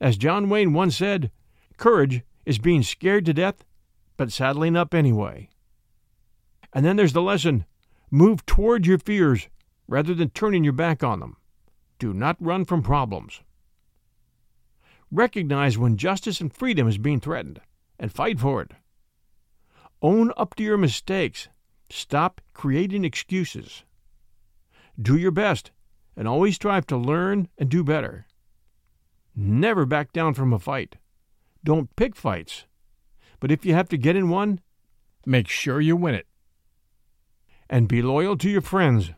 As 0.00 0.16
John 0.16 0.48
Wayne 0.48 0.72
once 0.72 0.96
said, 0.96 1.30
courage 1.76 2.22
is 2.44 2.58
being 2.58 2.82
scared 2.82 3.24
to 3.26 3.32
death, 3.32 3.64
but 4.16 4.32
saddling 4.32 4.76
up 4.76 4.92
anyway. 4.92 5.50
And 6.72 6.84
then 6.84 6.96
there's 6.96 7.12
the 7.12 7.22
lesson 7.22 7.64
move 8.10 8.44
toward 8.44 8.86
your 8.86 8.98
fears 8.98 9.48
rather 9.86 10.14
than 10.14 10.30
turning 10.30 10.64
your 10.64 10.72
back 10.72 11.04
on 11.04 11.20
them. 11.20 11.36
Do 12.00 12.12
not 12.12 12.36
run 12.40 12.64
from 12.64 12.82
problems. 12.82 13.40
Recognize 15.14 15.78
when 15.78 15.96
justice 15.96 16.40
and 16.40 16.52
freedom 16.52 16.88
is 16.88 16.98
being 16.98 17.20
threatened 17.20 17.60
and 18.00 18.10
fight 18.10 18.40
for 18.40 18.60
it. 18.60 18.72
Own 20.02 20.32
up 20.36 20.56
to 20.56 20.64
your 20.64 20.76
mistakes. 20.76 21.46
Stop 21.88 22.40
creating 22.52 23.04
excuses. 23.04 23.84
Do 25.00 25.16
your 25.16 25.30
best 25.30 25.70
and 26.16 26.26
always 26.26 26.56
strive 26.56 26.84
to 26.88 26.96
learn 26.96 27.46
and 27.56 27.68
do 27.68 27.84
better. 27.84 28.26
Never 29.36 29.86
back 29.86 30.12
down 30.12 30.34
from 30.34 30.52
a 30.52 30.58
fight. 30.58 30.96
Don't 31.62 31.94
pick 31.94 32.16
fights. 32.16 32.64
But 33.38 33.52
if 33.52 33.64
you 33.64 33.72
have 33.72 33.88
to 33.90 33.96
get 33.96 34.16
in 34.16 34.30
one, 34.30 34.58
make 35.24 35.46
sure 35.46 35.80
you 35.80 35.94
win 35.94 36.16
it. 36.16 36.26
And 37.70 37.86
be 37.86 38.02
loyal 38.02 38.36
to 38.38 38.50
your 38.50 38.62
friends. 38.62 39.12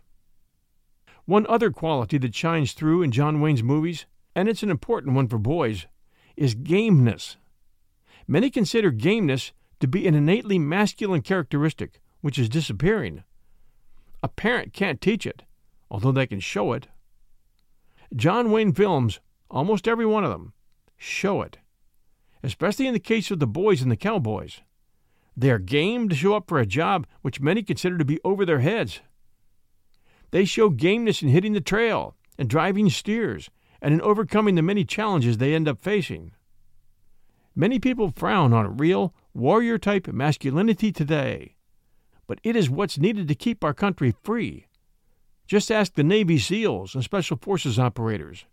One 1.25 1.47
other 1.47 1.71
quality 1.71 2.19
that 2.19 2.35
shines 2.35 2.75
through 2.75 3.01
in 3.01 3.13
John 3.13 3.41
Wayne's 3.41 3.63
movies, 3.63 4.05
and 4.37 4.49
it's 4.49 4.63
an 4.63 4.71
important 4.71 5.17
one 5.17 5.27
for 5.27 5.39
boys, 5.39 5.87
is 6.37 6.55
gameness. 6.55 7.39
Many 8.29 8.51
consider 8.51 8.93
gameness 8.93 9.53
to 9.81 9.89
be 9.89 10.07
an 10.07 10.15
innately 10.15 10.59
masculine 10.59 11.23
characteristic, 11.23 12.01
which 12.21 12.39
is 12.39 12.51
disappearing. 12.51 13.25
A 14.23 14.29
parent 14.29 14.75
can't 14.75 15.01
teach 15.01 15.27
it, 15.27 15.43
although 15.91 16.13
they 16.13 16.27
can 16.27 16.41
show 16.41 16.75
it. 16.75 16.89
John 18.15 18.51
Wayne 18.51 18.73
films 18.75 19.21
almost 19.51 19.89
every 19.89 20.07
one 20.07 20.25
of 20.25 20.31
them, 20.31 20.53
show 20.97 21.41
it, 21.41 21.59
especially 22.43 22.87
in 22.87 22.93
the 22.93 23.01
case 23.01 23.31
of 23.31 23.39
the 23.39 23.47
boys 23.47 23.81
and 23.81 23.91
the 23.91 23.97
cowboys. 23.97 24.61
They 25.35 25.51
are 25.51 25.59
game 25.59 26.09
to 26.11 26.15
show 26.15 26.35
up 26.35 26.49
for 26.49 26.59
a 26.59 26.67
job 26.67 27.07
which 27.23 27.41
many 27.41 27.63
consider 27.63 27.97
to 27.97 28.05
be 28.05 28.21
over 28.23 28.45
their 28.45 28.61
heads. 28.61 29.01
They 30.31 30.45
show 30.45 30.69
gameness 30.69 31.23
in 31.23 31.29
hitting 31.29 31.53
the 31.55 31.61
trail 31.61 32.17
and 32.39 32.51
driving 32.51 32.91
steers 32.91 33.49
and 33.81 33.95
in 33.95 34.01
overcoming 34.01 34.55
the 34.55 34.63
many 34.63 34.85
challenges 34.85 35.39
they 35.39 35.55
end 35.55 35.69
up 35.69 35.81
facing. 35.81 36.33
Many 37.55 37.79
people 37.79 38.13
frown 38.15 38.53
on 38.53 38.77
real 38.77 39.15
warrior 39.33 39.79
type 39.79 40.07
masculinity 40.09 40.93
today, 40.93 41.57
but 42.27 42.41
it 42.43 42.57
is 42.57 42.69
what's 42.69 42.99
needed 42.99 43.29
to 43.29 43.35
keep 43.35 43.65
our 43.65 43.75
country 43.75 44.15
free. 44.23 44.67
Just 45.47 45.71
ask 45.71 45.95
the 45.95 46.03
Navy 46.03 46.39
SEALs 46.39 46.95
and 46.95 47.05
Special 47.05 47.37
Forces 47.37 47.79
operators. 47.79 48.45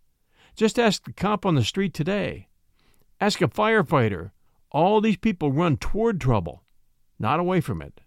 Just 0.56 0.78
ask 0.78 1.04
the 1.04 1.14
cop 1.14 1.46
on 1.46 1.56
the 1.56 1.64
street 1.64 1.94
today. 1.94 2.48
Ask 3.20 3.42
a 3.42 3.48
firefighter. 3.48 4.32
All 4.72 5.02
these 5.02 5.18
people 5.18 5.52
run 5.52 5.78
toward 5.78 6.22
trouble, 6.22 6.64
not 7.18 7.40
away 7.40 7.62
from 7.62 7.82
it. 7.82 8.02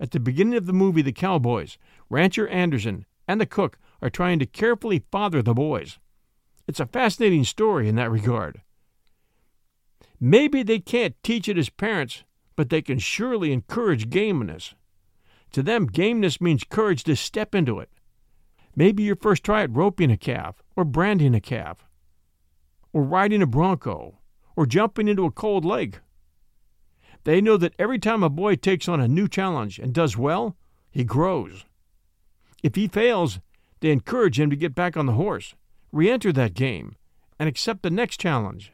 At 0.00 0.12
the 0.12 0.20
beginning 0.20 0.56
of 0.56 0.66
the 0.66 0.72
movie 0.72 1.02
The 1.02 1.12
Cowboys, 1.12 1.76
Rancher 2.08 2.48
Anderson 2.48 3.04
and 3.28 3.40
the 3.40 3.46
cook 3.46 3.78
are 4.02 4.10
trying 4.10 4.38
to 4.38 4.46
carefully 4.46 5.04
father 5.10 5.42
the 5.42 5.54
boys. 5.54 5.98
It's 6.66 6.80
a 6.80 6.86
fascinating 6.86 7.44
story 7.44 7.88
in 7.88 7.96
that 7.96 8.10
regard. 8.10 8.62
Maybe 10.20 10.62
they 10.62 10.78
can't 10.78 11.20
teach 11.22 11.48
it 11.48 11.58
as 11.58 11.70
parents, 11.70 12.24
but 12.56 12.68
they 12.68 12.82
can 12.82 12.98
surely 12.98 13.52
encourage 13.52 14.10
gameness. 14.10 14.74
To 15.52 15.62
them, 15.62 15.86
gameness 15.86 16.40
means 16.40 16.62
courage 16.64 17.04
to 17.04 17.16
step 17.16 17.54
into 17.54 17.80
it, 17.80 17.90
Maybe 18.76 19.02
your 19.02 19.16
first 19.16 19.44
try 19.44 19.62
at 19.62 19.74
roping 19.74 20.10
a 20.10 20.16
calf, 20.16 20.62
or 20.76 20.84
branding 20.84 21.34
a 21.34 21.40
calf, 21.40 21.88
or 22.92 23.02
riding 23.02 23.42
a 23.42 23.46
bronco, 23.46 24.18
or 24.56 24.66
jumping 24.66 25.08
into 25.08 25.26
a 25.26 25.30
cold 25.30 25.64
lake. 25.64 25.98
They 27.24 27.40
know 27.40 27.56
that 27.56 27.74
every 27.78 27.98
time 27.98 28.22
a 28.22 28.30
boy 28.30 28.56
takes 28.56 28.88
on 28.88 29.00
a 29.00 29.08
new 29.08 29.28
challenge 29.28 29.78
and 29.78 29.92
does 29.92 30.16
well, 30.16 30.56
he 30.90 31.04
grows. 31.04 31.64
If 32.62 32.76
he 32.76 32.88
fails, 32.88 33.40
they 33.80 33.90
encourage 33.90 34.38
him 34.38 34.50
to 34.50 34.56
get 34.56 34.74
back 34.74 34.96
on 34.96 35.06
the 35.06 35.12
horse, 35.12 35.54
re 35.92 36.10
enter 36.10 36.32
that 36.32 36.54
game, 36.54 36.96
and 37.38 37.48
accept 37.48 37.82
the 37.82 37.90
next 37.90 38.20
challenge. 38.20 38.72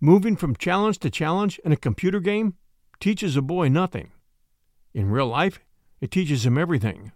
Moving 0.00 0.36
from 0.36 0.56
challenge 0.56 0.98
to 1.00 1.10
challenge 1.10 1.58
in 1.64 1.72
a 1.72 1.76
computer 1.76 2.20
game 2.20 2.54
teaches 3.00 3.36
a 3.36 3.42
boy 3.42 3.68
nothing. 3.68 4.10
In 4.92 5.10
real 5.10 5.26
life, 5.26 5.60
it 6.00 6.10
teaches 6.10 6.44
him 6.46 6.58
everything. 6.58 7.12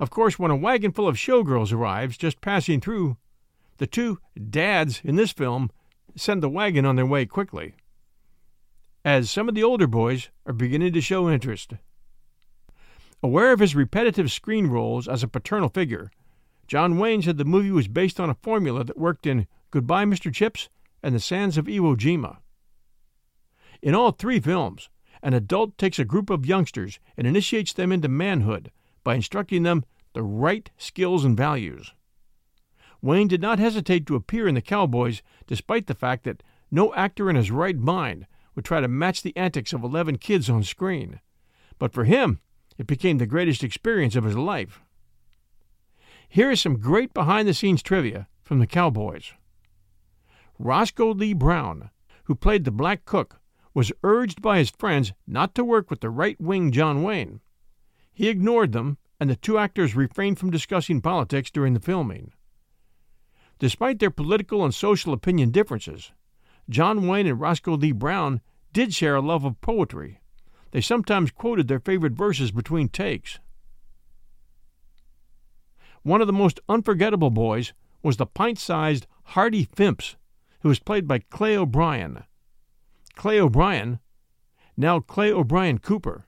Of 0.00 0.10
course, 0.10 0.38
when 0.38 0.50
a 0.50 0.56
wagon 0.56 0.92
full 0.92 1.08
of 1.08 1.16
showgirls 1.16 1.72
arrives 1.72 2.16
just 2.16 2.40
passing 2.40 2.80
through, 2.80 3.16
the 3.78 3.86
two 3.86 4.18
dads 4.50 5.00
in 5.04 5.16
this 5.16 5.32
film 5.32 5.70
send 6.14 6.42
the 6.42 6.48
wagon 6.48 6.84
on 6.84 6.96
their 6.96 7.06
way 7.06 7.26
quickly, 7.26 7.74
as 9.04 9.30
some 9.30 9.48
of 9.48 9.54
the 9.54 9.62
older 9.64 9.86
boys 9.86 10.30
are 10.46 10.52
beginning 10.52 10.92
to 10.92 11.00
show 11.00 11.30
interest. 11.30 11.72
Aware 13.22 13.52
of 13.52 13.58
his 13.58 13.74
repetitive 13.74 14.30
screen 14.30 14.68
roles 14.68 15.08
as 15.08 15.22
a 15.22 15.28
paternal 15.28 15.68
figure, 15.68 16.10
John 16.68 16.98
Wayne 16.98 17.22
said 17.22 17.36
the 17.36 17.44
movie 17.44 17.72
was 17.72 17.88
based 17.88 18.20
on 18.20 18.30
a 18.30 18.34
formula 18.34 18.84
that 18.84 18.98
worked 18.98 19.26
in 19.26 19.48
Goodbye, 19.70 20.04
Mr. 20.04 20.32
Chips 20.32 20.68
and 21.02 21.14
The 21.14 21.20
Sands 21.20 21.58
of 21.58 21.66
Iwo 21.66 21.96
Jima. 21.96 22.38
In 23.82 23.94
all 23.94 24.12
three 24.12 24.38
films, 24.38 24.88
an 25.22 25.34
adult 25.34 25.76
takes 25.78 25.98
a 25.98 26.04
group 26.04 26.30
of 26.30 26.46
youngsters 26.46 27.00
and 27.16 27.26
initiates 27.26 27.72
them 27.72 27.90
into 27.90 28.08
manhood 28.08 28.70
by 29.02 29.16
instructing 29.16 29.64
them 29.64 29.84
the 30.12 30.22
right 30.22 30.70
skills 30.76 31.24
and 31.24 31.36
values. 31.36 31.94
Wayne 33.02 33.28
did 33.28 33.40
not 33.40 33.58
hesitate 33.58 34.06
to 34.06 34.16
appear 34.16 34.46
in 34.46 34.54
The 34.54 34.62
Cowboys, 34.62 35.22
despite 35.46 35.86
the 35.86 35.94
fact 35.94 36.24
that 36.24 36.42
no 36.70 36.94
actor 36.94 37.28
in 37.28 37.36
his 37.36 37.50
right 37.50 37.76
mind 37.76 38.26
would 38.54 38.64
try 38.64 38.80
to 38.80 38.88
match 38.88 39.22
the 39.22 39.36
antics 39.36 39.72
of 39.72 39.82
11 39.82 40.18
kids 40.18 40.48
on 40.48 40.62
screen. 40.62 41.20
But 41.78 41.92
for 41.92 42.04
him, 42.04 42.40
it 42.78 42.86
became 42.86 43.18
the 43.18 43.26
greatest 43.26 43.62
experience 43.62 44.16
of 44.16 44.24
his 44.24 44.36
life. 44.36 44.80
Here 46.28 46.50
is 46.50 46.60
some 46.60 46.78
great 46.78 47.12
behind 47.12 47.48
the 47.48 47.54
scenes 47.54 47.82
trivia 47.82 48.28
from 48.42 48.60
The 48.60 48.66
Cowboys. 48.66 49.32
Roscoe 50.58 51.12
Lee 51.12 51.34
Browne, 51.34 51.90
who 52.24 52.34
played 52.34 52.64
the 52.64 52.70
black 52.70 53.04
cook, 53.04 53.40
was 53.74 53.92
urged 54.02 54.40
by 54.40 54.58
his 54.58 54.70
friends 54.70 55.12
not 55.26 55.54
to 55.54 55.64
work 55.64 55.90
with 55.90 56.00
the 56.00 56.10
right 56.10 56.40
wing 56.40 56.72
John 56.72 57.02
Wayne. 57.02 57.40
He 58.12 58.28
ignored 58.28 58.72
them, 58.72 58.98
and 59.20 59.28
the 59.30 59.36
two 59.36 59.58
actors 59.58 59.94
refrained 59.94 60.38
from 60.38 60.50
discussing 60.50 61.00
politics 61.00 61.50
during 61.50 61.74
the 61.74 61.80
filming. 61.80 62.32
Despite 63.58 63.98
their 63.98 64.10
political 64.10 64.64
and 64.64 64.74
social 64.74 65.12
opinion 65.12 65.50
differences, 65.50 66.12
John 66.68 67.06
Wayne 67.08 67.26
and 67.26 67.40
Roscoe 67.40 67.76
Lee 67.76 67.92
Browne 67.92 68.40
did 68.72 68.94
share 68.94 69.16
a 69.16 69.20
love 69.20 69.44
of 69.44 69.60
poetry. 69.60 70.20
They 70.70 70.80
sometimes 70.80 71.30
quoted 71.30 71.68
their 71.68 71.80
favorite 71.80 72.12
verses 72.12 72.50
between 72.50 72.88
takes. 72.88 73.38
One 76.02 76.20
of 76.20 76.26
the 76.26 76.32
most 76.32 76.60
unforgettable 76.68 77.30
boys 77.30 77.72
was 78.02 78.16
the 78.16 78.26
pint 78.26 78.58
sized 78.58 79.06
Hardy 79.24 79.66
Fimps, 79.66 80.16
who 80.60 80.68
was 80.68 80.78
played 80.78 81.06
by 81.06 81.18
Clay 81.18 81.56
O'Brien. 81.56 82.24
Clay 83.14 83.40
O'Brien, 83.40 83.98
now 84.76 85.00
Clay 85.00 85.32
O'Brien 85.32 85.78
Cooper, 85.78 86.24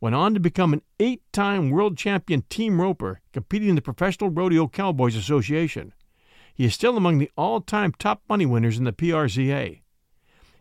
went 0.00 0.14
on 0.14 0.34
to 0.34 0.40
become 0.40 0.72
an 0.72 0.82
eight 1.00 1.22
time 1.32 1.70
world 1.70 1.96
champion 1.96 2.42
team 2.48 2.80
roper 2.80 3.20
competing 3.32 3.70
in 3.70 3.74
the 3.74 3.82
Professional 3.82 4.30
Rodeo 4.30 4.68
Cowboys 4.68 5.16
Association. 5.16 5.92
He 6.54 6.64
is 6.64 6.74
still 6.74 6.96
among 6.96 7.18
the 7.18 7.30
all 7.36 7.60
time 7.60 7.92
top 7.98 8.22
money 8.28 8.46
winners 8.46 8.78
in 8.78 8.84
the 8.84 8.92
PRCA. 8.92 9.80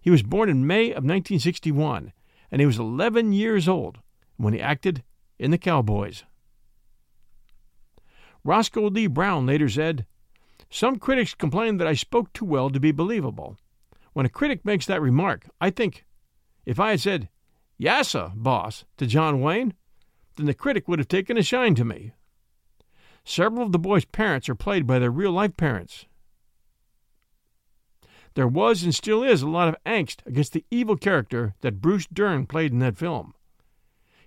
He 0.02 0.10
was 0.10 0.24
born 0.24 0.50
in 0.50 0.66
May 0.66 0.86
of 0.86 1.04
1961 1.04 2.14
and 2.52 2.62
he 2.62 2.66
was 2.66 2.80
11 2.80 3.34
years 3.34 3.68
old 3.68 4.00
when 4.38 4.54
he 4.54 4.62
acted 4.62 5.04
in 5.40 5.52
The 5.52 5.58
Cowboys. 5.58 6.24
Roscoe 8.44 8.90
Lee 8.90 9.08
Browne 9.08 9.46
later 9.46 9.68
said, 9.68 10.06
Some 10.70 11.00
critics 11.00 11.34
complain 11.34 11.78
that 11.78 11.88
I 11.88 11.94
spoke 11.94 12.32
too 12.32 12.46
well 12.46 12.70
to 12.70 12.80
be 12.80 12.92
believable. 12.92 13.58
When 14.14 14.26
a 14.26 14.30
critic 14.30 14.64
makes 14.64 14.86
that 14.86 15.02
remark, 15.02 15.50
I 15.60 15.70
think, 15.70 16.06
if 16.66 16.80
I 16.80 16.92
had 16.92 17.02
said, 17.02 17.30
Yassa, 17.80 18.34
boss, 18.36 18.86
to 18.98 19.06
John 19.06 19.42
Wayne, 19.42 19.74
then 20.36 20.46
the 20.46 20.54
critic 20.54 20.88
would 20.88 21.00
have 21.00 21.08
taken 21.08 21.38
a 21.38 21.44
shine 21.44 21.76
to 21.76 21.86
me. 21.86 22.14
Several 23.24 23.64
of 23.66 23.74
the 23.74 23.80
boys' 23.80 24.06
parents 24.06 24.48
are 24.48 24.56
played 24.56 24.88
by 24.88 25.00
their 25.00 25.12
real 25.12 25.32
life 25.32 25.58
parents. 25.58 26.06
There 28.38 28.48
was 28.48 28.84
and 28.84 28.94
still 28.94 29.24
is 29.24 29.42
a 29.42 29.50
lot 29.50 29.68
of 29.68 29.84
angst 29.84 30.20
against 30.28 30.54
the 30.54 30.64
evil 30.70 30.96
character 30.96 31.56
that 31.62 31.82
Bruce 31.82 32.06
Dern 32.06 32.46
played 32.46 32.72
in 32.72 32.78
that 32.78 32.96
film. 32.96 33.34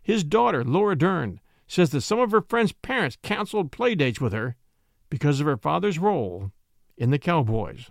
His 0.02 0.24
daughter, 0.24 0.64
Laura 0.64 0.98
Dern, 0.98 1.38
says 1.68 1.90
that 1.90 2.00
some 2.00 2.18
of 2.18 2.32
her 2.32 2.40
friends' 2.40 2.72
parents 2.72 3.18
canceled 3.22 3.70
playdates 3.70 4.20
with 4.20 4.32
her 4.32 4.56
because 5.10 5.38
of 5.38 5.46
her 5.46 5.56
father's 5.56 6.00
role 6.00 6.50
in 6.96 7.10
The 7.10 7.20
Cowboys. 7.20 7.88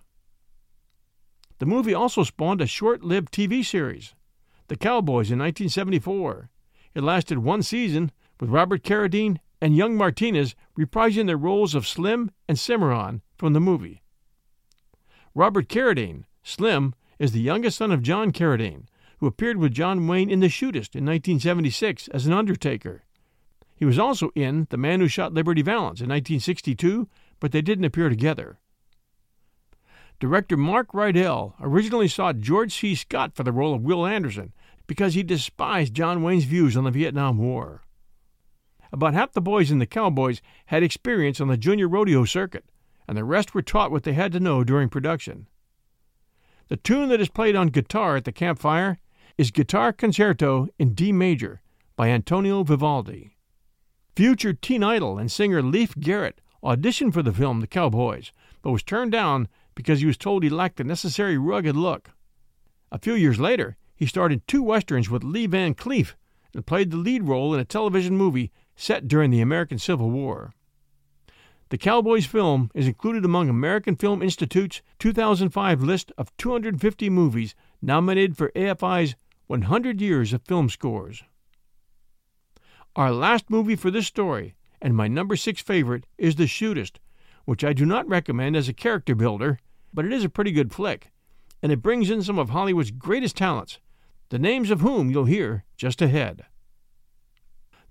The 1.60 1.66
movie 1.66 1.94
also 1.94 2.26
spawned 2.26 2.60
a 2.60 2.68
short 2.68 3.02
lived 3.02 3.32
TV 3.32 3.64
series, 3.64 4.14
The 4.68 4.76
Cowboys, 4.76 5.32
in 5.32 5.40
1974. 5.40 6.50
It 6.96 7.02
lasted 7.02 7.38
one 7.38 7.64
season, 7.64 8.12
with 8.42 8.50
Robert 8.50 8.84
Carradine 8.84 9.38
and 9.62 9.74
young 9.74 9.96
Martinez 9.96 10.54
reprising 10.78 11.28
their 11.28 11.38
roles 11.38 11.74
of 11.76 11.88
Slim 11.88 12.30
and 12.46 12.60
Cimarron 12.60 13.22
from 13.38 13.54
the 13.54 13.62
movie. 13.62 14.02
Robert 15.36 15.68
Carradine, 15.70 16.26
Slim, 16.44 16.94
is 17.20 17.32
the 17.32 17.42
youngest 17.42 17.78
son 17.78 17.92
of 17.92 18.02
John 18.02 18.32
Carradine, 18.32 18.86
who 19.20 19.28
appeared 19.28 19.58
with 19.58 19.74
John 19.74 20.08
Wayne 20.08 20.30
in 20.30 20.40
The 20.40 20.48
Shootist 20.48 20.96
in 20.96 21.06
1976 21.06 22.08
as 22.10 22.26
an 22.26 22.34
undertaker. 22.34 23.04
He 23.76 23.86
was 23.86 24.00
also 24.00 24.32
in 24.36 24.68
The 24.70 24.78
Man 24.78 25.00
Who 25.00 25.08
Shot 25.08 25.34
Liberty 25.34 25.62
Valance 25.62 26.02
in 26.02 26.10
1962, 26.10 27.08
but 27.40 27.52
they 27.52 27.62
didn't 27.62 27.86
appear 27.86 28.10
together. 28.10 28.60
Director 30.20 30.58
Mark 30.58 30.92
Rydell 30.92 31.54
originally 31.62 32.10
sought 32.10 32.40
George 32.40 32.74
C. 32.74 32.94
Scott 32.94 33.34
for 33.34 33.44
the 33.44 33.54
role 33.54 33.74
of 33.74 33.84
Will 33.84 34.06
Anderson 34.06 34.52
because 34.86 35.14
he 35.14 35.24
despised 35.24 35.94
John 35.94 36.24
Wayne's 36.24 36.44
views 36.44 36.76
on 36.76 36.84
the 36.84 36.92
Vietnam 36.92 37.38
War. 37.38 37.84
About 38.92 39.14
half 39.14 39.32
the 39.34 39.42
boys 39.42 39.72
in 39.72 39.80
the 39.80 39.86
Cowboys 39.86 40.42
had 40.66 40.84
experience 40.84 41.40
on 41.40 41.48
the 41.48 41.56
junior 41.56 41.88
rodeo 41.88 42.26
circuit, 42.26 42.66
and 43.10 43.18
the 43.18 43.24
rest 43.24 43.56
were 43.56 43.64
taught 43.64 43.90
what 43.90 44.04
they 44.04 44.14
had 44.14 44.32
to 44.32 44.40
know 44.40 44.64
during 44.64 44.88
production. 44.88 45.48
The 46.68 46.78
tune 46.78 47.10
that 47.10 47.20
is 47.20 47.28
played 47.28 47.56
on 47.56 47.70
guitar 47.70 48.16
at 48.16 48.24
the 48.24 48.32
campfire 48.32 49.00
is 49.36 49.50
Guitar 49.50 49.92
Concerto 49.92 50.68
in 50.78 50.94
D 50.94 51.12
major 51.12 51.60
by 51.96 52.10
Antonio 52.10 52.62
Vivaldi. 52.62 53.36
Future 54.16 54.54
teen 54.54 54.84
idol 54.84 55.18
and 55.18 55.32
singer 55.32 55.64
Leif 55.64 55.96
Garrett 56.00 56.40
auditioned 56.64 57.12
for 57.12 57.24
the 57.24 57.34
film 57.34 57.62
The 57.62 57.68
Cowboys, 57.68 58.32
but 58.62 58.70
was 58.70 58.84
turned 58.84 59.12
down 59.12 59.48
because 59.74 60.02
he 60.02 60.06
was 60.06 60.16
told 60.16 60.44
he 60.44 60.50
lacked 60.52 60.78
the 60.78 60.84
necessary 60.84 61.36
rugged 61.36 61.76
look. 61.76 62.12
A 62.92 63.00
few 63.00 63.16
years 63.16 63.40
later, 63.40 63.76
he 63.96 64.06
starred 64.06 64.34
in 64.34 64.44
two 64.46 64.62
westerns 64.62 65.10
with 65.10 65.24
Lee 65.24 65.48
Van 65.48 65.74
Cleef 65.74 66.14
and 66.54 66.64
played 66.64 66.92
the 66.92 66.98
lead 66.98 67.24
role 67.24 67.56
in 67.56 67.60
a 67.60 67.66
television 67.66 68.16
movie 68.16 68.52
set 68.76 69.08
during 69.08 69.32
the 69.32 69.42
American 69.42 69.80
Civil 69.80 70.12
War. 70.12 70.54
The 71.70 71.78
Cowboys 71.78 72.26
film 72.26 72.72
is 72.74 72.88
included 72.88 73.24
among 73.24 73.48
American 73.48 73.96
Film 73.96 74.24
Institute's 74.24 74.82
2005 74.98 75.84
list 75.84 76.12
of 76.18 76.36
250 76.38 77.10
movies 77.12 77.54
nominated 77.80 78.36
for 78.36 78.52
AFI's 78.56 79.16
100 79.46 80.02
Years 80.02 80.34
of 80.34 80.42
Film 80.42 80.70
Scores. 80.70 81.24
Our 82.96 83.12
last 83.12 83.52
movie 83.52 83.76
for 83.76 83.92
this 83.92 84.08
story, 84.08 84.56
and 84.82 84.96
my 84.96 85.08
number 85.08 85.36
six 85.36 85.62
favorite, 85.62 86.08
is 86.18 86.38
The 86.38 86.46
Shootist, 86.46 86.98
which 87.46 87.64
I 87.64 87.74
do 87.74 87.86
not 87.86 88.08
recommend 88.08 88.56
as 88.56 88.68
a 88.68 88.74
character 88.74 89.14
builder, 89.14 89.60
but 89.94 90.06
it 90.06 90.12
is 90.12 90.24
a 90.24 90.30
pretty 90.30 90.52
good 90.52 90.74
flick, 90.74 91.12
and 91.62 91.72
it 91.72 91.84
brings 91.84 92.10
in 92.10 92.24
some 92.24 92.40
of 92.40 92.50
Hollywood's 92.50 92.90
greatest 92.90 93.38
talents, 93.38 93.78
the 94.30 94.40
names 94.40 94.72
of 94.72 94.82
whom 94.82 95.12
you'll 95.12 95.26
hear 95.26 95.66
just 95.78 96.02
ahead. 96.02 96.46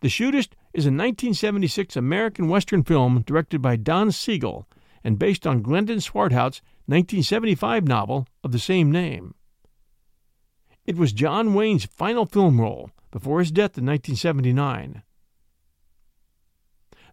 The 0.01 0.09
Shootist 0.09 0.51
is 0.75 0.85
a 0.85 0.89
1976 0.89 1.97
American 1.97 2.49
Western 2.49 2.83
film 2.85 3.23
directed 3.27 3.63
by 3.63 3.77
Don 3.77 4.13
Siegel 4.13 4.69
and 5.03 5.19
based 5.19 5.47
on 5.47 5.63
Glendon 5.63 5.99
Swarthout's 5.99 6.61
1975 6.87 7.87
novel 7.87 8.27
of 8.45 8.53
the 8.53 8.59
same 8.59 8.91
name. 8.91 9.35
It 10.87 10.97
was 10.97 11.13
John 11.13 11.55
Wayne's 11.55 11.85
final 11.85 12.27
film 12.27 12.61
role 12.61 12.91
before 13.11 13.41
his 13.41 13.51
death 13.51 13.77
in 13.77 13.87
1979. 13.87 15.03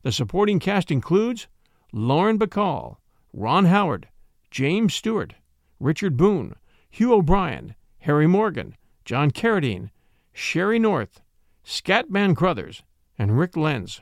The 0.03 0.11
supporting 0.11 0.59
cast 0.59 0.91
includes 0.91 1.47
Lauren 1.91 2.37
Bacall, 2.37 2.97
Ron 3.33 3.65
Howard, 3.65 4.07
James 4.51 4.93
Stewart, 4.93 5.35
Richard 5.79 6.15
Boone, 6.15 6.55
Hugh 6.89 7.13
O'Brian, 7.13 7.75
Harry 7.99 8.27
Morgan, 8.27 8.75
John 9.03 9.31
Carradine, 9.31 9.89
Sheree 10.33 10.79
North, 10.79 11.21
Scatman 11.65 12.35
Crothers, 12.35 12.83
and 13.17 13.37
Rick 13.37 13.55
Lenz. 13.55 14.01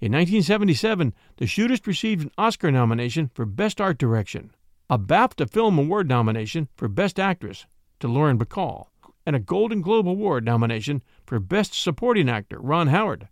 In 0.00 0.12
1977, 0.12 1.14
The 1.36 1.46
Shootist 1.46 1.86
received 1.86 2.24
an 2.24 2.32
Oscar 2.36 2.70
nomination 2.70 3.30
for 3.32 3.46
Best 3.46 3.80
Art 3.80 3.96
Direction, 3.96 4.50
a 4.90 4.98
BAFTA 4.98 5.48
Film 5.50 5.78
Award 5.78 6.08
nomination 6.08 6.68
for 6.76 6.88
Best 6.88 7.18
Actress 7.18 7.66
to 8.00 8.08
Lauren 8.08 8.38
Bacall, 8.38 8.88
and 9.24 9.34
a 9.34 9.40
Golden 9.40 9.80
Globe 9.80 10.08
Award 10.08 10.44
nomination 10.44 11.02
for 11.26 11.38
Best 11.38 11.74
Supporting 11.74 12.28
Actor, 12.28 12.58
Ron 12.60 12.88
Howard, 12.88 13.28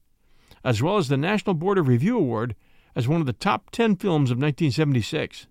as 0.64 0.82
well 0.82 0.96
as 0.96 1.08
the 1.08 1.16
National 1.16 1.54
Board 1.54 1.78
of 1.78 1.88
Review 1.88 2.16
Award 2.16 2.54
as 2.94 3.08
one 3.08 3.20
of 3.20 3.26
the 3.26 3.32
top 3.32 3.70
10 3.70 3.96
films 3.96 4.30
of 4.30 4.38
1976. 4.38 5.46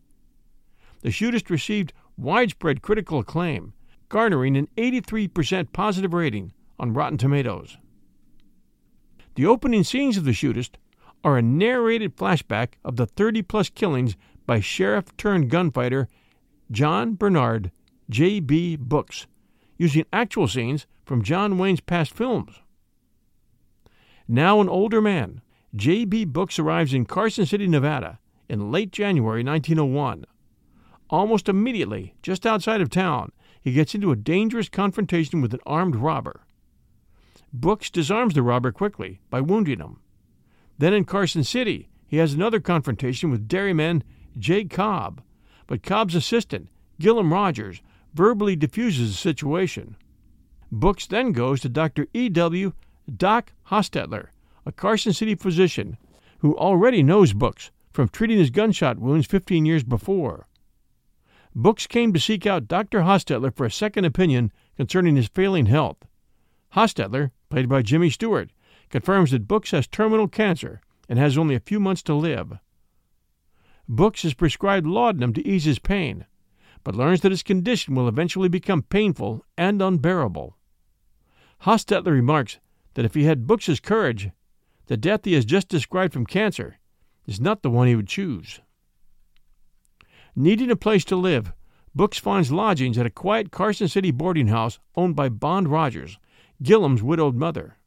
The 1.01 1.09
Shootist 1.09 1.49
received 1.49 1.93
widespread 2.17 2.81
critical 2.81 3.19
acclaim, 3.19 3.73
garnering 4.09 4.55
an 4.55 4.67
83% 4.77 5.73
positive 5.73 6.13
rating 6.13 6.53
on 6.79 6.93
Rotten 6.93 7.17
Tomatoes. 7.17 7.77
The 9.35 9.45
opening 9.45 9.83
scenes 9.83 10.17
of 10.17 10.25
The 10.25 10.31
Shootist 10.31 10.71
are 11.23 11.37
a 11.37 11.41
narrated 11.41 12.17
flashback 12.17 12.73
of 12.83 12.97
the 12.97 13.05
30 13.05 13.43
plus 13.43 13.69
killings 13.69 14.17
by 14.45 14.59
sheriff 14.59 15.15
turned 15.15 15.49
gunfighter 15.49 16.09
John 16.69 17.15
Bernard 17.15 17.71
J.B. 18.09 18.75
Books, 18.75 19.27
using 19.77 20.05
actual 20.11 20.47
scenes 20.47 20.85
from 21.05 21.23
John 21.23 21.57
Wayne's 21.57 21.79
past 21.79 22.13
films. 22.13 22.59
Now 24.27 24.59
an 24.59 24.67
older 24.67 25.01
man, 25.01 25.41
J.B. 25.75 26.25
Books 26.25 26.59
arrives 26.59 26.93
in 26.93 27.05
Carson 27.05 27.45
City, 27.45 27.67
Nevada 27.67 28.19
in 28.49 28.69
late 28.71 28.91
January 28.91 29.43
1901. 29.43 30.25
Almost 31.09 31.47
immediately, 31.47 32.15
just 32.21 32.45
outside 32.45 32.81
of 32.81 32.89
town, 32.89 33.31
he 33.61 33.71
gets 33.71 33.95
into 33.95 34.11
a 34.11 34.17
dangerous 34.17 34.67
confrontation 34.67 35.41
with 35.41 35.53
an 35.53 35.61
armed 35.65 35.95
robber. 35.95 36.41
Books 37.53 37.89
disarms 37.89 38.33
the 38.33 38.43
robber 38.43 38.71
quickly 38.71 39.19
by 39.29 39.41
wounding 39.41 39.79
him. 39.79 39.99
Then 40.77 40.93
in 40.93 41.05
Carson 41.05 41.43
City, 41.43 41.89
he 42.07 42.17
has 42.17 42.33
another 42.33 42.59
confrontation 42.59 43.29
with 43.29 43.47
dairyman 43.47 44.03
Jay 44.37 44.63
Cobb, 44.63 45.21
but 45.67 45.83
Cobb's 45.83 46.15
assistant, 46.15 46.69
Gillom 46.99 47.31
Rogers, 47.31 47.81
verbally 48.13 48.55
diffuses 48.55 49.11
the 49.11 49.17
situation. 49.17 49.95
Books 50.71 51.05
then 51.05 51.33
goes 51.33 51.59
to 51.61 51.69
Dr. 51.69 52.07
E.W. 52.13 52.73
Doc 53.17 53.53
Hostetler, 53.67 54.27
a 54.65 54.71
Carson 54.71 55.11
City 55.11 55.35
physician 55.35 55.97
who 56.39 56.57
already 56.57 57.03
knows 57.03 57.33
Books 57.33 57.71
from 57.91 58.07
treating 58.07 58.37
his 58.37 58.49
gunshot 58.49 58.97
wounds 58.97 59.27
15 59.27 59.65
years 59.65 59.83
before. 59.83 60.47
Books 61.53 61.85
came 61.87 62.13
to 62.13 62.19
seek 62.19 62.45
out 62.45 62.69
Dr. 62.69 63.01
Hostetler 63.01 63.53
for 63.53 63.65
a 63.65 63.71
second 63.71 64.05
opinion 64.05 64.53
concerning 64.77 65.17
his 65.17 65.27
failing 65.27 65.65
health. 65.65 65.97
Hostetler, 66.75 67.31
played 67.51 67.69
by 67.69 67.81
Jimmy 67.83 68.09
Stewart, 68.09 68.49
confirms 68.89 69.31
that 69.31 69.47
Books 69.47 69.71
has 69.71 69.85
terminal 69.85 70.27
cancer 70.27 70.81
and 71.07 71.19
has 71.19 71.37
only 71.37 71.53
a 71.53 71.59
few 71.59 71.79
months 71.79 72.01
to 72.03 72.15
live. 72.15 72.53
Books 73.87 74.23
is 74.25 74.33
prescribed 74.33 74.87
laudanum 74.87 75.33
to 75.33 75.45
ease 75.45 75.65
his 75.65 75.77
pain, 75.77 76.25
but 76.83 76.95
learns 76.95 77.21
that 77.21 77.31
his 77.31 77.43
condition 77.43 77.93
will 77.93 78.07
eventually 78.07 78.47
become 78.49 78.81
painful 78.81 79.45
and 79.57 79.81
unbearable. 79.81 80.57
Hostetler 81.63 82.13
remarks 82.13 82.59
that 82.93 83.05
if 83.05 83.13
he 83.13 83.25
had 83.25 83.45
Books's 83.45 83.79
courage, 83.79 84.31
the 84.87 84.97
death 84.97 85.25
he 85.25 85.33
has 85.33 85.45
just 85.45 85.67
described 85.67 86.13
from 86.13 86.25
cancer 86.25 86.79
is 87.27 87.39
not 87.39 87.61
the 87.61 87.69
one 87.69 87.87
he 87.87 87.95
would 87.95 88.07
choose. 88.07 88.61
Needing 90.35 90.71
a 90.71 90.75
place 90.75 91.03
to 91.05 91.15
live, 91.15 91.53
Books 91.93 92.17
finds 92.17 92.51
lodgings 92.51 92.97
at 92.97 93.05
a 93.05 93.09
quiet 93.09 93.51
Carson 93.51 93.89
City 93.89 94.11
boarding 94.11 94.47
house 94.47 94.79
owned 94.95 95.15
by 95.15 95.27
Bond 95.27 95.67
Rogers, 95.67 96.17
Gillom's 96.61 97.01
widowed 97.01 97.35
mother. 97.35 97.77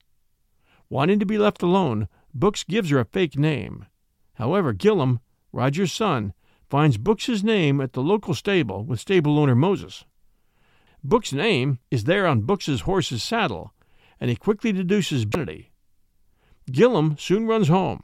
Wanting 0.89 1.20
to 1.20 1.27
be 1.27 1.39
left 1.39 1.62
alone, 1.62 2.09
Books 2.35 2.64
gives 2.64 2.91
her 2.91 2.99
a 2.99 3.05
fake 3.05 3.39
name. 3.39 3.87
However, 4.35 4.72
Gillom, 4.75 5.20
Roger's 5.53 5.93
son, 5.93 6.35
finds 6.68 6.99
Books's 6.99 7.45
name 7.45 7.81
at 7.81 7.93
the 7.93 8.03
local 8.03 8.35
stable 8.35 8.85
with 8.85 8.99
stable 8.99 9.39
owner 9.39 9.55
Moses. 9.55 10.05
Book's 11.05 11.33
name 11.33 11.79
is 11.91 12.05
there 12.05 12.27
on 12.27 12.43
Book's 12.43 12.81
horse's 12.81 13.22
saddle, 13.22 13.72
and 14.18 14.29
he 14.29 14.37
quickly 14.37 14.72
deduces 14.72 15.22
identity. 15.22 15.70
Gillum 16.70 17.16
soon 17.18 17.47
runs 17.47 17.68
home 17.68 18.03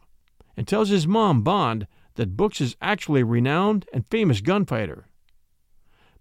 and 0.57 0.69
tells 0.69 0.91
his 0.91 1.07
mom, 1.07 1.43
Bond, 1.43 1.89
that 2.15 2.37
Books 2.37 2.61
is 2.61 2.77
actually 2.81 3.23
a 3.23 3.25
renowned 3.25 3.87
and 3.93 4.07
famous 4.07 4.41
gunfighter. 4.41 5.07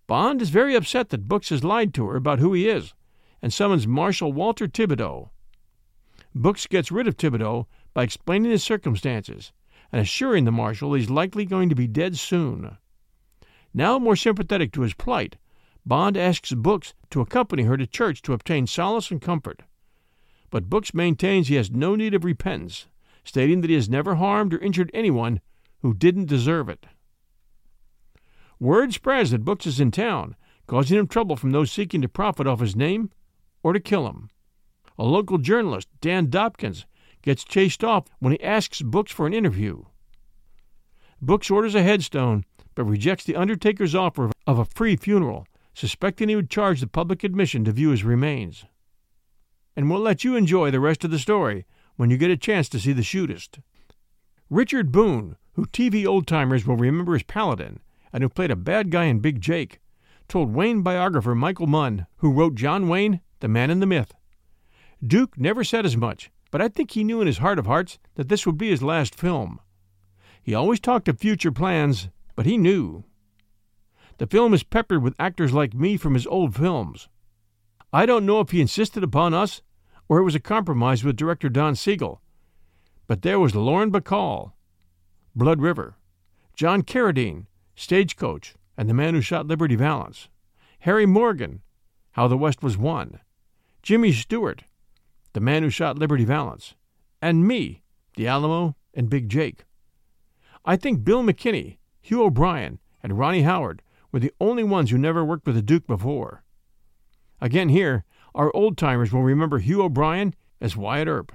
Bond 0.08 0.42
is 0.42 0.50
very 0.50 0.74
upset 0.74 1.10
that 1.10 1.28
Books 1.28 1.50
has 1.50 1.64
lied 1.64 1.94
to 1.94 2.08
her 2.08 2.16
about 2.16 2.40
who 2.40 2.54
he 2.54 2.68
is 2.68 2.94
and 3.42 3.54
summons 3.54 3.88
Marshal 3.88 4.34
Walter 4.34 4.68
Thibido. 4.68 5.30
Books 6.36 6.68
gets 6.68 6.92
rid 6.92 7.08
of 7.08 7.18
Thibido 7.18 7.66
by 7.94 8.04
explaining 8.04 8.52
his 8.52 8.64
circumstances 8.64 9.52
and 9.92 10.02
assuring 10.02 10.46
the 10.46 10.52
marshal 10.52 10.94
he's 10.94 11.10
likely 11.10 11.46
going 11.46 11.70
to 11.70 11.76
be 11.76 11.88
dead 11.88 12.18
soon. 12.18 12.78
Now 13.74 13.98
more 13.98 14.16
sympathetic 14.16 14.72
to 14.74 14.82
his 14.82 14.94
plight, 14.94 15.38
Bond 15.86 16.18
asks 16.18 16.54
Books 16.54 16.94
to 17.10 17.22
accompany 17.22 17.64
her 17.64 17.78
to 17.78 17.88
church 17.88 18.22
to 18.24 18.34
obtain 18.34 18.68
solace 18.68 19.10
and 19.10 19.22
comfort. 19.22 19.64
But 20.50 20.70
Books 20.70 20.94
maintains 20.94 21.48
he 21.48 21.56
has 21.56 21.72
no 21.72 21.96
need 21.96 22.14
of 22.14 22.24
repentance, 22.24 22.88
stating 23.24 23.62
that 23.62 23.70
he 23.70 23.76
has 23.76 23.90
never 23.90 24.16
harmed 24.16 24.54
or 24.54 24.60
injured 24.60 24.92
anyone 24.94 25.42
who 25.82 25.94
didn't 25.94 26.26
deserve 26.26 26.70
it. 26.70 26.86
Word 28.60 28.94
spreads 28.94 29.32
that 29.32 29.46
Books 29.46 29.66
is 29.66 29.80
in 29.80 29.92
town, 29.92 30.36
causing 30.68 31.00
him 31.00 31.08
trouble 31.08 31.36
from 31.36 31.52
those 31.52 31.72
seeking 31.72 32.02
to 32.02 32.10
profit 32.10 32.46
off 32.46 32.60
his 32.60 32.76
name 32.76 33.10
or 33.64 33.74
to 33.74 33.80
kill 33.80 34.08
him. 34.08 34.30
A 34.98 35.04
local 35.04 35.38
journalist, 35.38 35.88
Dan 36.02 36.28
Dobkins, 36.28 36.86
gets 37.22 37.44
chased 37.44 37.84
off 37.84 38.06
when 38.20 38.34
he 38.34 38.44
asks 38.44 38.82
Books 38.82 39.12
for 39.12 39.28
an 39.28 39.34
interview. 39.34 39.84
Books 41.22 41.52
orders 41.52 41.76
a 41.76 41.84
headstone, 41.84 42.46
but 42.76 42.86
rejects 42.86 43.26
the 43.26 43.36
undertaker's 43.36 43.94
offer 43.94 44.32
of 44.48 44.58
a 44.58 44.66
free 44.66 44.96
funeral, 44.96 45.46
suspecting 45.74 46.30
he 46.30 46.36
would 46.36 46.50
charge 46.50 46.80
the 46.80 46.88
public 46.88 47.24
admission 47.24 47.64
to 47.66 47.72
view 47.72 47.90
his 47.90 48.04
remains. 48.04 48.66
And 49.76 49.90
we'll 49.90 50.00
let 50.00 50.24
you 50.24 50.36
enjoy 50.36 50.72
the 50.72 50.80
rest 50.80 51.04
of 51.04 51.12
the 51.12 51.20
story 51.20 51.66
when 51.96 52.10
you 52.10 52.18
get 52.18 52.32
a 52.32 52.38
chance 52.38 52.70
to 52.70 52.80
see 52.80 52.94
the 52.94 53.02
shootist. 53.02 53.60
Richard 54.50 54.92
Boone, 54.92 55.36
who 55.54 55.66
TV 55.66 56.06
old 56.08 56.26
timers 56.26 56.66
will 56.66 56.78
remember 56.78 57.16
as 57.16 57.24
Paladin, 57.24 57.82
and 58.12 58.24
who 58.24 58.30
played 58.30 58.52
a 58.52 58.56
bad 58.56 58.90
guy 58.90 59.06
in 59.06 59.20
Big 59.20 59.42
Jake, 59.42 59.80
told 60.28 60.54
Wayne 60.54 60.82
biographer 60.82 61.36
Michael 61.36 61.68
Munn, 61.68 62.08
who 62.18 62.32
wrote 62.32 62.56
John 62.56 62.88
Wayne, 62.88 63.22
The 63.40 63.48
Man 63.48 63.70
in 63.70 63.80
the 63.80 63.86
Myth. 63.86 64.14
Duke 65.06 65.38
never 65.38 65.64
said 65.64 65.86
as 65.86 65.96
much, 65.96 66.30
but 66.52 66.62
I 66.62 66.68
think 66.68 66.92
he 66.92 67.04
knew 67.04 67.22
in 67.22 67.28
his 67.28 67.38
heart 67.38 67.60
of 67.60 67.66
hearts 67.66 68.00
that 68.16 68.30
this 68.30 68.46
would 68.46 68.58
be 68.58 68.70
his 68.70 68.84
last 68.84 69.16
film. 69.16 69.60
He 70.42 70.54
always 70.54 70.80
talked 70.80 71.08
of 71.08 71.20
future 71.20 71.52
plans, 71.52 72.10
but 72.36 72.46
he 72.46 72.58
knew. 72.58 73.04
The 74.18 74.28
film 74.28 74.54
is 74.54 74.64
peppered 74.64 75.02
with 75.02 75.16
actors 75.20 75.54
like 75.54 75.74
me 75.74 75.96
from 75.96 76.14
his 76.14 76.28
old 76.28 76.56
films. 76.56 77.08
I 77.94 78.06
don't 78.06 78.26
know 78.26 78.40
if 78.42 78.52
he 78.52 78.62
insisted 78.62 79.04
upon 79.04 79.34
us 79.34 79.62
or 80.10 80.18
it 80.18 80.24
was 80.24 80.36
a 80.36 80.40
compromise 80.40 81.04
with 81.04 81.16
director 81.16 81.48
Don 81.48 81.76
Siegel, 81.76 82.20
but 83.08 83.22
there 83.22 83.40
was 83.40 83.56
Lauren 83.56 83.92
Bacall, 83.92 84.54
Blood 85.36 85.62
River, 85.62 85.96
John 86.56 86.82
Carradine, 86.82 87.46
Stagecoach, 87.76 88.56
and 88.76 88.90
the 88.90 88.94
man 88.94 89.14
who 89.14 89.22
shot 89.22 89.48
Liberty 89.48 89.76
Valance, 89.76 90.28
Harry 90.80 91.06
Morgan, 91.06 91.62
How 92.12 92.28
the 92.28 92.38
West 92.38 92.64
Was 92.64 92.78
Won, 92.78 93.20
Jimmy 93.82 94.12
Stewart, 94.12 94.64
the 95.34 95.40
man 95.40 95.64
who 95.64 95.70
shot 95.70 95.98
Liberty 95.98 96.26
Valance, 96.26 96.76
and 97.22 97.48
me, 97.48 97.82
the 98.16 98.28
Alamo, 98.28 98.76
and 98.94 99.10
Big 99.10 99.30
Jake. 99.30 99.66
I 100.66 100.76
think 100.76 101.04
Bill 101.04 101.24
McKinney, 101.24 101.78
Hugh 102.02 102.24
O'Brian, 102.24 102.80
and 103.02 103.18
Ronnie 103.18 103.44
Howard 103.44 103.82
were 104.12 104.20
the 104.20 104.34
only 104.40 104.64
ones 104.64 104.92
who 104.92 104.98
never 104.98 105.24
worked 105.24 105.46
with 105.46 105.56
the 105.56 105.62
Duke 105.62 105.88
before. 105.88 106.44
Again, 107.42 107.70
here, 107.70 108.04
our 108.36 108.52
old 108.56 108.78
timers 108.78 109.12
will 109.12 109.24
remember 109.24 109.60
Hugh 109.60 109.82
O'Brian 109.84 110.36
as 110.60 110.76
Wyatt 110.76 111.08
Earp. 111.08 111.32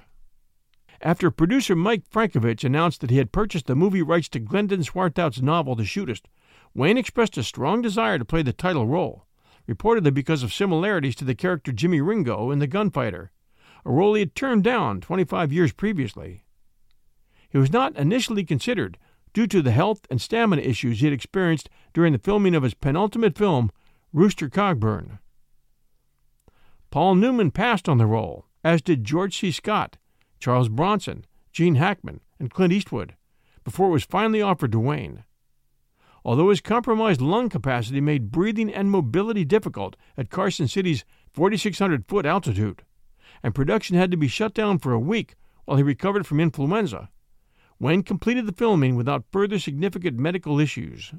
After 1.00 1.30
producer 1.30 1.74
Mike 1.74 2.08
Frankovich 2.10 2.64
announced 2.64 3.00
that 3.00 3.10
he 3.10 3.18
had 3.18 3.32
purchased 3.32 3.66
the 3.66 3.74
movie 3.74 4.02
rights 4.02 4.28
to 4.30 4.38
Glendon 4.38 4.82
Swarthout's 4.82 5.42
novel 5.42 5.74
The 5.74 5.82
Shootist, 5.84 6.26
Wayne 6.74 6.98
expressed 6.98 7.36
a 7.36 7.42
strong 7.42 7.82
desire 7.82 8.18
to 8.18 8.24
play 8.24 8.42
the 8.42 8.52
title 8.52 8.86
role, 8.86 9.23
reportedly 9.68 10.12
because 10.12 10.42
of 10.42 10.52
similarities 10.52 11.14
to 11.16 11.24
the 11.24 11.34
character 11.34 11.72
Jimmy 11.72 12.00
Ringo 12.00 12.50
in 12.50 12.58
The 12.58 12.66
Gunfighter, 12.66 13.30
a 13.84 13.90
role 13.90 14.14
he 14.14 14.20
had 14.20 14.34
turned 14.34 14.64
down 14.64 15.00
25 15.00 15.52
years 15.52 15.72
previously. 15.72 16.44
He 17.48 17.58
was 17.58 17.72
not 17.72 17.96
initially 17.96 18.44
considered 18.44 18.98
due 19.32 19.46
to 19.48 19.62
the 19.62 19.72
health 19.72 20.06
and 20.10 20.20
stamina 20.20 20.62
issues 20.62 21.00
he 21.00 21.06
had 21.06 21.12
experienced 21.12 21.68
during 21.92 22.12
the 22.12 22.18
filming 22.18 22.54
of 22.54 22.62
his 22.62 22.74
penultimate 22.74 23.36
film, 23.36 23.70
Rooster 24.12 24.48
Cogburn. 24.48 25.18
Paul 26.90 27.16
Newman 27.16 27.50
passed 27.50 27.88
on 27.88 27.98
the 27.98 28.06
role, 28.06 28.46
as 28.62 28.80
did 28.80 29.04
George 29.04 29.36
C. 29.36 29.50
Scott, 29.50 29.98
Charles 30.38 30.68
Bronson, 30.68 31.24
Gene 31.52 31.74
Hackman, 31.74 32.20
and 32.38 32.50
Clint 32.50 32.72
Eastwood, 32.72 33.16
before 33.64 33.88
it 33.88 33.92
was 33.92 34.04
finally 34.04 34.40
offered 34.40 34.72
to 34.72 34.78
Wayne. 34.78 35.24
Although 36.24 36.50
his 36.50 36.60
compromised 36.60 37.20
lung 37.20 37.48
capacity 37.48 38.00
made 38.00 38.30
breathing 38.30 38.72
and 38.72 38.90
mobility 38.90 39.44
difficult 39.44 39.96
at 40.16 40.30
Carson 40.30 40.66
City's 40.66 41.04
4,600 41.32 42.06
foot 42.08 42.24
altitude, 42.24 42.82
and 43.42 43.54
production 43.54 43.96
had 43.96 44.10
to 44.10 44.16
be 44.16 44.28
shut 44.28 44.54
down 44.54 44.78
for 44.78 44.92
a 44.92 44.98
week 44.98 45.34
while 45.64 45.76
he 45.76 45.82
recovered 45.82 46.26
from 46.26 46.40
influenza, 46.40 47.10
Wayne 47.78 48.02
completed 48.02 48.46
the 48.46 48.52
filming 48.52 48.96
without 48.96 49.24
further 49.30 49.58
significant 49.58 50.18
medical 50.18 50.60
issues. 50.60 51.12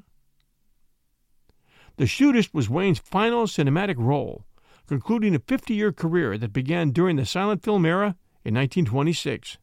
The 1.96 2.04
Shootist 2.04 2.52
was 2.52 2.68
Wayne's 2.68 2.98
final 2.98 3.46
cinematic 3.46 3.96
role, 3.98 4.44
concluding 4.86 5.34
a 5.34 5.38
50 5.38 5.74
year 5.74 5.92
career 5.92 6.36
that 6.38 6.52
began 6.52 6.90
during 6.90 7.16
the 7.16 7.26
silent 7.26 7.62
film 7.62 7.86
era 7.86 8.16
in 8.44 8.54
1926. 8.54 9.58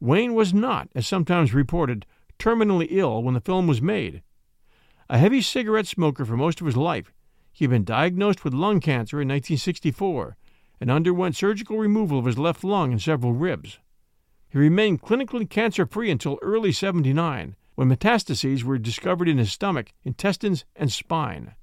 Wayne 0.00 0.34
was 0.34 0.52
not, 0.52 0.88
as 0.94 1.06
sometimes 1.06 1.54
reported, 1.54 2.06
terminally 2.42 2.88
ill 2.90 3.22
when 3.22 3.34
the 3.34 3.40
film 3.40 3.66
was 3.66 3.82
made. 3.82 4.22
A 5.08 5.18
heavy 5.18 5.40
cigarette 5.40 5.86
smoker 5.86 6.24
for 6.24 6.36
most 6.36 6.60
of 6.60 6.66
his 6.66 6.76
life, 6.76 7.12
he 7.52 7.64
had 7.64 7.70
been 7.70 7.84
diagnosed 7.84 8.44
with 8.44 8.54
lung 8.54 8.80
cancer 8.80 9.20
in 9.20 9.28
1964 9.28 10.36
and 10.80 10.90
underwent 10.90 11.36
surgical 11.36 11.78
removal 11.78 12.18
of 12.18 12.24
his 12.24 12.38
left 12.38 12.64
lung 12.64 12.90
and 12.90 13.00
several 13.00 13.32
ribs. 13.32 13.78
He 14.48 14.58
remained 14.58 15.02
clinically 15.02 15.48
cancer 15.48 15.86
free 15.86 16.10
until 16.10 16.38
early 16.42 16.72
79, 16.72 17.56
when 17.74 17.88
metastases 17.88 18.64
were 18.64 18.78
discovered 18.78 19.28
in 19.28 19.38
his 19.38 19.52
stomach, 19.52 19.92
intestines, 20.02 20.64
and 20.74 20.90
spine, 20.90 21.54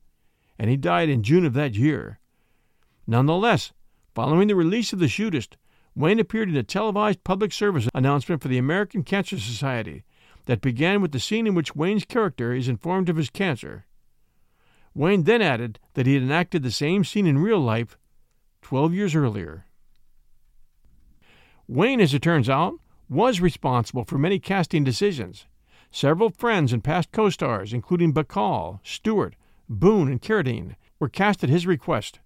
and 0.58 0.70
he 0.70 0.78
died 0.78 1.10
in 1.10 1.24
June 1.24 1.46
of 1.46 1.54
that 1.54 1.76
year. 1.76 2.20
Nonetheless, 3.06 3.74
Following 4.16 4.48
the 4.50 4.56
release 4.56 4.92
of 4.92 5.00
The 5.00 5.06
Shootist, 5.06 5.56
Wayne 5.96 6.20
appeared 6.20 6.50
in 6.50 6.58
a 6.58 6.64
televised 6.64 7.24
public 7.24 7.54
service 7.54 7.88
announcement 7.94 8.42
for 8.42 8.48
the 8.48 8.58
American 8.58 9.04
Cancer 9.04 9.40
Society 9.40 10.04
that 10.50 10.62
began 10.62 11.00
with 11.00 11.12
the 11.12 11.20
scene 11.20 11.46
in 11.46 11.54
which 11.54 11.76
Wayne's 11.76 12.06
character 12.06 12.56
is 12.56 12.68
informed 12.68 13.08
of 13.08 13.18
his 13.18 13.30
cancer. 13.30 13.86
Wayne 14.96 15.22
then 15.22 15.44
added 15.44 15.78
that 15.94 16.08
he 16.08 16.16
had 16.16 16.24
enacted 16.24 16.64
the 16.64 16.72
same 16.72 17.04
scene 17.04 17.28
in 17.28 17.38
real 17.38 17.60
life 17.60 18.00
12 18.64 18.92
years 18.92 19.14
earlier. 19.14 19.68
Wayne, 21.68 22.02
as 22.02 22.16
it 22.16 22.24
turns 22.24 22.50
out, 22.50 22.74
was 23.08 23.40
responsible 23.40 24.06
for 24.06 24.18
many 24.18 24.40
casting 24.40 24.84
decisions. 24.84 25.46
Several 25.92 26.32
friends 26.32 26.74
and 26.74 26.84
past 26.84 27.12
co 27.12 27.30
stars, 27.30 27.72
including 27.72 28.12
Bacall, 28.12 28.80
Stewart, 28.82 29.36
Boone, 29.70 30.08
and 30.08 30.20
Carradine, 30.20 30.76
were 31.00 31.10
cast 31.10 31.44
at 31.44 31.52
his 31.52 31.68
request. 31.68 32.22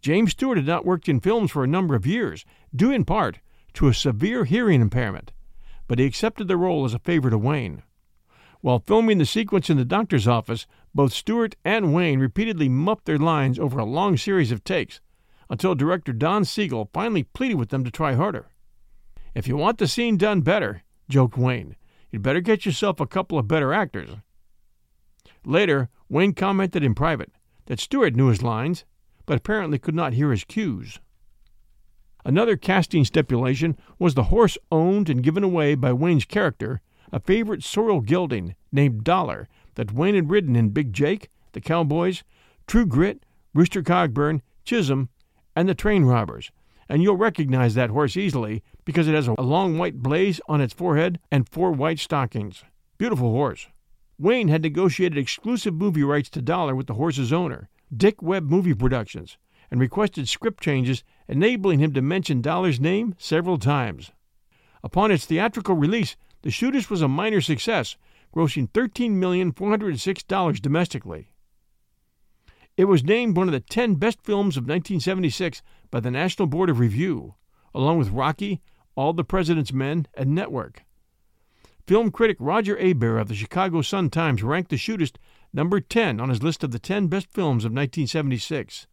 James 0.00 0.30
Stewart 0.30 0.58
had 0.58 0.66
not 0.68 0.86
worked 0.86 1.08
in 1.08 1.18
films 1.18 1.50
for 1.50 1.64
a 1.64 1.66
number 1.66 1.96
of 1.96 2.06
years, 2.06 2.44
due 2.72 2.92
in 2.92 3.04
part 3.04 3.40
to 3.72 3.88
a 3.88 3.94
severe 3.94 4.44
hearing 4.44 4.80
impairment, 4.80 5.32
but 5.88 5.98
he 5.98 6.04
accepted 6.04 6.46
the 6.46 6.56
role 6.56 6.84
as 6.84 6.94
a 6.94 7.00
favor 7.00 7.30
to 7.30 7.36
Wayne. 7.36 7.82
While 8.60 8.84
filming 8.86 9.18
the 9.18 9.26
sequence 9.26 9.68
in 9.68 9.76
the 9.76 9.84
doctor's 9.84 10.28
office, 10.28 10.66
both 10.94 11.12
Stewart 11.12 11.56
and 11.64 11.92
Wayne 11.92 12.20
repeatedly 12.20 12.68
muffed 12.68 13.06
their 13.06 13.18
lines 13.18 13.58
over 13.58 13.78
a 13.78 13.84
long 13.84 14.16
series 14.16 14.52
of 14.52 14.62
takes, 14.62 15.00
until 15.50 15.74
director 15.74 16.12
Don 16.12 16.44
Siegel 16.44 16.90
finally 16.92 17.24
pleaded 17.24 17.54
with 17.56 17.70
them 17.70 17.82
to 17.82 17.90
try 17.90 18.14
harder. 18.14 18.46
If 19.34 19.48
you 19.48 19.56
want 19.56 19.78
the 19.78 19.88
scene 19.88 20.16
done 20.16 20.42
better, 20.42 20.82
joked 21.08 21.36
Wayne, 21.36 21.74
you'd 22.10 22.22
better 22.22 22.40
get 22.40 22.66
yourself 22.66 23.00
a 23.00 23.06
couple 23.06 23.38
of 23.38 23.48
better 23.48 23.72
actors. 23.72 24.10
Later, 25.44 25.88
Wayne 26.08 26.34
commented 26.34 26.84
in 26.84 26.94
private 26.94 27.32
that 27.66 27.80
Stewart 27.80 28.14
knew 28.14 28.28
his 28.28 28.42
lines 28.42 28.84
but 29.28 29.36
apparently 29.36 29.78
could 29.78 29.94
not 29.94 30.14
hear 30.14 30.30
his 30.30 30.42
cues. 30.44 31.00
Another 32.28 32.58
casting 32.58 33.06
stipulation 33.06 33.74
was 33.98 34.12
the 34.12 34.24
horse 34.24 34.58
owned 34.70 35.08
and 35.08 35.22
given 35.22 35.42
away 35.42 35.74
by 35.74 35.94
Wayne's 35.94 36.26
character, 36.26 36.82
a 37.10 37.20
favorite 37.20 37.64
sorrel 37.64 38.02
gelding 38.02 38.54
named 38.70 39.02
Dollar 39.02 39.48
that 39.76 39.94
Wayne 39.94 40.14
had 40.14 40.28
ridden 40.28 40.54
in 40.54 40.68
Big 40.68 40.92
Jake, 40.92 41.30
The 41.52 41.62
Cowboys, 41.62 42.24
True 42.66 42.84
Grit, 42.84 43.24
Rooster 43.54 43.82
Cogburn, 43.82 44.42
Chisum, 44.66 45.08
and 45.56 45.70
The 45.70 45.74
Train 45.74 46.04
Robbers, 46.04 46.50
and 46.86 47.02
you'll 47.02 47.16
recognize 47.16 47.74
that 47.76 47.88
horse 47.88 48.14
easily 48.14 48.62
because 48.84 49.08
it 49.08 49.14
has 49.14 49.28
a 49.28 49.40
long 49.40 49.78
white 49.78 50.02
blaze 50.02 50.38
on 50.50 50.60
its 50.60 50.74
forehead 50.74 51.18
and 51.32 51.48
four 51.48 51.72
white 51.72 51.98
stockings. 51.98 52.62
Beautiful 52.98 53.30
horse. 53.30 53.68
Wayne 54.18 54.48
had 54.48 54.60
negotiated 54.60 55.16
exclusive 55.16 55.72
movie 55.72 56.04
rights 56.04 56.28
to 56.28 56.42
Dollar 56.42 56.74
with 56.74 56.88
the 56.88 56.94
horse's 56.94 57.32
owner, 57.32 57.70
Dick 57.96 58.20
Webb 58.20 58.50
Movie 58.50 58.74
Productions, 58.74 59.38
and 59.70 59.80
requested 59.80 60.28
script 60.28 60.62
changes, 60.62 61.02
enabling 61.28 61.78
him 61.78 61.92
to 61.92 62.02
mention 62.02 62.40
Dollar's 62.40 62.80
name 62.80 63.14
several 63.18 63.58
times. 63.58 64.10
Upon 64.82 65.10
its 65.10 65.26
theatrical 65.26 65.74
release, 65.74 66.16
The 66.42 66.50
Shootist 66.50 66.88
was 66.88 67.02
a 67.02 67.08
minor 67.08 67.40
success, 67.40 67.96
grossing 68.34 68.70
$13,406 68.70 70.62
domestically. 70.62 71.32
It 72.76 72.84
was 72.84 73.02
named 73.02 73.36
one 73.36 73.48
of 73.48 73.52
the 73.52 73.60
10 73.60 73.96
best 73.96 74.20
films 74.22 74.56
of 74.56 74.62
1976 74.62 75.62
by 75.90 76.00
the 76.00 76.12
National 76.12 76.46
Board 76.46 76.70
of 76.70 76.78
Review, 76.78 77.34
along 77.74 77.98
with 77.98 78.10
Rocky, 78.10 78.60
All 78.94 79.12
the 79.12 79.24
President's 79.24 79.72
Men, 79.72 80.06
and 80.14 80.34
Network. 80.34 80.84
Film 81.86 82.10
critic 82.10 82.36
Roger 82.38 82.78
Ebert 82.78 83.20
of 83.20 83.28
the 83.28 83.34
Chicago 83.34 83.82
Sun-Times 83.82 84.42
ranked 84.42 84.70
The 84.70 84.76
Shootist 84.76 85.16
number 85.52 85.80
10 85.80 86.20
on 86.20 86.28
his 86.28 86.42
list 86.42 86.62
of 86.62 86.70
the 86.70 86.78
10 86.78 87.08
best 87.08 87.26
films 87.30 87.64
of 87.64 87.72
1976. 87.72 88.86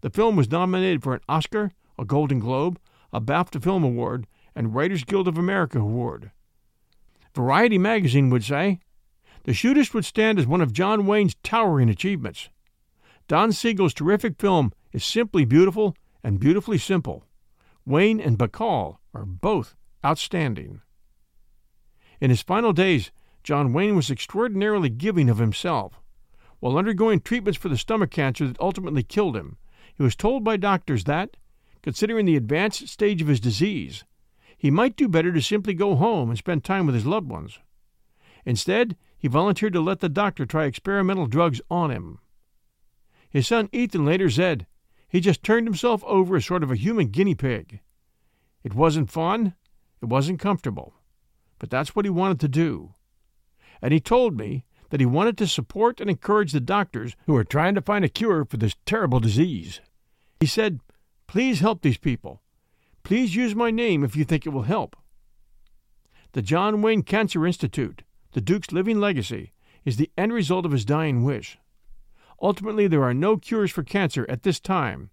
The 0.00 0.10
film 0.10 0.36
was 0.36 0.50
nominated 0.50 1.02
for 1.02 1.14
an 1.14 1.20
Oscar, 1.28 1.72
a 1.98 2.04
Golden 2.04 2.38
Globe, 2.38 2.78
a 3.12 3.20
BAFTA 3.20 3.62
Film 3.62 3.82
Award, 3.82 4.26
and 4.54 4.74
Writers 4.74 5.04
Guild 5.04 5.28
of 5.28 5.38
America 5.38 5.78
Award. 5.78 6.30
Variety 7.34 7.78
magazine 7.78 8.30
would 8.30 8.44
say, 8.44 8.80
The 9.44 9.52
Shootist 9.52 9.94
would 9.94 10.04
stand 10.04 10.38
as 10.38 10.46
one 10.46 10.60
of 10.60 10.72
John 10.72 11.06
Wayne's 11.06 11.36
towering 11.42 11.88
achievements. 11.88 12.48
Don 13.28 13.52
Siegel's 13.52 13.94
terrific 13.94 14.38
film 14.38 14.72
is 14.92 15.04
simply 15.04 15.44
beautiful 15.44 15.96
and 16.22 16.40
beautifully 16.40 16.78
simple. 16.78 17.24
Wayne 17.84 18.20
and 18.20 18.38
Bacall 18.38 18.98
are 19.14 19.24
both 19.24 19.74
outstanding. 20.04 20.80
In 22.20 22.30
his 22.30 22.42
final 22.42 22.72
days, 22.72 23.10
John 23.44 23.72
Wayne 23.72 23.96
was 23.96 24.10
extraordinarily 24.10 24.88
giving 24.88 25.28
of 25.28 25.38
himself. 25.38 26.00
While 26.58 26.78
undergoing 26.78 27.20
treatments 27.20 27.58
for 27.58 27.68
the 27.68 27.76
stomach 27.76 28.10
cancer 28.10 28.46
that 28.46 28.60
ultimately 28.60 29.02
killed 29.02 29.36
him, 29.36 29.58
he 29.96 30.02
was 30.02 30.16
told 30.16 30.44
by 30.44 30.56
doctors 30.56 31.04
that, 31.04 31.36
considering 31.82 32.26
the 32.26 32.36
advanced 32.36 32.88
stage 32.88 33.22
of 33.22 33.28
his 33.28 33.40
disease, 33.40 34.04
he 34.56 34.70
might 34.70 34.96
do 34.96 35.08
better 35.08 35.32
to 35.32 35.40
simply 35.40 35.74
go 35.74 35.96
home 35.96 36.28
and 36.28 36.38
spend 36.38 36.64
time 36.64 36.86
with 36.86 36.94
his 36.94 37.06
loved 37.06 37.28
ones. 37.28 37.58
Instead, 38.44 38.96
he 39.18 39.28
volunteered 39.28 39.72
to 39.72 39.80
let 39.80 40.00
the 40.00 40.08
doctor 40.08 40.46
try 40.46 40.64
experimental 40.64 41.26
drugs 41.26 41.60
on 41.70 41.90
him. 41.90 42.18
His 43.28 43.46
son 43.46 43.68
Ethan 43.72 44.04
later 44.04 44.30
said 44.30 44.66
he 45.08 45.20
just 45.20 45.42
turned 45.42 45.66
himself 45.66 46.02
over 46.04 46.36
as 46.36 46.46
sort 46.46 46.62
of 46.62 46.70
a 46.70 46.76
human 46.76 47.08
guinea 47.08 47.34
pig. 47.34 47.80
It 48.62 48.74
wasn't 48.74 49.10
fun, 49.10 49.54
it 50.02 50.06
wasn't 50.06 50.40
comfortable, 50.40 50.94
but 51.58 51.70
that's 51.70 51.94
what 51.94 52.04
he 52.04 52.10
wanted 52.10 52.40
to 52.40 52.48
do 52.48 52.94
and 53.82 53.92
he 53.92 54.00
told 54.00 54.36
me 54.36 54.64
that 54.90 55.00
he 55.00 55.06
wanted 55.06 55.36
to 55.38 55.46
support 55.46 56.00
and 56.00 56.08
encourage 56.08 56.52
the 56.52 56.60
doctors 56.60 57.16
who 57.26 57.36
are 57.36 57.44
trying 57.44 57.74
to 57.74 57.80
find 57.80 58.04
a 58.04 58.08
cure 58.08 58.44
for 58.44 58.56
this 58.56 58.76
terrible 58.84 59.20
disease. 59.20 59.80
He 60.40 60.46
said, 60.46 60.80
Please 61.26 61.60
help 61.60 61.82
these 61.82 61.98
people. 61.98 62.42
Please 63.02 63.34
use 63.34 63.54
my 63.54 63.70
name 63.70 64.04
if 64.04 64.16
you 64.16 64.24
think 64.24 64.46
it 64.46 64.50
will 64.50 64.62
help. 64.62 64.96
The 66.32 66.42
John 66.42 66.82
Wayne 66.82 67.02
Cancer 67.02 67.46
Institute, 67.46 68.02
the 68.32 68.40
Duke's 68.40 68.72
living 68.72 69.00
legacy, 69.00 69.52
is 69.84 69.96
the 69.96 70.10
end 70.18 70.32
result 70.32 70.66
of 70.66 70.72
his 70.72 70.84
dying 70.84 71.24
wish. 71.24 71.58
Ultimately, 72.42 72.86
there 72.86 73.04
are 73.04 73.14
no 73.14 73.36
cures 73.38 73.70
for 73.70 73.82
cancer 73.82 74.26
at 74.28 74.42
this 74.42 74.60
time, 74.60 75.10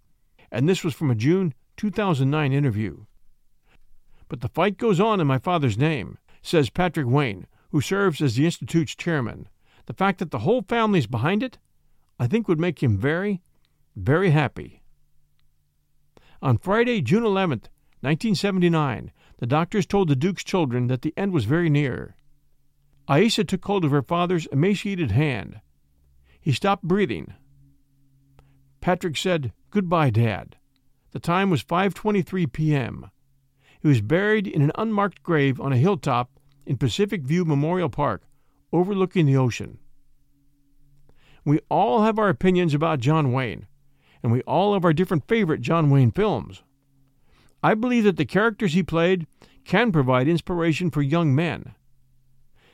and 0.51 0.67
this 0.67 0.83
was 0.83 0.93
from 0.93 1.09
a 1.09 1.15
June 1.15 1.53
2009 1.77 2.51
interview. 2.51 3.05
But 4.27 4.41
the 4.41 4.49
fight 4.49 4.77
goes 4.77 4.99
on 4.99 5.21
in 5.21 5.27
my 5.27 5.37
father's 5.37 5.77
name, 5.77 6.17
says 6.41 6.69
Patrick 6.69 7.07
Wayne, 7.07 7.47
who 7.71 7.81
serves 7.81 8.21
as 8.21 8.35
the 8.35 8.45
Institute's 8.45 8.95
chairman. 8.95 9.47
The 9.85 9.93
fact 9.93 10.19
that 10.19 10.31
the 10.31 10.39
whole 10.39 10.61
family 10.63 10.99
is 10.99 11.07
behind 11.07 11.43
it, 11.43 11.57
I 12.19 12.27
think 12.27 12.47
would 12.47 12.59
make 12.59 12.83
him 12.83 12.97
very, 12.97 13.41
very 13.95 14.31
happy. 14.31 14.82
On 16.43 16.57
Friday, 16.57 17.01
June 17.01 17.23
11th, 17.23 17.69
1979, 18.01 19.13
the 19.37 19.47
doctors 19.47 19.85
told 19.85 20.09
the 20.09 20.15
Duke's 20.15 20.43
children 20.43 20.87
that 20.87 21.01
the 21.01 21.13
end 21.15 21.31
was 21.31 21.45
very 21.45 21.69
near. 21.69 22.17
Aissa 23.07 23.45
took 23.45 23.63
hold 23.63 23.85
of 23.85 23.91
her 23.91 24.01
father's 24.01 24.45
emaciated 24.47 25.11
hand. 25.11 25.61
He 26.41 26.51
stopped 26.51 26.83
breathing. 26.83 27.33
Patrick 28.81 29.15
said, 29.15 29.53
"Goodbye, 29.71 30.09
Dad." 30.09 30.57
The 31.11 31.19
time 31.21 31.49
was 31.49 31.63
5:23 31.63 32.51
p.m. 32.51 33.09
He 33.79 33.87
was 33.87 34.01
buried 34.01 34.45
in 34.45 34.61
an 34.61 34.73
unmarked 34.75 35.23
grave 35.23 35.61
on 35.61 35.71
a 35.71 35.77
hilltop 35.77 36.41
in 36.65 36.75
Pacific 36.75 37.21
View 37.23 37.45
Memorial 37.45 37.89
Park, 37.89 38.27
overlooking 38.73 39.25
the 39.27 39.37
ocean. 39.37 39.79
We 41.45 41.61
all 41.69 42.03
have 42.03 42.19
our 42.19 42.27
opinions 42.27 42.73
about 42.73 42.99
John 42.99 43.31
Wayne, 43.31 43.65
and 44.23 44.31
we 44.31 44.41
all 44.43 44.73
have 44.73 44.85
our 44.85 44.93
different 44.93 45.27
favorite 45.27 45.61
John 45.61 45.89
Wayne 45.89 46.11
films. 46.11 46.63
I 47.61 47.75
believe 47.75 48.05
that 48.05 48.17
the 48.17 48.25
characters 48.25 48.73
he 48.73 48.81
played 48.81 49.27
can 49.65 49.91
provide 49.91 50.27
inspiration 50.27 50.89
for 50.89 51.01
young 51.01 51.35
men. 51.35 51.75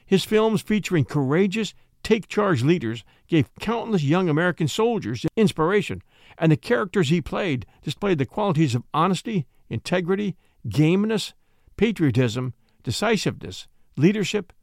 His 0.05 0.23
films 0.23 0.61
featuring 0.61 1.05
courageous, 1.05 1.73
take 2.03 2.27
charge 2.27 2.63
leaders 2.63 3.03
gave 3.27 3.53
countless 3.59 4.03
young 4.03 4.29
American 4.29 4.67
soldiers 4.67 5.25
inspiration, 5.35 6.01
and 6.37 6.51
the 6.51 6.57
characters 6.57 7.09
he 7.09 7.21
played 7.21 7.65
displayed 7.83 8.17
the 8.17 8.25
qualities 8.25 8.73
of 8.73 8.83
honesty, 8.93 9.45
integrity, 9.69 10.35
gameness, 10.67 11.33
patriotism, 11.77 12.53
decisiveness, 12.83 13.67
leadership, 13.97 14.53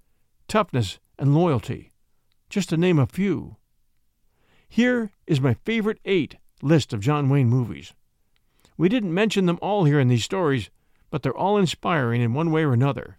toughness, 0.48 0.98
and 1.18 1.34
loyalty, 1.34 1.92
just 2.48 2.68
to 2.70 2.76
name 2.76 2.98
a 2.98 3.06
few. 3.06 3.56
Here 4.68 5.12
is 5.26 5.40
my 5.40 5.54
favorite 5.64 6.00
eight 6.04 6.36
list 6.62 6.92
of 6.92 7.00
John 7.00 7.28
Wayne 7.28 7.48
movies. 7.48 7.92
We 8.76 8.88
didn't 8.88 9.14
mention 9.14 9.46
them 9.46 9.58
all 9.62 9.84
here 9.84 10.00
in 10.00 10.08
these 10.08 10.24
stories, 10.24 10.70
but 11.10 11.22
they're 11.22 11.36
all 11.36 11.56
inspiring 11.56 12.20
in 12.20 12.34
one 12.34 12.50
way 12.50 12.64
or 12.64 12.72
another. 12.72 13.18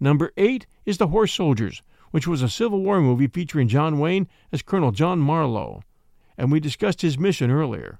Number 0.00 0.32
eight 0.36 0.66
is 0.86 0.98
The 0.98 1.08
Horse 1.08 1.32
Soldiers, 1.32 1.82
which 2.10 2.26
was 2.26 2.42
a 2.42 2.48
Civil 2.48 2.82
War 2.82 3.00
movie 3.00 3.26
featuring 3.26 3.68
John 3.68 3.98
Wayne 3.98 4.28
as 4.52 4.62
Colonel 4.62 4.92
John 4.92 5.18
Marlowe, 5.18 5.82
and 6.36 6.52
we 6.52 6.60
discussed 6.60 7.02
his 7.02 7.18
mission 7.18 7.50
earlier. 7.50 7.98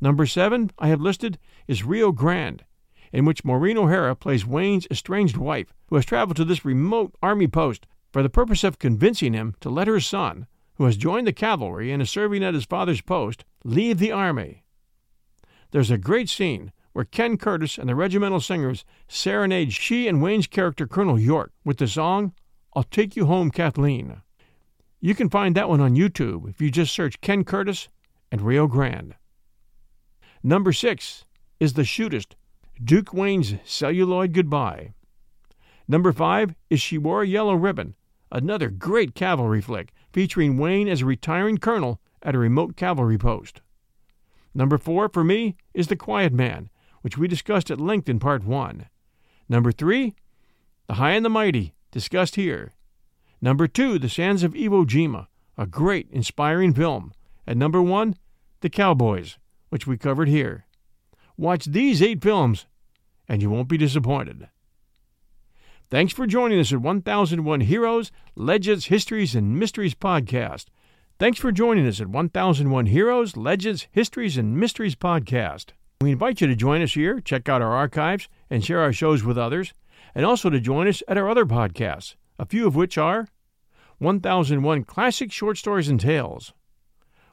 Number 0.00 0.26
seven, 0.26 0.70
I 0.78 0.88
have 0.88 1.00
listed, 1.00 1.38
is 1.66 1.84
Rio 1.84 2.12
Grande, 2.12 2.64
in 3.12 3.24
which 3.24 3.44
Maureen 3.44 3.76
O'Hara 3.76 4.14
plays 4.14 4.46
Wayne's 4.46 4.86
estranged 4.90 5.36
wife, 5.36 5.74
who 5.88 5.96
has 5.96 6.04
traveled 6.04 6.36
to 6.36 6.44
this 6.44 6.64
remote 6.64 7.14
army 7.22 7.48
post 7.48 7.86
for 8.12 8.22
the 8.22 8.30
purpose 8.30 8.64
of 8.64 8.78
convincing 8.78 9.32
him 9.32 9.54
to 9.60 9.68
let 9.68 9.88
her 9.88 10.00
son, 10.00 10.46
who 10.78 10.84
has 10.84 10.96
joined 10.96 11.26
the 11.26 11.32
cavalry 11.32 11.92
and 11.92 12.00
is 12.00 12.08
serving 12.08 12.42
at 12.42 12.54
his 12.54 12.64
father's 12.64 13.00
post, 13.00 13.44
leave 13.64 13.98
the 13.98 14.12
army. 14.12 14.64
There's 15.72 15.90
a 15.90 15.98
great 15.98 16.28
scene 16.28 16.72
where 16.92 17.04
Ken 17.04 17.36
Curtis 17.36 17.78
and 17.78 17.88
the 17.88 17.94
regimental 17.94 18.40
singers 18.40 18.84
serenade 19.08 19.72
she 19.72 20.08
and 20.08 20.22
Wayne's 20.22 20.46
character 20.46 20.86
Colonel 20.86 21.18
York 21.18 21.52
with 21.64 21.78
the 21.78 21.88
song 21.88 22.32
I'll 22.74 22.84
Take 22.84 23.16
You 23.16 23.26
Home, 23.26 23.50
Kathleen. 23.50 24.22
You 25.00 25.14
can 25.14 25.28
find 25.28 25.54
that 25.54 25.68
one 25.68 25.80
on 25.80 25.96
YouTube 25.96 26.48
if 26.48 26.60
you 26.60 26.70
just 26.70 26.94
search 26.94 27.20
Ken 27.20 27.44
Curtis 27.44 27.88
and 28.30 28.40
Rio 28.40 28.66
Grande. 28.66 29.14
Number 30.42 30.72
six 30.72 31.24
is 31.58 31.72
The 31.72 31.82
Shootist 31.82 32.34
Duke 32.82 33.12
Wayne's 33.12 33.54
Celluloid 33.64 34.32
Goodbye. 34.32 34.92
Number 35.88 36.12
five 36.12 36.54
is 36.70 36.80
She 36.80 36.98
Wore 36.98 37.22
a 37.22 37.26
Yellow 37.26 37.54
Ribbon, 37.54 37.96
another 38.30 38.70
great 38.70 39.14
cavalry 39.14 39.60
flick 39.60 39.92
featuring 40.18 40.58
Wayne 40.58 40.88
as 40.88 41.02
a 41.02 41.06
retiring 41.06 41.58
colonel 41.58 42.00
at 42.24 42.34
a 42.34 42.38
remote 42.38 42.74
cavalry 42.74 43.16
post. 43.16 43.60
Number 44.52 44.76
four 44.76 45.08
for 45.08 45.22
me 45.22 45.54
is 45.72 45.86
The 45.86 45.94
Quiet 45.94 46.32
Man, 46.32 46.70
which 47.02 47.16
we 47.16 47.28
discussed 47.28 47.70
at 47.70 47.80
length 47.80 48.08
in 48.08 48.18
part 48.18 48.42
one. 48.42 48.88
Number 49.48 49.70
three, 49.70 50.16
The 50.88 50.94
High 50.94 51.12
and 51.12 51.24
the 51.24 51.30
Mighty, 51.30 51.72
discussed 51.92 52.34
here. 52.34 52.74
Number 53.40 53.68
two, 53.68 53.96
The 54.00 54.08
Sands 54.08 54.42
of 54.42 54.54
Iwo 54.54 54.84
Jima, 54.84 55.28
a 55.56 55.66
great, 55.66 56.08
inspiring 56.10 56.74
film. 56.74 57.12
And 57.46 57.56
number 57.56 57.80
one, 57.80 58.16
The 58.60 58.70
Cowboys, 58.70 59.38
which 59.68 59.86
we 59.86 59.96
covered 59.96 60.26
here. 60.26 60.66
Watch 61.36 61.66
these 61.66 62.02
eight 62.02 62.20
films, 62.20 62.66
and 63.28 63.40
you 63.40 63.50
won't 63.50 63.68
be 63.68 63.78
disappointed. 63.78 64.48
Thanks 65.90 66.12
for 66.12 66.26
joining 66.26 66.60
us 66.60 66.70
at 66.70 66.82
1001 66.82 67.60
Heroes, 67.62 68.12
Legends, 68.34 68.86
Histories, 68.88 69.34
and 69.34 69.58
Mysteries 69.58 69.94
podcast. 69.94 70.66
Thanks 71.18 71.38
for 71.38 71.50
joining 71.50 71.86
us 71.86 71.98
at 71.98 72.08
1001 72.08 72.86
Heroes, 72.86 73.38
Legends, 73.38 73.88
Histories, 73.90 74.36
and 74.36 74.54
Mysteries 74.54 74.94
podcast. 74.94 75.70
We 76.02 76.10
invite 76.12 76.42
you 76.42 76.46
to 76.46 76.54
join 76.54 76.82
us 76.82 76.92
here, 76.92 77.20
check 77.20 77.48
out 77.48 77.62
our 77.62 77.72
archives, 77.72 78.28
and 78.50 78.62
share 78.62 78.80
our 78.80 78.92
shows 78.92 79.24
with 79.24 79.38
others, 79.38 79.72
and 80.14 80.26
also 80.26 80.50
to 80.50 80.60
join 80.60 80.88
us 80.88 81.02
at 81.08 81.16
our 81.16 81.26
other 81.26 81.46
podcasts, 81.46 82.16
a 82.38 82.44
few 82.44 82.66
of 82.66 82.76
which 82.76 82.98
are 82.98 83.26
1001 83.96 84.84
Classic 84.84 85.32
Short 85.32 85.56
Stories 85.56 85.88
and 85.88 85.98
Tales, 85.98 86.52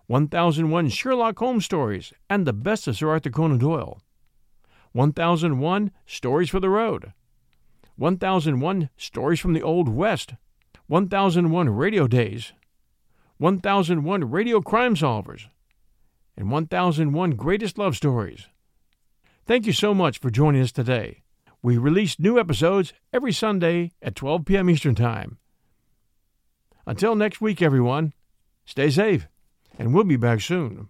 1001 0.07 0.87
Sherlock 0.87 1.37
Holmes 1.39 1.65
Stories, 1.65 2.13
and 2.29 2.47
the 2.47 2.53
best 2.53 2.87
of 2.87 2.95
Sir 2.95 3.09
Arthur 3.09 3.31
Conan 3.31 3.57
Doyle. 3.57 3.99
1001 4.93 5.91
Stories 6.05 6.49
for 6.49 6.61
the 6.61 6.69
Road. 6.69 7.11
1001 7.97 8.89
Stories 8.97 9.39
from 9.39 9.53
the 9.53 9.63
Old 9.63 9.87
West. 9.89 10.33
1001 10.87 11.69
Radio 11.69 12.07
Days. 12.07 12.53
1001 13.37 14.29
Radio 14.29 14.61
Crime 14.61 14.95
Solvers. 14.95 15.47
and 16.37 16.51
1001 16.51 17.31
Greatest 17.31 17.77
Love 17.77 17.95
Stories. 17.95 18.47
Thank 19.45 19.65
you 19.65 19.73
so 19.73 19.93
much 19.93 20.17
for 20.19 20.29
joining 20.29 20.61
us 20.61 20.71
today. 20.71 21.23
We 21.61 21.77
release 21.77 22.19
new 22.19 22.37
episodes 22.37 22.93
every 23.13 23.31
Sunday 23.31 23.91
at 24.01 24.15
12 24.15 24.45
p.m. 24.45 24.69
Eastern 24.69 24.95
Time. 24.95 25.37
Until 26.85 27.15
next 27.15 27.39
week, 27.41 27.61
everyone, 27.61 28.13
stay 28.65 28.89
safe, 28.89 29.27
and 29.79 29.93
we'll 29.93 30.03
be 30.03 30.17
back 30.17 30.41
soon. 30.41 30.89